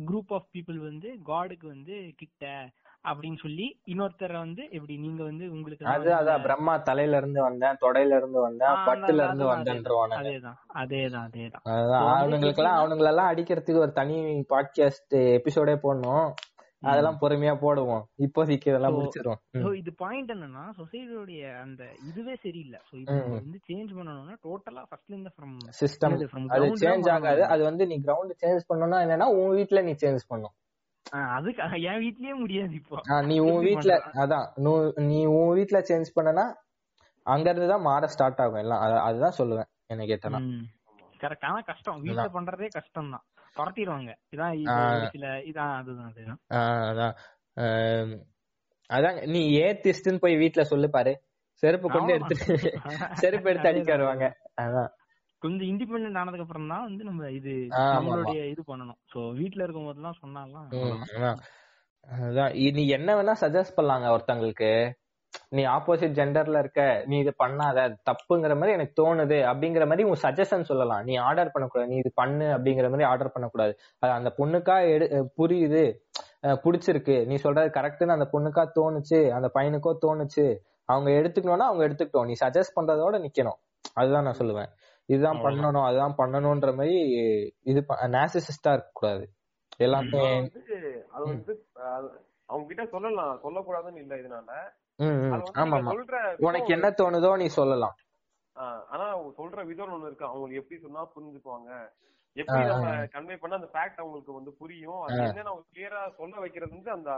[0.08, 2.44] குரூப் ஆஃப் பீப்புள் வந்து காடுக்கு வந்து கிட்ட
[3.04, 6.42] அப்படின்னு சொல்லி இன்னொருத்தரை வந்து எப்படி நீங்க வந்து உங்களுக்கு அது அதான்.
[6.42, 11.60] பிரம்மா தலையில இருந்து வந்தேன் தொடையில இருந்து வந்தேன் பட்டுல இருந்து வந்தேன்றவானுங்க அதேதான் அதேதான்.
[11.64, 16.32] அதேதான் வந்து அவனுங்களுக்கெல்லாம் எப்படின்னா- அவனுங்களெல்லாம் அடிக்கிறதுக்கு ஒரு தனி பாட்காஸ்ட் எபிசோடே போடணும்.
[16.80, 18.02] அதெல்லாம் பொறுமையா போடுவோம்.
[18.18, 22.80] இப்போதைக்கு இதெல்லாம் முடிச்சிரும் So, இது பாயிண்ட் என்னன்னா சொசைட்டியோடைய அந்த இதுவே சரியில்லை.
[22.92, 27.44] சோ இது வந்து சேஞ்ச் பண்ணணும்னா டோட்டலா ஃபர்ஸ்ட்ல இருந்து ஃப்ரம் சிஸ்டம் அது சேஞ்ச் ஆகாது.
[27.44, 30.50] அது வந்து நீ கிரவுண்ட் சேஞ்ச் பண்ணணும்னா என்னன்னா உன் வீட்ல நீ சேஞ்ச் பண்ணும்.
[31.32, 32.96] அதுக்கு என் வீட்லயே முடியாது இப்போ.
[33.22, 33.92] நீ உன் வீட்ல?
[34.14, 34.92] அதான் நூ-
[35.34, 36.44] உன் வீட்ல சேஞ்ச் பண்ணனா
[37.26, 40.40] அங்க இருந்து தான் மாற ஸ்டார்ட் ஆகும் எல்லாம் அத- அதுதான் சொல்லுவேன் என்ன கேட்டனா
[41.20, 42.00] கரெக்ட் ஆனா கஷ்டம்.
[42.00, 43.24] வீட்ல பண்றதே கஷ்டம் தான்
[43.56, 44.10] துரத்திடுவாங்க.
[44.32, 44.56] இதான்
[45.10, 46.40] சில இதான் அதுதான் அதுதான்.
[46.88, 47.14] அதான்.
[48.90, 51.12] அதான் நீ ஏத்திஸ்ட்னு போய் வீட்ல சொல்லு பாரு.
[51.62, 52.56] செருப்பு கொண்டு எடுத்துட்டு
[53.14, 54.26] செருப்பு எடுத்து அடிக்க வருவாங்க.
[54.60, 54.90] அதான்.
[55.44, 57.52] கொஞ்சம் இண்டிபெண்டன்ட் ஆனதுக்கு அப்புறம் தான் வந்து நம்ம இது
[57.96, 58.98] நம்மளுடைய இது பண்ணணும்.
[59.12, 60.68] சோ வீட்ல இருக்கும் போதெல்லாம் சொன்னாலாம்.
[62.08, 62.52] அதான்.
[62.78, 64.70] நீ என்ன வேணா சஜஸ்ட் பண்ணலாங்க ஒருத்தங்களுக்கு.
[65.56, 67.78] நீ ஆப்போசிட் ஜெண்டர்ல இருக்க நீ இது பண்ணாத
[68.08, 71.02] தப்புங்கிற மாதிரி எனக்கு தோணுது அப்படிங்கிற மாதிரி உன் சஜஷன் சொல்லலாம்.
[71.08, 71.90] நீ ஆர்டர் பண்ணக்கூடாது.
[71.92, 73.72] நீ இது பண்ணு அப்படிங்கிற மாதிரி ஆர்டர் பண்ணக்கூடாது.
[74.02, 75.06] அது அந்த பொண்ணுக்கா எடு
[75.40, 75.84] புரியுது.
[76.64, 77.16] பிடிச்சிருக்கு.
[77.30, 80.46] நீ சொல்றது கரெக்ட்னு அந்த பொண்ணுக்கா தோணுச்சு அந்த பையனுக்கோ தோணுச்சு.
[80.92, 82.28] அவங்க எடுத்துக்கணும்னா அவங்க எடுத்துக்கிட்டோம்.
[82.30, 83.58] நீ சஜஸ்ட் பண்றதோட நிக்கணும்.
[84.00, 84.70] அதுதான் நான் சொல்லுவேன்.
[85.08, 85.40] இதுதான்.
[85.44, 86.96] பண்ணணும் அதுதான் பண்ணணும்ன்ற மாதிரி
[87.70, 87.80] இது
[88.16, 89.24] நேசிசிஸ்டா இருக்க கூடாது.
[89.76, 90.22] எல்லாமே
[91.10, 91.54] அது வந்து
[92.46, 93.40] அவங்க கிட்ட சொல்லலாம்.
[93.44, 94.50] சொல்லக்கூடாதுன்னு இல்ல இதனால.
[96.38, 97.96] உனக்கு என்ன தோணுதோ நீ சொல்லலாம்.
[98.92, 100.24] ஆனா அவங்க சொல்ற விதம் ஒண்ணு இருக்கு.
[100.24, 101.70] அவங்களுக்கு எப்படி சொன்னா புரிஞ்சுக்குவாங்க.
[102.32, 105.00] எப்படி நம்ம கன்வே பண்ணா அந்த ஃபேக்ட் அவங்களுக்கு வந்து புரியும்.
[105.00, 107.10] அது என்னன்னு அவங்க கிளியரா சொல்ல வைக்கிறது வந்து அந்த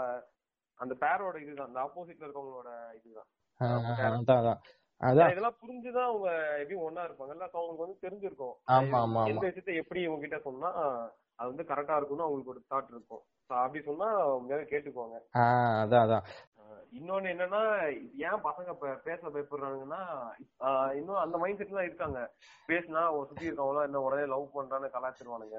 [0.83, 1.67] அந்த பேரோட இதுதான்.
[1.67, 3.29] அந்த ஆப்போசிட்ல இருக்கவங்களோட இதுதான்.
[3.61, 4.61] அதான்.
[5.01, 7.47] இதெல்லாம் புரிஞ்சுதான் அவங்க எப்படியும் ஒண்ணா இருப்பாங்கல்ல.
[7.53, 8.55] அவங்களுக்கு வந்து தெரிஞ்சிருக்கும்.
[8.73, 10.71] ஆமா ஆமா எந்த விஷயத்த எப்படி இவங்க கிட்ட சொன்னா
[11.37, 13.23] அது வந்து கரெக்டா இருக்கும்னு அவங்களுக்கு ஒரு தாட் இருக்கும்.
[13.47, 14.09] அப்படி சொன்னா
[14.71, 15.17] கேட்டுக்குவாங்க.
[15.35, 16.27] அதான் அதான்.
[16.99, 17.61] இன்னொன்னு என்னன்னா
[18.17, 18.71] ஏன் பசங்க
[19.05, 20.01] பேச பயப்படுறாங்கன்னா
[20.95, 22.31] இன்னும் அந்த மைண்ட் செட்ல இருக்காங்க.
[22.69, 25.59] பேசினா சுத்தி இருக்கவங்க என்ன உடனே லவ் பண்றான்னு கலாச்சிருவானுங்க.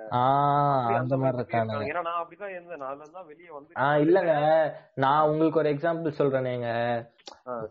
[0.96, 1.74] அந்த மாதிரி இருக்காங்க.
[1.74, 2.78] ஏன்னா நான் அப்படிதான் இருந்தேன்.
[2.78, 4.34] நான் அதுல தான் வெளியே வந்து ஆஹ் இல்லங்க.
[4.96, 6.70] நான் உங்களுக்கு ஒரு எக்ஸாம்பிள் சொல்றேனேங்க.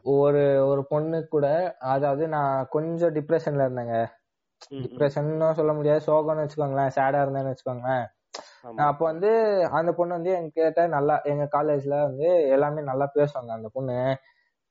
[0.03, 4.07] ஒரு ஒரு பொண்ணு கூட அதாவது நான் கொஞ்சம் டிப்ரெஷன்ல இருந்தேங்க.
[4.71, 6.05] டிப்ரெஷன் சொல்ல முடியாது.
[6.07, 6.91] சோகம்னு வச்சுக்கோங்களேன்.
[6.97, 8.07] சேடா இருந்தேன்னு வச்சுக்கோங்களேன்.
[8.89, 9.31] அப்ப வந்து
[9.79, 13.97] அந்த பொண்ணு வந்து என்கிட்ட நல்லா எங்க காலேஜ்ல வந்து எல்லாமே நல்லா பேசுவாங்க அந்த பொண்ணு.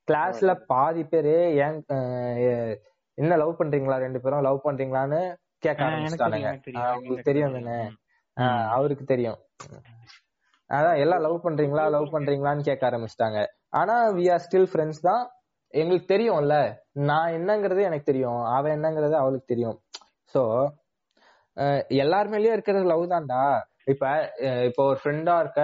[0.08, 1.34] கிளாஸ்ல பாதி பேரு
[1.64, 1.78] ஏன்
[3.18, 3.96] என்ன லவ் பண்றீங்களா?
[3.98, 5.20] ரெண்டு பேரும் லவ் பண்றீங்களான்னு
[5.64, 6.50] கேட்க ஆரம்பிச்சிட்டானுங்க.
[6.98, 7.56] எனக்கு தெரியும்.
[7.58, 7.78] தானே?
[8.76, 9.38] அவருக்கு தெரியும்.
[10.70, 11.84] அதான் எல்லாம் லவ் பண்றீங்களா?
[11.96, 13.38] லவ் பண்றீங்களான்னு கேட்க ஆரம்பிச்சிட்டாங்க.
[13.80, 15.22] ஆனா வி ஆர் ஸ்டில் ஃப்ரெண்ட்ஸ் தான்.
[15.74, 16.54] எங்களுக்கு தெரியும்ல.
[17.08, 18.40] நான் என்னங்கிறது எனக்கு தெரியும்.
[18.54, 19.76] அவ என்னங்கிறது அவளுக்கு தெரியும்.
[20.34, 20.42] சோ
[22.02, 23.42] எல்லார் மேலயும் இருக்கிறது லவ் தான்டா.
[23.90, 24.04] இப்ப
[24.68, 25.62] இப்ப ஒரு ஃப்ரெண்டா இருக்க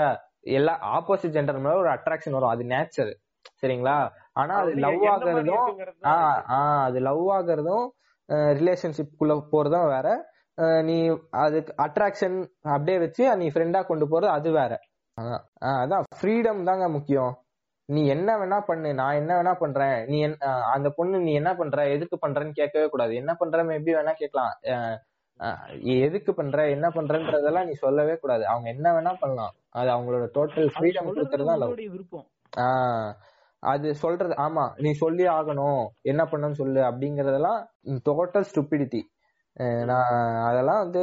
[0.57, 2.53] எல்லா ஆப்போசிட் ஜெண்டர் மேல ஒரு அட்ராக்ஷன் வரும்.
[2.55, 3.13] அது நேச்சர்
[3.61, 3.97] சரிங்களா?
[4.33, 5.69] ஆனா அது லவ் ஆகுறதும்
[6.13, 7.87] ஆஹ் ஆஹ் அது லவ் ஆகுறதும்
[8.59, 10.09] ரிலேஷன்ஷிப் குள்ள போறதும் வேற.
[10.83, 10.97] நீ
[11.37, 14.73] அதுக்கு அட்ராக்ஷன் அப்படியே வச்சு நீ ஃப்ரெண்டா கொண்டு போறது அது வேற.
[15.81, 16.07] அதான்.
[16.17, 17.33] ஃப்ரீடம் தாங்க முக்கியம்.
[17.89, 18.89] நீ என்ன வேணா பண்ணு.
[18.95, 19.99] நான் என்ன வேணா பண்றேன்.
[20.05, 20.19] நீ
[20.75, 21.89] அந்த பொண்ணு நீ என்ன பண்ற?
[21.89, 23.13] எதுக்கு பண்றேன்னு கேட்கவே கூடாது.
[23.15, 24.55] என்ன பண்ற மேபி வேணா கேட்கலாம்.
[25.81, 26.69] எதுக்கு பண்ற?
[26.69, 28.47] என்ன பண்றன்றதெல்லாம் நீ சொல்லவே கூடாது.
[28.47, 29.53] அவங்க என்ன வேணா பண்ணலாம்.
[29.71, 32.27] அது அவங்களோட டோட்டல் ஃப்ரீடம் கொடுக்கறது விருப்பம்.
[32.57, 33.13] ஆஹ்
[33.59, 35.87] அது சொல்றது ஆமா நீ சொல்லி ஆகணும்.
[36.03, 39.01] என்ன பண்ணணும்னு சொல்லு அப்படிங்கறதெல்லாம் டோட்டல் ஸ்டூபிடிட்டி
[39.85, 41.01] நான் அதெல்லாம் வந்து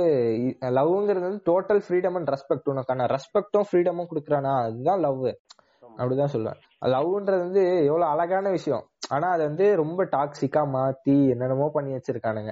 [0.61, 3.05] லவ்ங்கிறது வந்து டோட்டல் ஃப்ரீடம் அண்ட் ரெஸ்பெக்ட் உனக்கான.
[3.05, 4.61] ரெஸ்பெக்டும் ஃப்ரீடமும் கொடுக்குறானா?
[4.61, 5.25] அதுதான் லவ்
[5.97, 6.59] அப்படிதான் சொல்லுவேன்.
[6.85, 8.87] லவ்ன்றது வந்து எவ்வளவு அழகான விஷயம்.
[9.03, 12.51] ஆனா அது வந்து ரொம்ப டாக்ஸிக்கா மாத்தி என்னென்னமோ பண்ணி வச்சிருக்கானுங்க.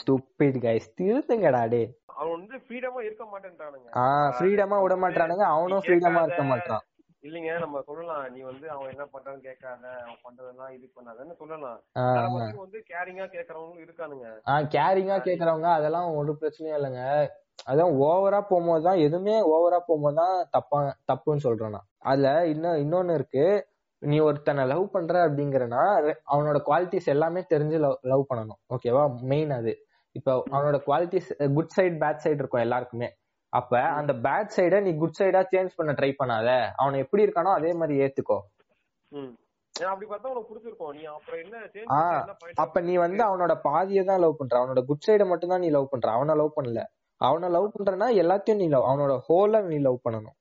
[0.00, 1.82] ஸ்டூபிட் கைஸ் திருத்துங்கடா டே
[2.14, 3.88] அவன் வந்து ஃப்ரீடமா இருக்க மாட்டேன்றானுங்க.
[4.02, 6.84] ஆஹ் ஃப்ரீடமா விட மாட்டானுங்க அவனும் ஃப்ரீடமா இருக்க மாட்டான்
[7.22, 8.22] இல்லைங்க நம்ம சொல்லலாம்.
[8.34, 11.80] நீ வந்து அவன் என்ன பண்றான்னு கேட்காத அவன் பண்றதெல்லாம் இது பண்ணாதன்னு சொல்லலாம்.
[12.56, 14.28] வந்து கேரிங்கா கேக்குறவங்களும் இருக்கானுங்க.
[14.46, 17.02] ஆஹ் கேரிங்கா கேக்குறவங்க அதெல்லாம் ஒரு பிரச்சனையும் இல்லைங்க.
[17.64, 20.78] அதான் ஓவரா போகும்போது தான் எதுவுமே ஓவரா போகும்போது தான் தப்பா
[21.12, 21.88] தப்புன்னு சொல்றேன் நான்.
[21.98, 23.44] அதுல இன்னும் இன்னொன்னு இருக்கு.
[24.02, 25.82] நீ ஒருத்தனை லவ் பண்ற அப்படிங்கறனா
[26.32, 28.60] அவனோட குவாலிட்டிஸ் எல்லாமே தெரிஞ்சு லவ் லவ் பண்ணணும்.
[28.74, 29.72] ஓகேவா மெயின் அது.
[30.18, 33.08] இப்போ அவனோட qualities good side bad side இருக்கும் எல்லாருக்குமே.
[33.52, 36.48] அப்ப அந்த பேட் சைட நீ குட் சைடா சேஞ்ச் பண்ண ட்ரை பண்ணாத.
[36.82, 38.38] அவனை எப்படி இருக்கானோ அதே மாதிரி ஏத்துக்கோ.
[42.64, 44.54] அப்ப நீ வந்து அவனோட பாதியை தான் லவ் பண்ற.
[44.60, 46.08] அவனோட குட் சைட மட்டும் தான் நீ லவ் பண்ற.
[46.18, 46.82] அவனை லவ் பண்ணல.
[47.20, 50.36] அவனை லவ் பண்றனா எல்லாத்தையும் நீ லவ் அவனோட ஹோல நீ லவ் பண்ணணும்.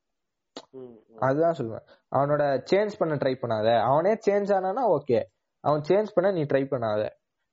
[1.18, 1.86] அதுதான் சொல்லுவேன்.
[2.12, 3.68] அவனோட சேஞ்ச் பண்ண ட்ரை பண்ணாத.
[3.84, 5.20] அவனே சேஞ்ச் ஆனானா ஓகே
[5.64, 7.02] அவன் சேஞ்ச் பண்ண நீ ட்ரை பண்ணாத.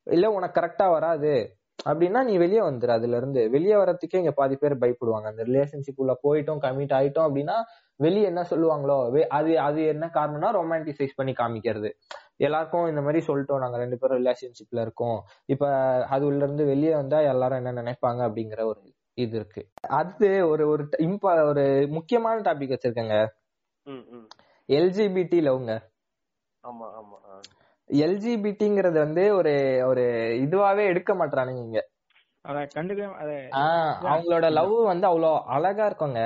[0.07, 1.32] இல்ல உனக்கு கரெக்டா வராது.
[1.86, 5.26] அப்படின்னா நீ வெளியே வந்துரு அதுல இருந்து வெளியே வரத்துக்கே இங்க பாதி பேர் பயப்படுவாங்க.
[5.26, 7.57] அந்த ரிலேஷன்ஷிப் உள்ள போயிட்டோம் கமிட் ஆயிட்டோம் அப்படின்னா
[8.00, 8.96] வெளியே என்ன சொல்லுவாங்களோ
[9.30, 11.90] அது அது என்ன காரணம்னா ரொமான்டிசைஸ் பண்ணி காமிக்கிறது.
[12.38, 13.59] எல்லாருக்கும் இந்த மாதிரி சொல்லிட்டோம்.
[13.59, 15.18] நாங்க ரெண்டு பேரும் ரிலேஷன்ஷிப்ல இருக்கோம்.
[15.46, 15.64] இப்ப
[16.09, 18.80] அது உள்ள இருந்து வெளியே வந்தா எல்லாரும் என்ன நினைப்பாங்க அப்படிங்கிற ஒரு
[19.19, 19.62] இது இருக்கு.
[19.91, 23.17] அடுத்து ஒரு ஒரு இம்ப ஒரு முக்கியமான டாபிக் வச்சிருக்கேங்க.
[23.87, 24.27] ம் ம்.
[24.69, 25.73] எல்ஜிபிடி லவ்ங்க.
[26.64, 27.19] ஆமா ஆமா.
[27.91, 29.53] எல்ஜிபிடிங்கிறது வந்து ஒரு
[29.87, 30.05] ஒரு
[30.45, 31.81] இதுவாவே எடுக்க மாட்டானுங்க இங்க.
[34.05, 36.21] அவங்களோட லவ் வந்து அவ்வளோ அழகா இருக்குங்க.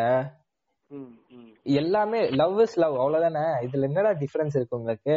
[0.91, 1.51] ம் ம்.
[1.77, 3.45] எல்லாமே லவ் இஸ் லவ் அவ்வளவுதானே?
[3.67, 5.17] இதுல என்னடா டிஃபரன்ஸ் இருக்கு உங்களுக்கு?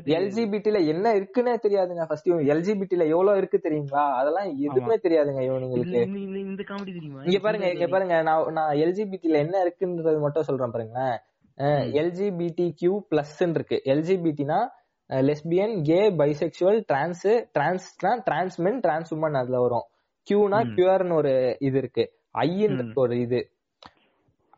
[0.05, 2.05] எல்ஜிபிடில என்ன இருக்குன்னே தெரியாதுங்க.
[2.09, 4.15] ஃபர்ஸ்ட் எல்ஜிபிடில எவ்வளவு இருக்கு தெரியுங்களா?
[4.15, 5.87] அதெல்லாம் எதுவுமே தெரியாதுங்க இவனுங்களுக்கு.
[5.87, 7.23] இந்த- இந்த- இந்த காமெடி தெரியுமா?
[7.23, 8.23] இங்க பாருங்க இங்க பாருங்க.
[8.23, 11.19] நான் நான் எல்ஜிபிடில என்ன இருக்குன்றது மட்டும் சொல்றேன் பாருங்களேன்.
[11.59, 13.83] எல்ஜிபிடி கியூ பிளஸ் இருக்கு.
[13.85, 14.69] எல்ஜிபிடினா
[15.11, 17.27] லெஸ்பியன் கே பைசெக்சுவல் டிரான்ஸ்
[17.59, 19.87] டிரான்ஸ்னா டிரான்ஸ்மென் டிரான்ஸ் உமன் அதுல வரும்.
[20.27, 20.75] கியூனா ம்.
[20.77, 22.13] கியூர்னு ஒரு இது இருக்கு.
[22.39, 23.51] ஐன்னு ஒரு இது.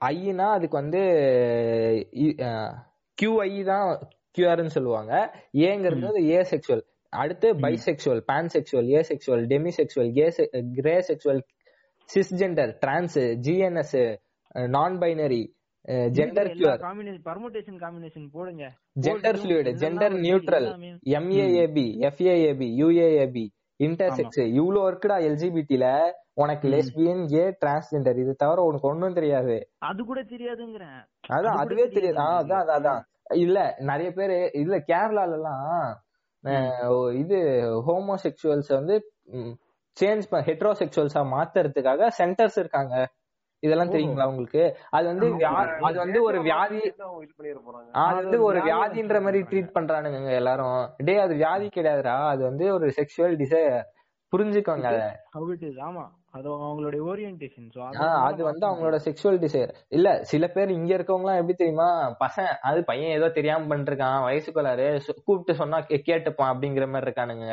[0.05, 1.01] ஐனா அதுக்கு வந்து
[3.22, 3.99] கியூஐ தான்
[4.38, 5.34] கியூஆர்னு சொல்லுவாங்க.
[5.53, 10.26] ஏங்கிறது ஏ செக்சுவல் அடுத்து bisexual pansexual asexual demisexual gay
[11.09, 11.40] greysexual
[12.14, 14.18] cisgender trans GNS
[14.68, 15.43] non binary
[16.16, 16.49] gender
[16.83, 18.64] combination permutation combination போடுங்க.
[19.05, 20.68] Gender fluid gender neutral.
[21.18, 23.45] MAAB FAAB UAAB
[23.80, 25.87] intersex இவ்ளோ இருக்குடா எல்ஜிபிடில
[26.35, 26.66] உனக்கு.
[26.74, 29.57] லெஸ்பியன் கே டிரான்ஸ்ஜெண்டர் இது தவிர உனக்கு ஒண்ணும் தெரியாது.
[29.80, 31.01] அது கூட தெரியாதுங்கிறேன்.
[31.30, 33.03] அதான் அதுவே தெரியாது அதான் அதான்
[33.43, 33.59] இல்ல
[33.91, 35.66] நிறைய பேரு இல்ல கேரளால எல்லாம்
[37.18, 37.39] இது
[37.89, 38.95] ஹோமோசெக்சுவல்ஸ் வந்து
[39.97, 42.95] சேஞ்ச் ஹெட்ரோசெக்சுவல்ஸா மாத்துறதுக்காக சென்டர்ஸ் இருக்காங்க.
[43.63, 43.93] இதெல்லாம்.
[43.93, 44.63] தெரியுங்களா உங்களுக்கு?
[44.91, 45.27] அது வந்து
[45.87, 46.81] அது வந்து ஒரு வியாதி
[48.03, 50.79] அது வந்து ஒரு வியாதின்ற மாதிரி ட்ரீட் பண்றானுங்க எல்லாரும்.
[51.09, 52.17] டேய் அது வியாதி கிடையாதுடா.
[52.33, 53.77] அது வந்து ஒரு செக்ஷுவல் டிசைர்
[54.33, 54.89] புரிஞ்சுக்கோங்க
[55.87, 56.05] ஆமா.
[56.33, 57.67] அது அவங்களுடைய ஓரியன்டேஷன்
[58.23, 61.89] அது வந்து அவங்களோட செக்ஷுவல் டிசைர் இல்ல சில பேர் இங்க இருக்கவங்க எல்லாம் எப்படி தெரியுமா?
[62.23, 64.87] பசங்க அது பையன் ஏதோ தெரியாம பண்ணிருக்கான் வயசுக்குள்ளாரு
[65.19, 67.49] கூப்பிட்டு சொன்னா கேட்டுப்பான் அப்படிங்கிற மாதிரி இருக்கானுங்க.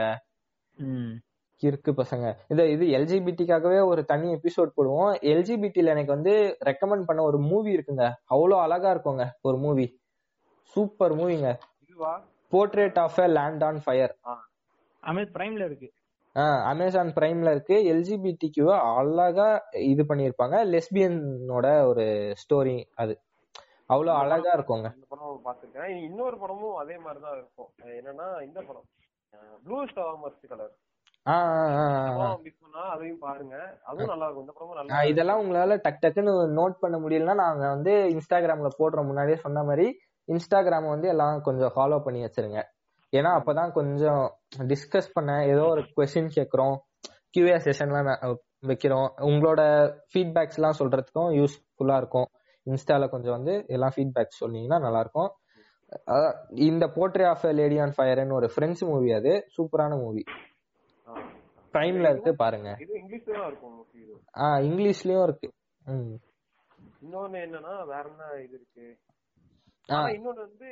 [1.67, 2.27] இருக்கு பசங்க.
[2.51, 5.11] இந்த இது எல்ஜிபிடிக்காகவே ஒரு தனி எபிசோட் போடுவோம்.
[5.33, 6.33] எல்ஜிபிடில எனக்கு வந்து
[6.69, 8.05] ரெக்கமெண்ட் பண்ண ஒரு மூவி இருக்குங்க.
[8.33, 9.87] அவ்வளவு அழகா இருக்குங்க ஒரு movie
[10.73, 11.49] super மூவிங்க
[12.51, 14.13] portrait of a land on fire
[15.03, 15.89] Amazon பிரைம்ல இருக்கு.
[16.71, 17.75] அமேசான் பிரைம்ல இருக்கு.
[17.91, 18.63] எல்ஜிபிடிக்கு
[18.99, 19.47] அழகா
[19.91, 20.57] இது பண்ணியிருப்பாங்க.
[20.73, 22.05] லெஸ்பியனோட ஒரு
[22.41, 23.13] ஸ்டோரி அது.
[23.93, 24.87] அவ்வளவு அழகா இருக்குங்க.
[24.97, 27.71] இந்த படம் பாத்திருக்கேன் இன்னொரு படமும் அதே மாதிரி தான் இருக்கும்.
[27.99, 28.87] என்னன்னா இந்த படம்.
[29.65, 30.73] ப்ளூ ஸ்டார் கலர்
[32.93, 33.55] அதையும் பாருங்க.
[33.83, 37.67] அதுவும் நல்லா இருக்கும் இந்த படமும் ஆ, நல்லா இதெல்லாம் உங்களால டக் டக்குன்னு நோட் பண்ண முடியலன்னா நாங்க
[37.67, 39.87] வந்து இன்ஸ்டாகிராம்ல போடுறோம் முன்னாடியே சொன்ன மாதிரி
[40.27, 42.59] இன்ஸ்டாகிராம் வந்து எல்லாம் கொஞ்சம் ஃபாலோ பண்ணி வச்சிருங்க.
[43.13, 44.23] ஏன்னா அப்பதான் கொஞ்சம்
[44.67, 46.75] டிஸ்கஸ் பண்ண ஏதோ ஒரு கொஸ்டின் கேக்குறோம்
[47.33, 48.09] கியூஏ செஷன்லாம்
[48.67, 49.07] வைக்கிறோம்.
[49.21, 49.61] உங்களோட
[50.11, 52.27] ஃபீட்பேக்ஸ் எல்லாம் சொல்றதுக்கும் யூஸ்ஃபுல்லா இருக்கும்.
[52.67, 55.29] இன்ஸ்டால கொஞ்சம் வந்து எல்லாம் ஃபீட்பேக் சொன்னீங்கன்னா நல்லா இருக்கும்
[56.51, 59.31] இந்த போர்ட்ரே ஆஃப் லேடி ஆன் ஃபயர்னு ஒரு ஃப்ரெண்ட்ஸ் மூவி அது.
[59.57, 60.23] சூப்பரான மூவி.
[61.73, 62.69] பிரைம்ல இருக்கு பாருங்க.
[62.79, 63.75] இது இங்கிலீஷ்ல தான் இருக்கும்
[64.41, 65.47] ஆஹ் இங்கிலீஷ்லயும் இருக்கு.
[65.85, 66.11] ம்.
[67.01, 68.87] இன்னொன்னு என்னன்னா வேற என்ன இது இருக்கு?
[69.89, 69.99] ஆ.
[70.09, 70.67] இன்னொன்னு வந்து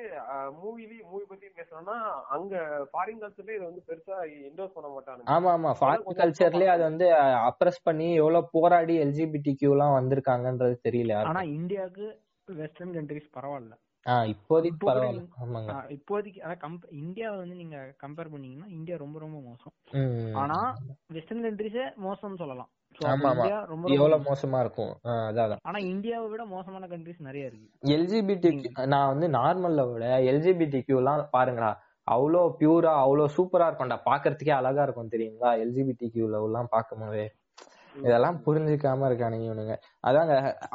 [0.58, 1.95] மூவிலி மூவி பத்தி பேசணும்னா
[2.30, 2.56] அங்க
[2.91, 5.30] ஃபாரின் கல்ச்சர்ல இது வந்து பெருசா என்டோஸ் பண்ண மாட்டானுங்க.
[5.36, 5.72] ஆமா ஆமா.
[5.80, 7.08] ஃபாரின் கல்ச்சர்லயே அது வந்து
[7.48, 11.43] அப்ரஸ் பண்ணி எவ்வளவு போராடி எல்ஜிபிடி கியூ எல்லாம் வந்திருக்காங்கன்றது தெரியல ஆனா.
[11.58, 12.08] இந்தியாவுக்கு
[12.58, 13.74] வெஸ்டர்ன் கண்ட்ரிஸ் பரவாயில்ல.
[14.32, 15.24] இப்போதைக்கு பரவாயில்ல.
[15.43, 15.74] ஆமாங்க.
[15.95, 19.74] இப்போதைக்கு கம்ப இந்தியாவை வந்து நீங்க கம்பேர் பண்ணீங்கன்னா இந்தியா ரொம்ப ரொம்ப மோசம்.
[20.41, 20.58] ஆனா
[21.16, 22.72] வெஸ்டர்ன் கண்ட்ரிஸே மோசம்னு சொல்லலாம்.
[23.95, 24.53] எவ்வளவு மோசம்.
[24.60, 24.93] இருக்கும்?
[25.26, 27.68] அதான் அதான் ஆனா இந்தியாவை விட மோசமான கண்ட்ரிஸ் நிறைய இருக்கு.
[27.95, 28.51] எல்ஜிபிடி
[28.93, 31.72] நான் வந்து நார்மல்ல விட எல்ஜிபிடி எல்லாம் பாருங்கடா
[32.08, 33.97] அவ்வளோ பியூரா அவ்வளோ சூப்பரா இருக்கும்டா.
[34.05, 35.49] பாக்குறதுக்கே அழகா இருக்கும் தெரியுங்களா?
[35.64, 37.24] எல்ஜிபிடி கியூல எல்லாம் பார்க்கும்போது
[38.06, 39.76] இதெல்லாம் புரிஞ்சுக்காம இருக்கானுங்க இவனுங்க.
[40.08, 40.34] அதாங்க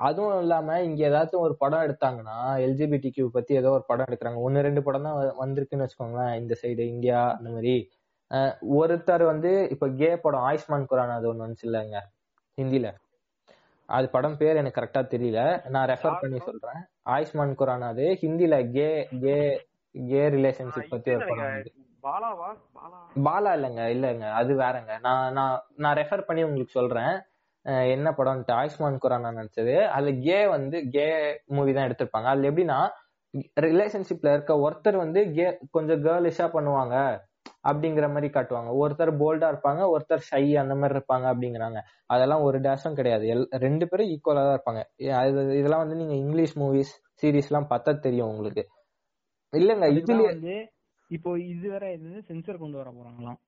[0.09, 4.41] அதுவும் இல்லாம இங்க ஏதாச்சும் ஒரு படம் எடுத்தாங்கன்னா எல்ஜிபிடி கியூ பத்தி ஏதோ ஒரு படம் எடுக்கிறாங்க.
[4.47, 7.75] ஒன்னு ரெண்டு படம் தான் வந்திருக்குன்னு வச்சுக்கோங்களேன் இந்த சைடு இந்தியா அந்த மாதிரி.
[8.81, 11.99] ஒருத்தர் வந்து இப்ப கே படம் ஆயுஷ்மான் குரான் அது ஒண்ணு வந்துச்சு இல்லைங்க
[12.59, 12.89] ஹிந்தில.
[13.89, 15.41] அது படம் பேர் எனக்கு கரெக்டா தெரியல.
[15.75, 16.81] நான் ரெஃபர் பண்ணி சொல்றேன்.
[17.14, 18.05] ஆயுஷ்மான் குரான் அது.
[18.23, 18.89] ஹிந்தில கே
[19.25, 19.37] கே
[19.95, 21.57] கே ரிலேஷன்ஷிப் பத்தி ஒரு படம்
[22.03, 22.49] பாலாவா
[23.25, 23.51] பாலா.
[23.57, 24.93] இல்லைங்க இல்லைங்க அது வேறங்க.
[25.07, 27.15] நான் நான் நான் ரெஃபர் பண்ணி உங்களுக்கு சொல்றேன்.
[27.95, 31.05] என்ன படம்ட்டு ஆயுஷ்மான் குரானா நடிச்சது அதுல கே வந்து கே
[31.57, 32.29] மூவி தான் எடுத்திருப்பாங்க.
[32.33, 32.79] அதுல எப்படின்னா
[33.67, 36.97] ரிலேஷன்ஷிப்ல இருக்க ஒருத்தர் வந்து கே கொஞ்சம் கேர்லிஷா பண்ணுவாங்க
[37.71, 38.71] அப்படிங்கிற மாதிரி காட்டுவாங்க.
[38.83, 41.79] ஒருத்தர் போல்டா இருப்பாங்க ஒருத்தர் ஷை அந்த மாதிரி இருப்பாங்க அப்படிங்கிறாங்க.
[42.07, 43.25] அதெல்லாம் ஒரு டேஷும் கிடையாது.
[43.35, 44.83] எல் ரெண்டு பேரும் ஈக்குவலா தான் இருப்பாங்க.
[45.23, 46.93] அது இதெல்லாம் வந்து நீங்க இங்கிலீஷ் மூவிஸ்
[47.23, 48.65] சீரிஸ் எல்லாம் பார்த்தா தெரியும் உங்களுக்கு.
[49.53, 49.87] இல்லங்க
[50.33, 50.57] வந்து
[51.13, 53.39] இப்போ இது வேற இது சென்சர் கொண்டு வர போறாங்களாம்.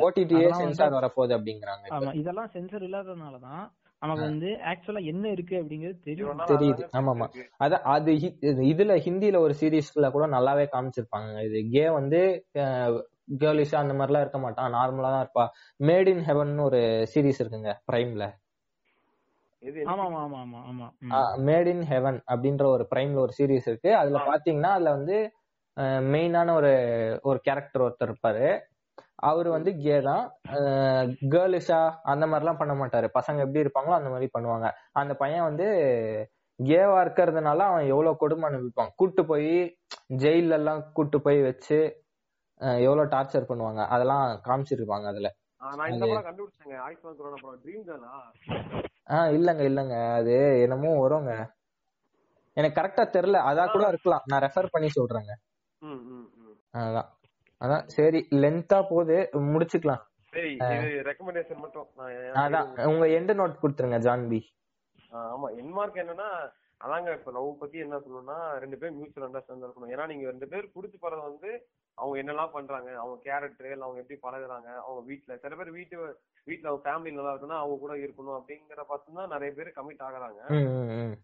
[0.00, 1.98] ஓடிடியே சென்சார் வரப்போகுது அப்படிங்கிறாங்க இப்ப.
[1.98, 3.64] ஆமா இதெல்லாம் சென்சர் இல்லாததுனாலதான்
[4.02, 6.40] நமக்கு வந்து ஆக்சுவலா என்ன இருக்கு அப்படிங்கிறது தெரியும்.
[6.50, 6.82] தெரியுது.
[6.84, 7.42] இருக்கு.
[7.60, 11.28] அதான் அது இது- இதுல ஹிந்தில ஒரு சீரீஸ்ல கூட நல்லாவே காமிச்சிருப்பாங்க.
[11.44, 12.20] இது கே வந்து
[13.36, 14.72] கேர்லிஷா அந்த மாதிரிலாம் இருக்க மாட்டான்.
[14.72, 15.44] நார்மலா தான் இருப்பா.
[15.80, 16.80] மேட் இன் ஹெவன் ஒரு
[17.14, 18.24] சீரீஸ் இருக்குங்க பிரைம்ல
[19.86, 20.58] ஆமா ஆமா ஆமா.
[20.64, 21.18] ஆமா ஆமா.
[21.46, 23.90] மேட் இன் ஹெவன் அப்படின்ற ஒரு பிரைம்ல ஒரு சீரீஸ் இருக்கு.
[23.96, 25.16] அதுல பாத்தீங்கன்னா அதுல வந்து
[26.12, 26.72] மெயினான ஒரு
[27.22, 28.60] ஒரு கேரக்டர் ஒருத்தர் இருப்பாரு.
[29.14, 30.24] அவர் வந்து கே தான்.
[31.32, 33.08] கேர்லிஷா அந்த மாதிரிலாம் பண்ண மாட்டாரு.
[33.14, 34.70] பசங்க எப்படி இருப்பாங்களோ அந்த மாதிரி பண்ணுவாங்க.
[34.92, 35.66] அந்த பையன் வந்து
[36.58, 38.90] கேவா இருக்கிறதுனால அவன் எவ்வளவு கொடுமை அனுபவிப்பான்.
[38.96, 39.78] கூட்டு போய்
[40.16, 41.78] ஜெயில எல்லாம் கூட்டு போய் வச்சு
[42.60, 43.86] எவ்வளவு டார்ச்சர் பண்ணுவாங்க.
[43.86, 45.28] அதெல்லாம் காமிச்சிருப்பாங்க அதுல.
[49.08, 50.14] ஆஹ் இல்லங்க இல்லங்க.
[50.14, 51.32] அது என்னமோ வருங்க.
[52.56, 53.38] எனக்கு கரெக்டா தெரியல.
[53.50, 54.22] அதா கூட இருக்கலாம்.
[54.24, 55.32] நான் ரெஃபர் பண்ணி சொல்றேங்க.
[56.82, 57.08] அதான்.
[57.60, 57.84] அதான்.
[57.96, 59.16] சரி லென்த்தா போகுது.
[59.54, 60.02] முடிச்சுக்கலாம்.
[60.32, 60.52] சரி
[61.08, 61.86] ரெக்கமெண்டேஷன் மட்டும்.
[62.42, 62.68] அதான்.
[62.92, 64.40] உங்க எண்ட் நோட் கொடுத்துருங்க ஜான்பி
[65.22, 65.48] ஆமா.
[65.60, 66.28] என் மார்க் என்னன்னா
[66.84, 69.92] அதாங்க இப்ப லவ் பத்தி என்ன சொல்லணும்னா ரெண்டு பேரும் மியூச்சுவல் அண்டர்ஸ்டாண்ட் இருக்கணும்.
[69.94, 71.50] ஏன்னா நீங்க ரெண்டு பேர் பிடிச்சி போறது வந்து
[71.94, 76.68] அவங்க என்னெல்லாம் பண்றாங்க அவங்க கேரக்டர் இல்லை அவங்க எப்படி பழகுறாங்க அவங்க வீட்ல சில பேர் வீட்டு வீட்ல
[76.68, 80.40] அவங்க ஃபேமிலி நல்லா இருக்குன்னா அவங்க கூட இருக்கணும் அப்படிங்கிற பார்த்து தான் நிறைய பேர் கமிட் ஆகுறாங்க.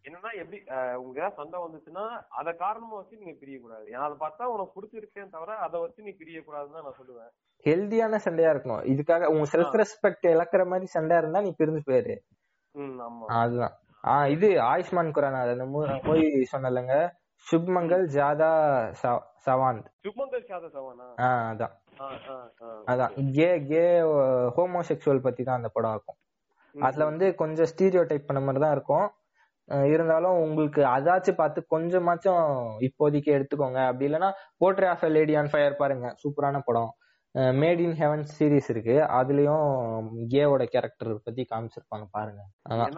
[0.07, 0.59] என்னன்னா எப்படி
[0.97, 3.87] உங்களுக்கு ஏதாவது சண்டை வந்துச்சுன்னா அதை காரணமா வச்சு நீங்க பிரியக்கூடாது.
[3.87, 7.31] ஏன்னா அதை பார்த்தா உனக்கு பிடிச்சிருக்கேன் தவிர அதை வச்சு நீ பிரியக்கூடாதுன்னு தான் நான் சொல்லுவேன்.
[7.67, 8.85] ஹெல்தியான சண்டையா இருக்கணும்.
[8.93, 12.17] இதுக்காக உங்க செல்ஃப் ரெஸ்பெக்ட் இழக்கிற மாதிரி சண்டையா இருந்தா நீ பிரிஞ்சு போயிரு.
[12.75, 13.25] ஆமா.
[13.27, 13.77] அதுதான்.
[14.05, 15.41] ஆஹ் இது ஆயுஷ்மான் குரானா.
[15.51, 16.95] அந்த மூவி சொன்னலங்க
[17.47, 18.53] சுப்மங்கல் ஜாதா
[19.47, 21.07] சவாந்த் சுமந்தர் சாத சவானா?
[21.51, 21.75] அதான்.
[22.87, 23.85] அதான் கே கே
[24.57, 26.19] ஹோமோசெக்சுவல் பத்தி தான் அந்த படம் இருக்கும்.
[26.75, 29.07] அதுல வந்து கொஞ்சம் ஸ்டீரியோ டைப் பண்ண மாதிரி தான் இருக்கும்.
[29.87, 32.45] இருந்தாலும் உங்களுக்கு அதாச்சும் பார்த்து கொஞ்சமாச்சும்
[32.87, 33.81] இப்போதைக்கு எடுத்துக்கோங்க.
[33.87, 34.31] அப்படி இல்லைன்னா
[34.61, 36.07] portrait of lady on fire பாருங்க.
[36.23, 36.91] சூப்பரான படம்.
[37.61, 38.97] மேட் இன் ஹெவன் சீரிஸ் இருக்கு.
[39.19, 39.67] அதுலயும்
[40.33, 42.43] கேவோட கேரக்டர் பத்தி காமிச்சிருப்பாங்க பாருங்க.
[42.67, 42.97] அதான்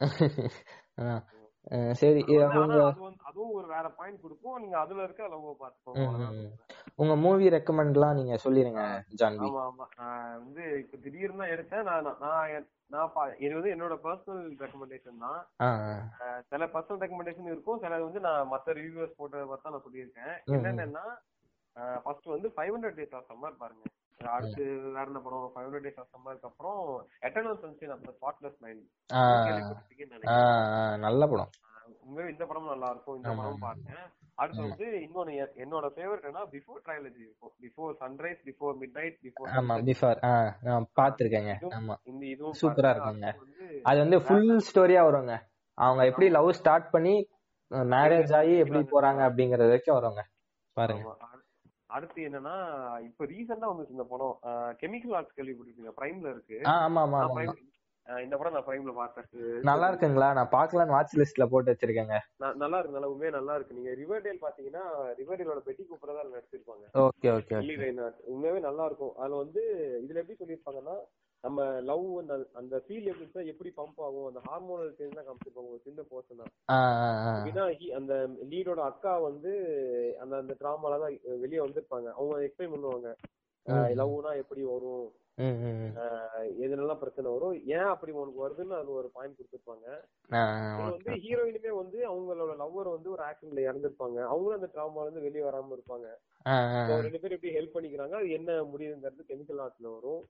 [2.00, 2.20] சரி
[3.28, 4.58] அதுவும் ஒரு வேற பாயிண்ட் கொடுக்கும்.
[4.62, 6.50] நீங்க அதுல இருக்க லவ் பாத்துக்கோங்க ம்.
[7.02, 8.82] உங்க மூவி ரெக்கமெண்ட்லாம் நீங்க சொல்லிருங்க
[9.20, 9.48] ஜான்வி.
[9.48, 9.86] ஆமா ஆமா.
[10.00, 11.86] நான் வந்து இப்ப திடீர்னு தான் எடுத்தேன்.
[11.90, 15.40] நான் நான் நான் இது வந்து என்னோட பர்சனல் ரெக்கமெண்டேஷன் தான்.
[16.52, 17.80] சில பர்சனல் ரெக்கமெண்டேஷன் இருக்கும்.
[17.84, 20.34] சில வந்து நான் மத்த ரிவ்யூவர்ஸ் போட்டதை பார்த்தா நான் சொல்லியிருக்கேன்.
[20.70, 21.04] என்னென்னா
[22.04, 23.84] ஃபர்ஸ்ட் வந்து five hundred days of summer பாருங்க.
[24.24, 25.52] அடுத்து வேற என்ன படம்?
[25.54, 26.78] ஃபைவ் ஹண்ட்ரட் டேஸ் ஆஃப் சம்மருக்கு அப்புறம்
[27.22, 28.84] எட்டர்னல் சன்ஷைன் அப்புறம் ஸ்பாட்லெஸ் மைண்ட்
[30.98, 31.50] நல்ல படம்.
[32.06, 33.16] உண்மையாவே இந்த படமும் நல்லா இருக்கும்.
[33.16, 33.58] இந்த படமும்.
[33.58, 33.90] பாருங்க.
[34.34, 37.52] அடுத்து வந்து இன்னொன்னு என்னோட ஃபேவரட் என்ன பிஃபோர் ட்ரையாலஜி இருக்கும்.
[37.62, 41.52] Before sunrise before midnight before ஆமா பிஃபார் நான் பாத்திருக்கேங்க.
[41.78, 41.94] ஆமா.
[42.04, 42.90] இந்த இதுவும் சூப்பரா.
[42.94, 43.30] இருக்குங்க.
[43.82, 45.36] அது வந்து ஃபுல் ஸ்டோரியா வருங்க.
[45.74, 47.28] அவங்க எப்படி லவ் ஸ்டார்ட் பண்ணி
[47.70, 50.22] மேரேஜ் ஆகி எப்படி போறாங்க அப்படிங்கறது வரைக்கும் வருங்க.
[50.72, 51.16] பாருங்க.
[51.96, 52.54] அடுத்து என்னன்னா
[53.08, 54.34] இப்ப ரீசெண்டா வந்துச்சு இந்த படம்.
[54.82, 56.58] கெமிக்கல் ஆர்ட்ஸ் கேள்விப்பட்டிருக்கீங்க பிரைம்ல இருக்கு.
[56.76, 57.24] ஆமா ஆமா
[58.06, 59.28] இந்த படம் நான் பிரைம்ல பார்த்தேன்.
[59.68, 60.28] நல்லா இருக்குங்களா?
[60.32, 62.16] நான் பாக்கலாம்னு வாட்ச் லிஸ்ட்ல போட்டு வச்சிருக்கேங்க.
[62.62, 63.76] நல்லா இருக்கு நல்லா உண்மையா நல்லா இருக்கு.
[63.78, 64.82] நீங்க ரிவர்டேல் பாத்தீங்கன்னா
[65.20, 67.56] ரிவர்டேலோட பெட்டி கூப்பர் தான் நடிச்சிருப்பாங்க ஓகே ஓகே.
[68.32, 69.14] உண்மையாவே நல்லா இருக்கும்.
[69.16, 69.62] அதுல வந்து
[70.04, 70.96] இதுல எப்படி சொல்லியிருப்பாங்கன்னா
[71.44, 75.72] நம்ம லவ் அந்த அந்த ஃபீல் எப்படி இருந்தா எப்படி பம்ப் ஆகும் அந்த ஹார்மோனல் சேஞ்ச் தான் காமிச்சிருப்பாங்க.
[75.74, 76.52] ஒரு சின்ன போர்ஷன் தான்
[77.98, 78.14] அந்த
[78.52, 79.52] லீடோட அக்கா வந்து
[80.20, 81.14] அந்த அந்த டிராமால தான்
[81.44, 82.08] வெளியே வந்திருப்பாங்க.
[82.18, 83.10] அவங்க எக்ஸ்பிளைன் பண்ணுவாங்க.
[84.00, 85.06] லவ்னா எப்படி வரும்?
[85.38, 85.96] ம், ம், ம்.
[85.96, 87.66] ஆஹ் எதுனெல்லாம் பிரச்சனை வரும்?
[87.66, 89.86] ஏன் அப்படி உனக்கு வருதுன்னு அது ஒரு பாயிண்ட் கொடுத்துருப்பாங்க.
[90.80, 94.20] வந்து ஹீரோயினுமே வந்து அவங்களோட லவ்வர் வந்து ஒரு ஆக்சிடென்ட்ல இறந்துருப்பாங்க.
[94.24, 96.06] அவங்களும் அந்த ட்ராமால இருந்து வெளியே வராம இருப்பாங்க.
[97.02, 98.10] ரெண்டு பேரும் எப்படி ஹெல்ப் பண்ணிக்கிறாங்க?
[98.10, 100.22] அது என்ன முடியுங்கிறது கெமிக்கல் ஆர்ட்ஸ்ல வரும்.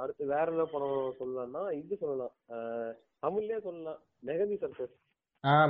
[0.00, 2.32] அடுத்து வேற என்ன படம் சொல்லலாம்னா இது சொல்லலாம்.
[3.26, 4.00] தமிழ்லயே சொல்லலாம்.
[4.26, 5.02] மெகந்தி சர்க்கஸ்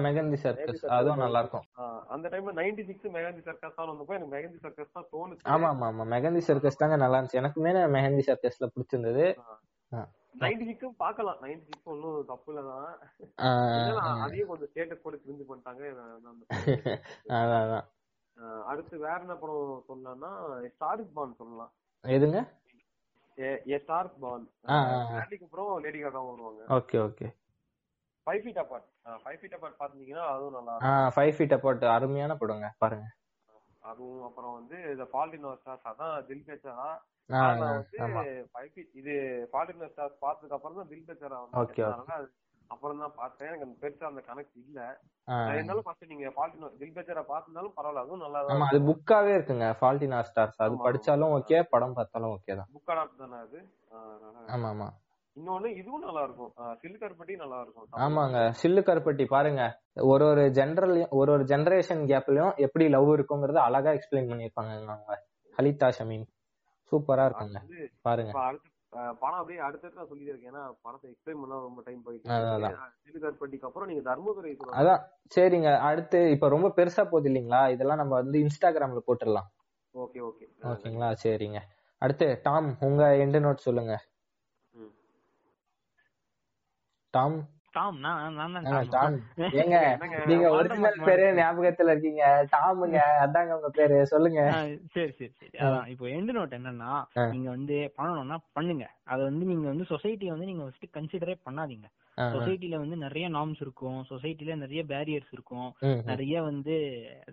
[0.05, 1.67] மெகந்தி சர்க்கஸ் அதுவும் நல்லா இருக்கும்
[2.15, 5.45] அந்த டைம்ல நைன்டி சிக்ஸ் மெகந்தி சர்க்கஸ் தான் வந்தப்போ எனக்கு மெகந்தி சர்க்கஸ் தான் தோணுச்சு.
[5.55, 7.41] ஆமா ஆமா ஆமா மெகந்தி சர்க்கஸ் தாங்க நல்லா இருந்துச்சு.
[7.43, 9.27] எனக்குமே மெஹந்தி சர்க்கஸ்ல பிடிச்சிருந்தது.
[10.43, 11.41] நைன்டி சிக்ஸும் பார்க்கலாம்.
[11.45, 12.89] நைன்டி சிக்ஸ் ஒன்றும் தப்பு இல்லதான்
[14.25, 15.83] அதையும் கொஞ்சம் ஸ்டேட்டஸ் கூட கிரிஞ்சு பண்ணிட்டாங்க.
[17.41, 17.85] அதான்
[18.71, 20.31] அடுத்து வேற என்ன படம் சொல்லலாம்னா
[20.75, 21.73] ஸ்டாரிக் பான் சொல்லலாம்.
[22.05, 22.39] எதுங்க?
[23.39, 24.45] ஏ ஸ்டார்க் பான்
[25.45, 26.63] அப்புறம் லேடி காகாவும் வருவாங்க.
[26.79, 27.29] Okay okay.
[28.27, 28.87] Five feet apart
[29.23, 33.07] five feet apart பாத்தீங்கன்னா அதுவும் நல்லா ஃபைவ் ஃபீட் அப்பார்ட் அருமையான படங்க பாருங்க.
[33.83, 36.87] அதுவும் அப்புறம் வந்து இந்த ஃபால்ட் இன் ஸ்டார்ஸ் அதான் தில் பேச்சரா
[39.01, 39.13] இது
[39.51, 42.31] ஃபால்ட் இன் ஸ்டார்ஸ் பார்த்ததுக்கு அப்புறம் தான் தில் பேச்சரா வந்து
[42.71, 43.49] அப்புறம் தான் பார்த்தேன்.
[43.49, 44.81] எனக்கு அந்த பெருசா அந்த கனெக்ட் இல்ல.
[45.51, 49.69] இருந்தாலும் ஃபர்ஸ்ட் நீங்க ஃபால்ட் இன் தில் பேச்சரா பார்த்திருந்தாலும் பரவாயில்ல அதுவும் நல்லா தான் அது புக்காவே இருக்குங்க
[49.81, 51.35] ஃபால்ட் இன் ஸ்டார்ஸ் அது படிச்சாலும்.
[51.39, 52.71] ஓகே படம் பார்த்தாலும் ஓகே தான்.
[52.77, 53.61] புக் அடாப்ட் தானே அது
[54.55, 54.89] ஆமா ஆமா.
[55.37, 56.51] இன்னொன்னு இதுவும் நல்லா இருக்கும்
[56.83, 58.39] சில்லுக்கருப்பட்டி நல்லா இருக்கும் ஆமாங்க.
[58.61, 59.63] சில்லு கருப்பட்டி பாருங்க.
[60.07, 65.17] ஒரு ஒரு ஜென்ரல் ஒரு ஒரு ஜெனரேஷன் கேப்லயும் எப்படி லவ் இருக்குங்கறத அழகா எக்ஸ்பிளைன் பண்ணிருப்பாங்க அவங்க.
[65.55, 66.27] ஹலிதா ஷமீம்.
[66.93, 67.61] சூப்பரா இருக்குங்க.
[68.03, 68.33] பாருங்க.
[69.21, 72.29] படம் அப்படியே அடுத்தடுத்து நான் சொல்லிட்டு இருக்கேன் ஏன்னா படத்தை எக்ஸ்பிளைன் பண்ணா ரொம்ப டைம் போயிட்டு.
[73.05, 74.53] சில்லுக்கருப்பட்டிக்கு அப்புறம் நீங்க தர்மபுரி.
[74.81, 75.03] அதான்.
[75.33, 75.71] சரிங்க.
[75.89, 77.63] அடுத்து இப்ப ரொம்ப பெருசா போகுது இல்லைங்களா?
[77.71, 79.49] இதெல்லாம் நம்ம வந்து இன்ஸ்டாகிராம்ல போட்டுடலாம்.
[79.95, 80.47] Okay okay.
[80.71, 81.09] ஓகேங்களா?
[81.25, 81.59] சரிங்க.
[82.03, 83.93] அடுத்து டாம் உங்க எண்டு நோட் சொல்லுங்க
[84.73, 84.93] ம்.
[87.17, 87.37] Tom
[87.77, 88.01] Tom.
[88.95, 89.15] டாம்
[89.61, 89.79] ஏங்க
[90.27, 92.25] நீங்க ஒரிஜினல் பேரே ஞாபகத்துல இருக்கீங்க.
[92.53, 93.97] டாமுங்க அதாங்க உங்க பேரு.
[94.07, 94.43] சொல்லுங்க.
[94.95, 95.51] சரி சரி சரி.
[95.59, 96.93] அதான் இப்போ எண்ட் நோட் என்னன்னா.
[97.33, 98.87] நீங்க வந்து பண்ணணும்னா பண்ணுங்க.
[99.05, 101.89] அத வந்து நீங்க வந்து சொசைட்டியை வந்து நீங்க ஃபர்ஸ்ட் கன்சிடரே பண்ணாதீங்க.
[102.35, 104.01] சொசைட்டில வந்து நிறைய நார்ம்ஸ் இருக்கும்.
[104.11, 105.71] சொசைட்டில நிறைய பேரியர்ஸ் இருக்கும்.
[106.05, 106.77] நிறைய வந்து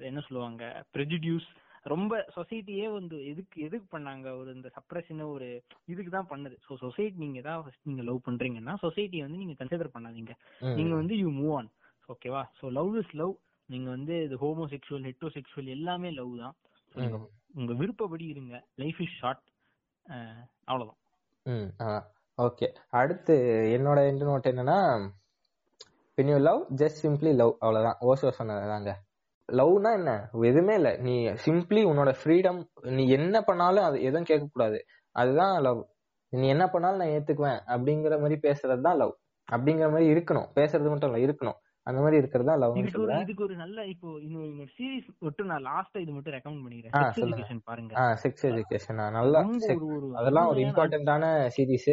[0.01, 0.63] என்ன சொல்லுவாங்க?
[0.95, 1.49] ப்ரெஜிடியூஸ்
[1.93, 4.27] ரொம்ப சொசைட்டியே வந்து எதுக்கு எதுக்கு பண்ணாங்க?
[4.39, 5.47] ஒரு இந்த சப்ரஷன் ஒரு
[5.91, 6.55] இதுக்கு தான் பண்ணுது.
[6.65, 10.33] ஸோ சொசைட்டி நீங்க தான் ஃபர்ஸ்ட் நீங்க லவ் பண்றீங்கன்னா சொசைட்டியை வந்து நீங்க கன்சிடர் பண்ணாதீங்க.
[10.79, 11.69] நீங்க வந்து யூ மூவ் ஆன்
[12.09, 13.33] ஓகேவா ஸோ லவ் இஸ் லவ்
[13.69, 16.55] நீங்க வந்து இது ஹோமோசெக்சுவல் ஹெட்ரோசெக்சுவல் எல்லாமே லவ் தான்.
[17.59, 18.55] உங்க விருப்பப்படி இருங்க.
[18.83, 19.45] லைஃப் இஸ் ஷார்ட்
[20.69, 20.99] அவ்வளவுதான்.
[22.37, 22.67] ஓகே
[22.99, 23.33] அடுத்து
[23.77, 24.79] என்னோட எண்டு நோட் என்னன்னா
[26.17, 27.99] when you love just simply love அவ்வளவுதான்.
[28.09, 28.91] ஓஷோ சொன்னதுதாங்க.
[29.51, 30.11] லவ்னா என்ன?
[30.49, 30.89] எதுவுமே இல்ல.
[31.05, 31.13] நீ
[31.45, 32.59] சிம்பிளி உன்னோட ஃப்ரீடம்
[32.97, 34.79] நீ என்ன பண்ணாலும் அது எதுவும் கேட்க கூடாது
[35.15, 35.81] அதுதான் லவ்
[36.33, 39.13] நீ என்ன பண்ணாலும் நான் ஏத்துக்குவேன் அப்படிங்கிற மாதிரி பேசுறது தான் லவ்
[39.47, 40.47] அப்படிங்கிற மாதிரி இருக்கணும்.
[40.59, 41.57] பேசுறது மட்டும் இல்ல இருக்கணும்.
[41.87, 45.49] அந்த மாதிரி இருக்கிறது தான் லவ்னு இதுக்கு ஒரு சொல்றேன் இதுக்கு ஒரு நல்ல இப்போ இன்னொரு சீரிஸ் மட்டும்
[45.51, 46.93] நான் லாஸ்டா இது மட்டும் ரெக்கமெண்ட் பண்ணிக்கிறேன்.
[46.97, 47.21] செக்ஸ்.
[47.25, 47.93] எஜுகேஷன் பாருங்க.
[48.23, 49.41] செக்ஸ் எஜுகேஷன் நல்லா
[50.19, 51.23] அதெல்லாம் ஒரு இம்பார்ட்டன்டான
[51.55, 51.91] சீரிஸ்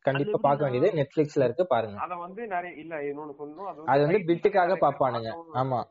[0.00, 1.98] கண்டிப்பா பார்க்க வேண்டியது நெட்ஃபிளிக்ஸ்ல இருக்கு பாருங்க.
[1.98, 3.84] அத வந்து நிறைய இல்ல இன்னொன்னு சொல்லணும்.
[3.84, 5.30] அது வந்து பிட்டுக்காக பாப்பானுங்க.
[5.54, 5.84] ஆமா.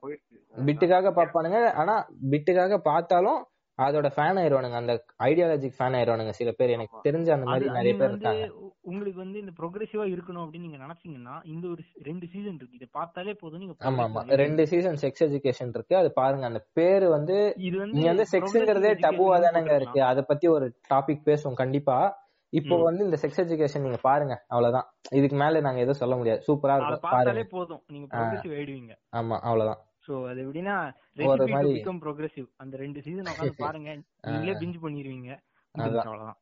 [0.65, 3.47] பிட்டுக்காக பார்ப்பானுங்க ஆனா பிட்டுக்காக பார்த்தாலும்
[3.77, 6.69] அதோட ஃபேன் ஆயிடுவானுங்க அந்த ஐடியாலஜிக் ஃபேன் ஆயிடுவானுங்க சில பேர்.
[6.69, 7.09] எனக்கு.
[7.09, 8.67] தெரிஞ்ச அந்த மாதிரி நிறைய பேர் வந்து இருக்காங்க.
[8.81, 12.75] உங்களுக்கு வந்து இந்த ப்ரோக்ரெசிவா இருக்கணும் அப்படின்னு நீங்க நினைச்சீங்கன்னா இந்த ஒரு ரெண்டு சீசன் இருக்கு.
[12.75, 13.59] இதை பார்த்தாலே போதும்.
[13.59, 14.35] நீங்க ஆமா ஆமா.
[14.35, 15.95] ரெண்டு சீசன் செக்ஸ் எஜுகேஷன் இருக்கு.
[15.95, 20.01] அது பாருங்க அந்த பேரு வந்து இது வந்து நீங்க வந்து செக்ஸ்ங்கிறதே டபுவா தானங்க இருக்கு.
[20.01, 21.53] அத பத்தி ஒரு டாபிக் பேசுவோம்.
[21.53, 22.27] கண்டிப்பா.
[22.49, 22.75] இப்போ.
[22.83, 24.93] வந்து இந்த செக்ஸ் எஜுகேஷன் நீங்க பாருங்க அவ்வளவுதான்.
[25.11, 26.39] இதுக்கு மேல நாங்க எதுவும் சொல்ல முடியாது.
[26.39, 27.47] சூப்பரா இருக்கும் பாருங்க.
[27.49, 27.81] போதும்.
[27.87, 28.95] நீங்க ப்ரோக்ரெசிவ் ஆயிடுவீங்க.
[29.11, 29.77] ஆமா அவ்வளவுதான்.
[30.07, 30.93] சோ அது எப்படின்னா
[31.27, 34.01] ஒரு மாதிரி- பிகம் ப்ரோக்ரெசிவ் அந்த ரெண்டு சீசன் உட்காந்து பாருங்க.
[34.21, 35.39] நீங்களே பிஞ்ச் பண்ணிடுவீங்க.
[35.71, 36.37] அவ்வளவுதான்.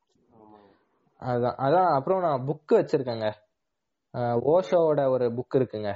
[1.20, 1.60] அதான்.
[1.62, 3.32] அதான் அப்புறம் நான் புக் வச்சிருக்கேங்க.
[4.18, 5.94] ஓஷோவோட ஒரு புக் இருக்குங்க.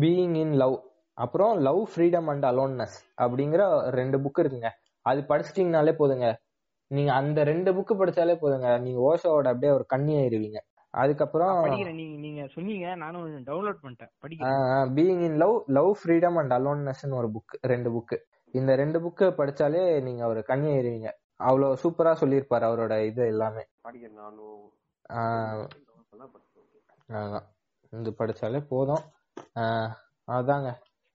[0.00, 0.82] பீயிங் இன் லவ்
[1.14, 4.68] அப்புறம் லவ் ஃப்ரீடம் அண்ட் அலோன்னஸ் அப்படிங்கிற ரெண்டு புக் இருக்குங்க.
[5.02, 6.36] அது படிச்சிட்டீங்கனாலே போதுங்க.
[6.86, 8.80] நீங்க அந்த ரெண்டு புக் படிச்சாலே போதுங்க.
[8.80, 10.58] நீங்க ஓஷோவோட அப்படியே ஒரு கண்ணி ஆயிருவீங்க
[10.90, 11.94] அதுக்கப்புறம் படிக்கிறேன்.
[11.94, 12.94] நீங்க நீங்க சொன்னீங்க.
[12.94, 14.12] நானும் டவுன்லோட் பண்ணிட்டேன்.
[14.26, 14.92] படிக்கிறேன்.
[14.96, 18.16] Being in love love freedom and அலோன்னஸ்னு ஒரு புக் ரெண்டு புக்
[18.50, 23.64] இந்த ரெண்டு புக்கு படிச்சாலே நீங்க ஒரு கண்ணி ஆயிருவீங்க அவ்வளவு சூப்பரா சொல்லியிருப்பாரு அவரோட இது எல்லாமே.
[27.90, 29.02] இது படிச்சாலே போதும்.
[30.26, 30.68] அதாங்க.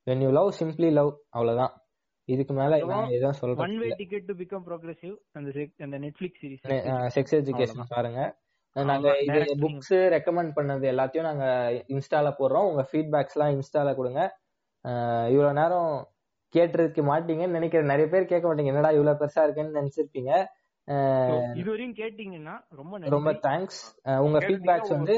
[0.08, 1.72] When you love simply love அவ்வளவுதான்
[2.34, 6.66] இதுக்கு மேல நான் எதுவும் ஒன் சொல்றது way ticket to become progressive அந்த அந்த நெட்ஃபிளிக்ஸ் சீரிஸ்
[7.16, 8.22] செக்ஸ் எஜுகேஷன் பாருங்க.
[8.76, 9.12] நாங்க.
[9.28, 11.46] இது புக்ஸ் ரெக்கமெண்ட் பண்ணது எல்லாத்தையும் நாங்க
[11.96, 12.68] இன்ஸ்டால போடுறோம்.
[12.70, 14.22] உங்க ஃபீட்பேக்ஸ் எல்லாம் இன்ஸ்டால கொடுங்க.
[15.34, 15.94] இவ்வளவு நேரம்
[16.54, 17.92] கேட்டிருக்க மாட்டீங்கன்னு நினைக்கிறேன்.
[17.94, 18.72] நிறைய பேர் கேட்க மாட்டீங்க.
[18.74, 20.32] என்னடா இவ்வளவு பெருசா இருக்குன்னு நினைச்சிருப்பீங்க.
[21.60, 23.82] இதுவரையும் கேட்டீங்கன்னா ரொம்ப ரொம்ப தேங்க்ஸ்
[24.26, 25.16] உங்க ஃபீட்பேக்ஸ் வந்து.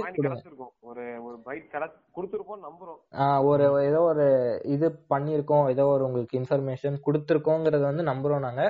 [0.89, 1.67] ஒரு ஒரு பைட்
[2.17, 2.99] கொடுத்துருப்போம் நம்புறோம்.
[3.49, 4.25] ஒரு ஏதோ ஒரு
[4.75, 5.65] இது பண்ணியிருக்கோம்.
[5.73, 8.63] ஏதோ ஒரு உங்களுக்கு இன்ஃபர்மேஷன் கொடுத்துருக்கோங்கிறது வந்து நம்புறோம் நாங்க.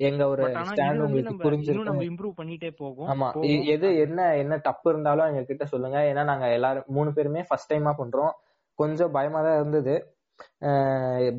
[0.00, 1.88] எங்க ஒரு ஸ்டாண்ட் உங்களுக்கு புரிஞ்சிருக்கும்.
[1.90, 3.08] நம்ம இம்ப்ரூவ் பண்ணிட்டே போகும்.
[3.12, 3.26] ஆமா
[3.74, 5.98] எது என்ன என்ன தப்பு இருந்தாலும் எங்க கிட்ட சொல்லுங்க.
[6.10, 8.32] ஏன்னா நாங்க எல்லாரும் மூணு பேருமே ஃபர்ஸ்ட் டைமா பண்றோம்.
[8.78, 9.94] கொஞ்சம் பயமா தான் இருந்தது.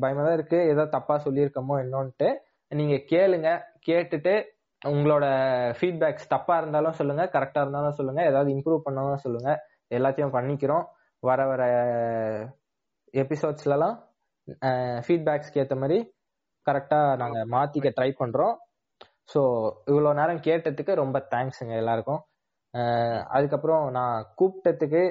[0.02, 0.58] பயமா தான் இருக்கு.
[0.72, 2.28] ஏதோ தப்பா சொல்லியிருக்கோமோ என்னன்ட்டு.
[2.72, 3.48] நீங்க கேளுங்க.
[3.88, 4.34] கேட்டுட்டு
[4.90, 5.24] உங்களோட
[5.78, 9.50] ஃபீட்பேக்ஸ் தப்பா இருந்தாலும் சொல்லுங்க கரெக்டா இருந்தாலும் சொல்லுங்க ஏதாவது இம்ப்ரூவ் பண்ணாலும் சொல்லுங்க.
[9.90, 10.84] எல்லாத்தையும் பண்ணிக்கிறோம்.
[11.22, 11.62] வர வர
[13.14, 13.96] எபிசோட்ஸ்லலாம்
[15.06, 15.98] ஃபீட்பேக்ஸ்க்கு ஏற்ற மாதிரி
[16.66, 18.54] கரெக்டாக நாங்கள் மாற்றிக்க ட்ரை பண்ணுறோம்
[19.32, 19.40] ஸோ
[19.86, 22.22] இவ்வளோ நேரம் கேட்டதுக்கு ரொம்ப தேங்க்ஸுங்க எல்லாருக்கும்.
[23.36, 25.02] அதுக்கப்புறம் நான் கூப்பிட்டதுக்கு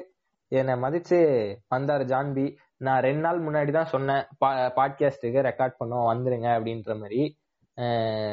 [0.52, 1.20] என்னை மதித்து
[1.68, 2.46] வந்தார் ஜான்பி
[2.78, 7.22] நான் ரெண்டு நாள் முன்னாடி தான் சொன்னேன் பா பாட்காஸ்ட்டுக்கு ரெக்கார்ட் பண்ணோம் வந்துருங்க அப்படின்ற மாதிரி.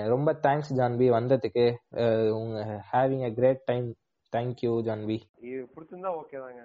[0.09, 1.65] ரொம்ப தேங்க்ஸ் ஜான்பி வந்ததுக்கு
[2.33, 2.59] உங்க
[2.93, 3.89] having a great time
[4.33, 6.63] thank you Janbi இது பிடிச்சிருந்தா ஓகே தாங்க.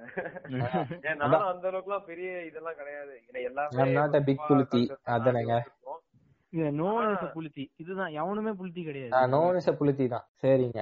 [1.22, 3.14] நானும் அந்த அளவுக்குலாம் பெரிய இதெல்லாம் கிடையாது.
[4.16, 4.82] a big ரொம்ப புளுத்தி.
[4.82, 5.56] concept அதானேங்க.
[6.80, 6.90] நோ
[7.36, 9.14] புளுத்தி இதுதான் எவனுமே புளுத்தி கிடையாது.
[9.34, 10.26] நோனிச புளுத்தி தான்.
[10.44, 10.82] சரிங்க.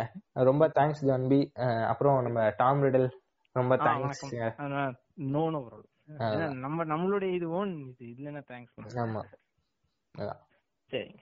[0.49, 3.09] ரொம்ப தேங்க்ஸ் ஜான்பி அஹ் அப்புறம் நம்ம டாம் ரிடல்.
[3.55, 4.33] ரொம்ப வணக்கம்.
[5.33, 5.61] நோ நோ
[6.63, 8.05] நம்ம நம்மளுடைய இது ஓன் இது.
[8.15, 9.21] இல்லைன்னா தேங்க்ஸ் ஆமா.
[10.15, 10.41] அதான்.
[10.91, 11.19] சரிங்க.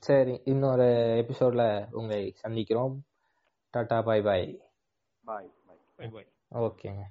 [0.00, 0.88] சரி இன்னொரு
[1.22, 2.96] எபிசோட்ல உங்களை சந்திக்கிறோம்
[3.74, 4.46] tata bye bye
[5.24, 5.48] Bye.
[5.66, 5.80] Bye.
[5.98, 6.22] Bye bye
[6.60, 7.02] ஓகேங்க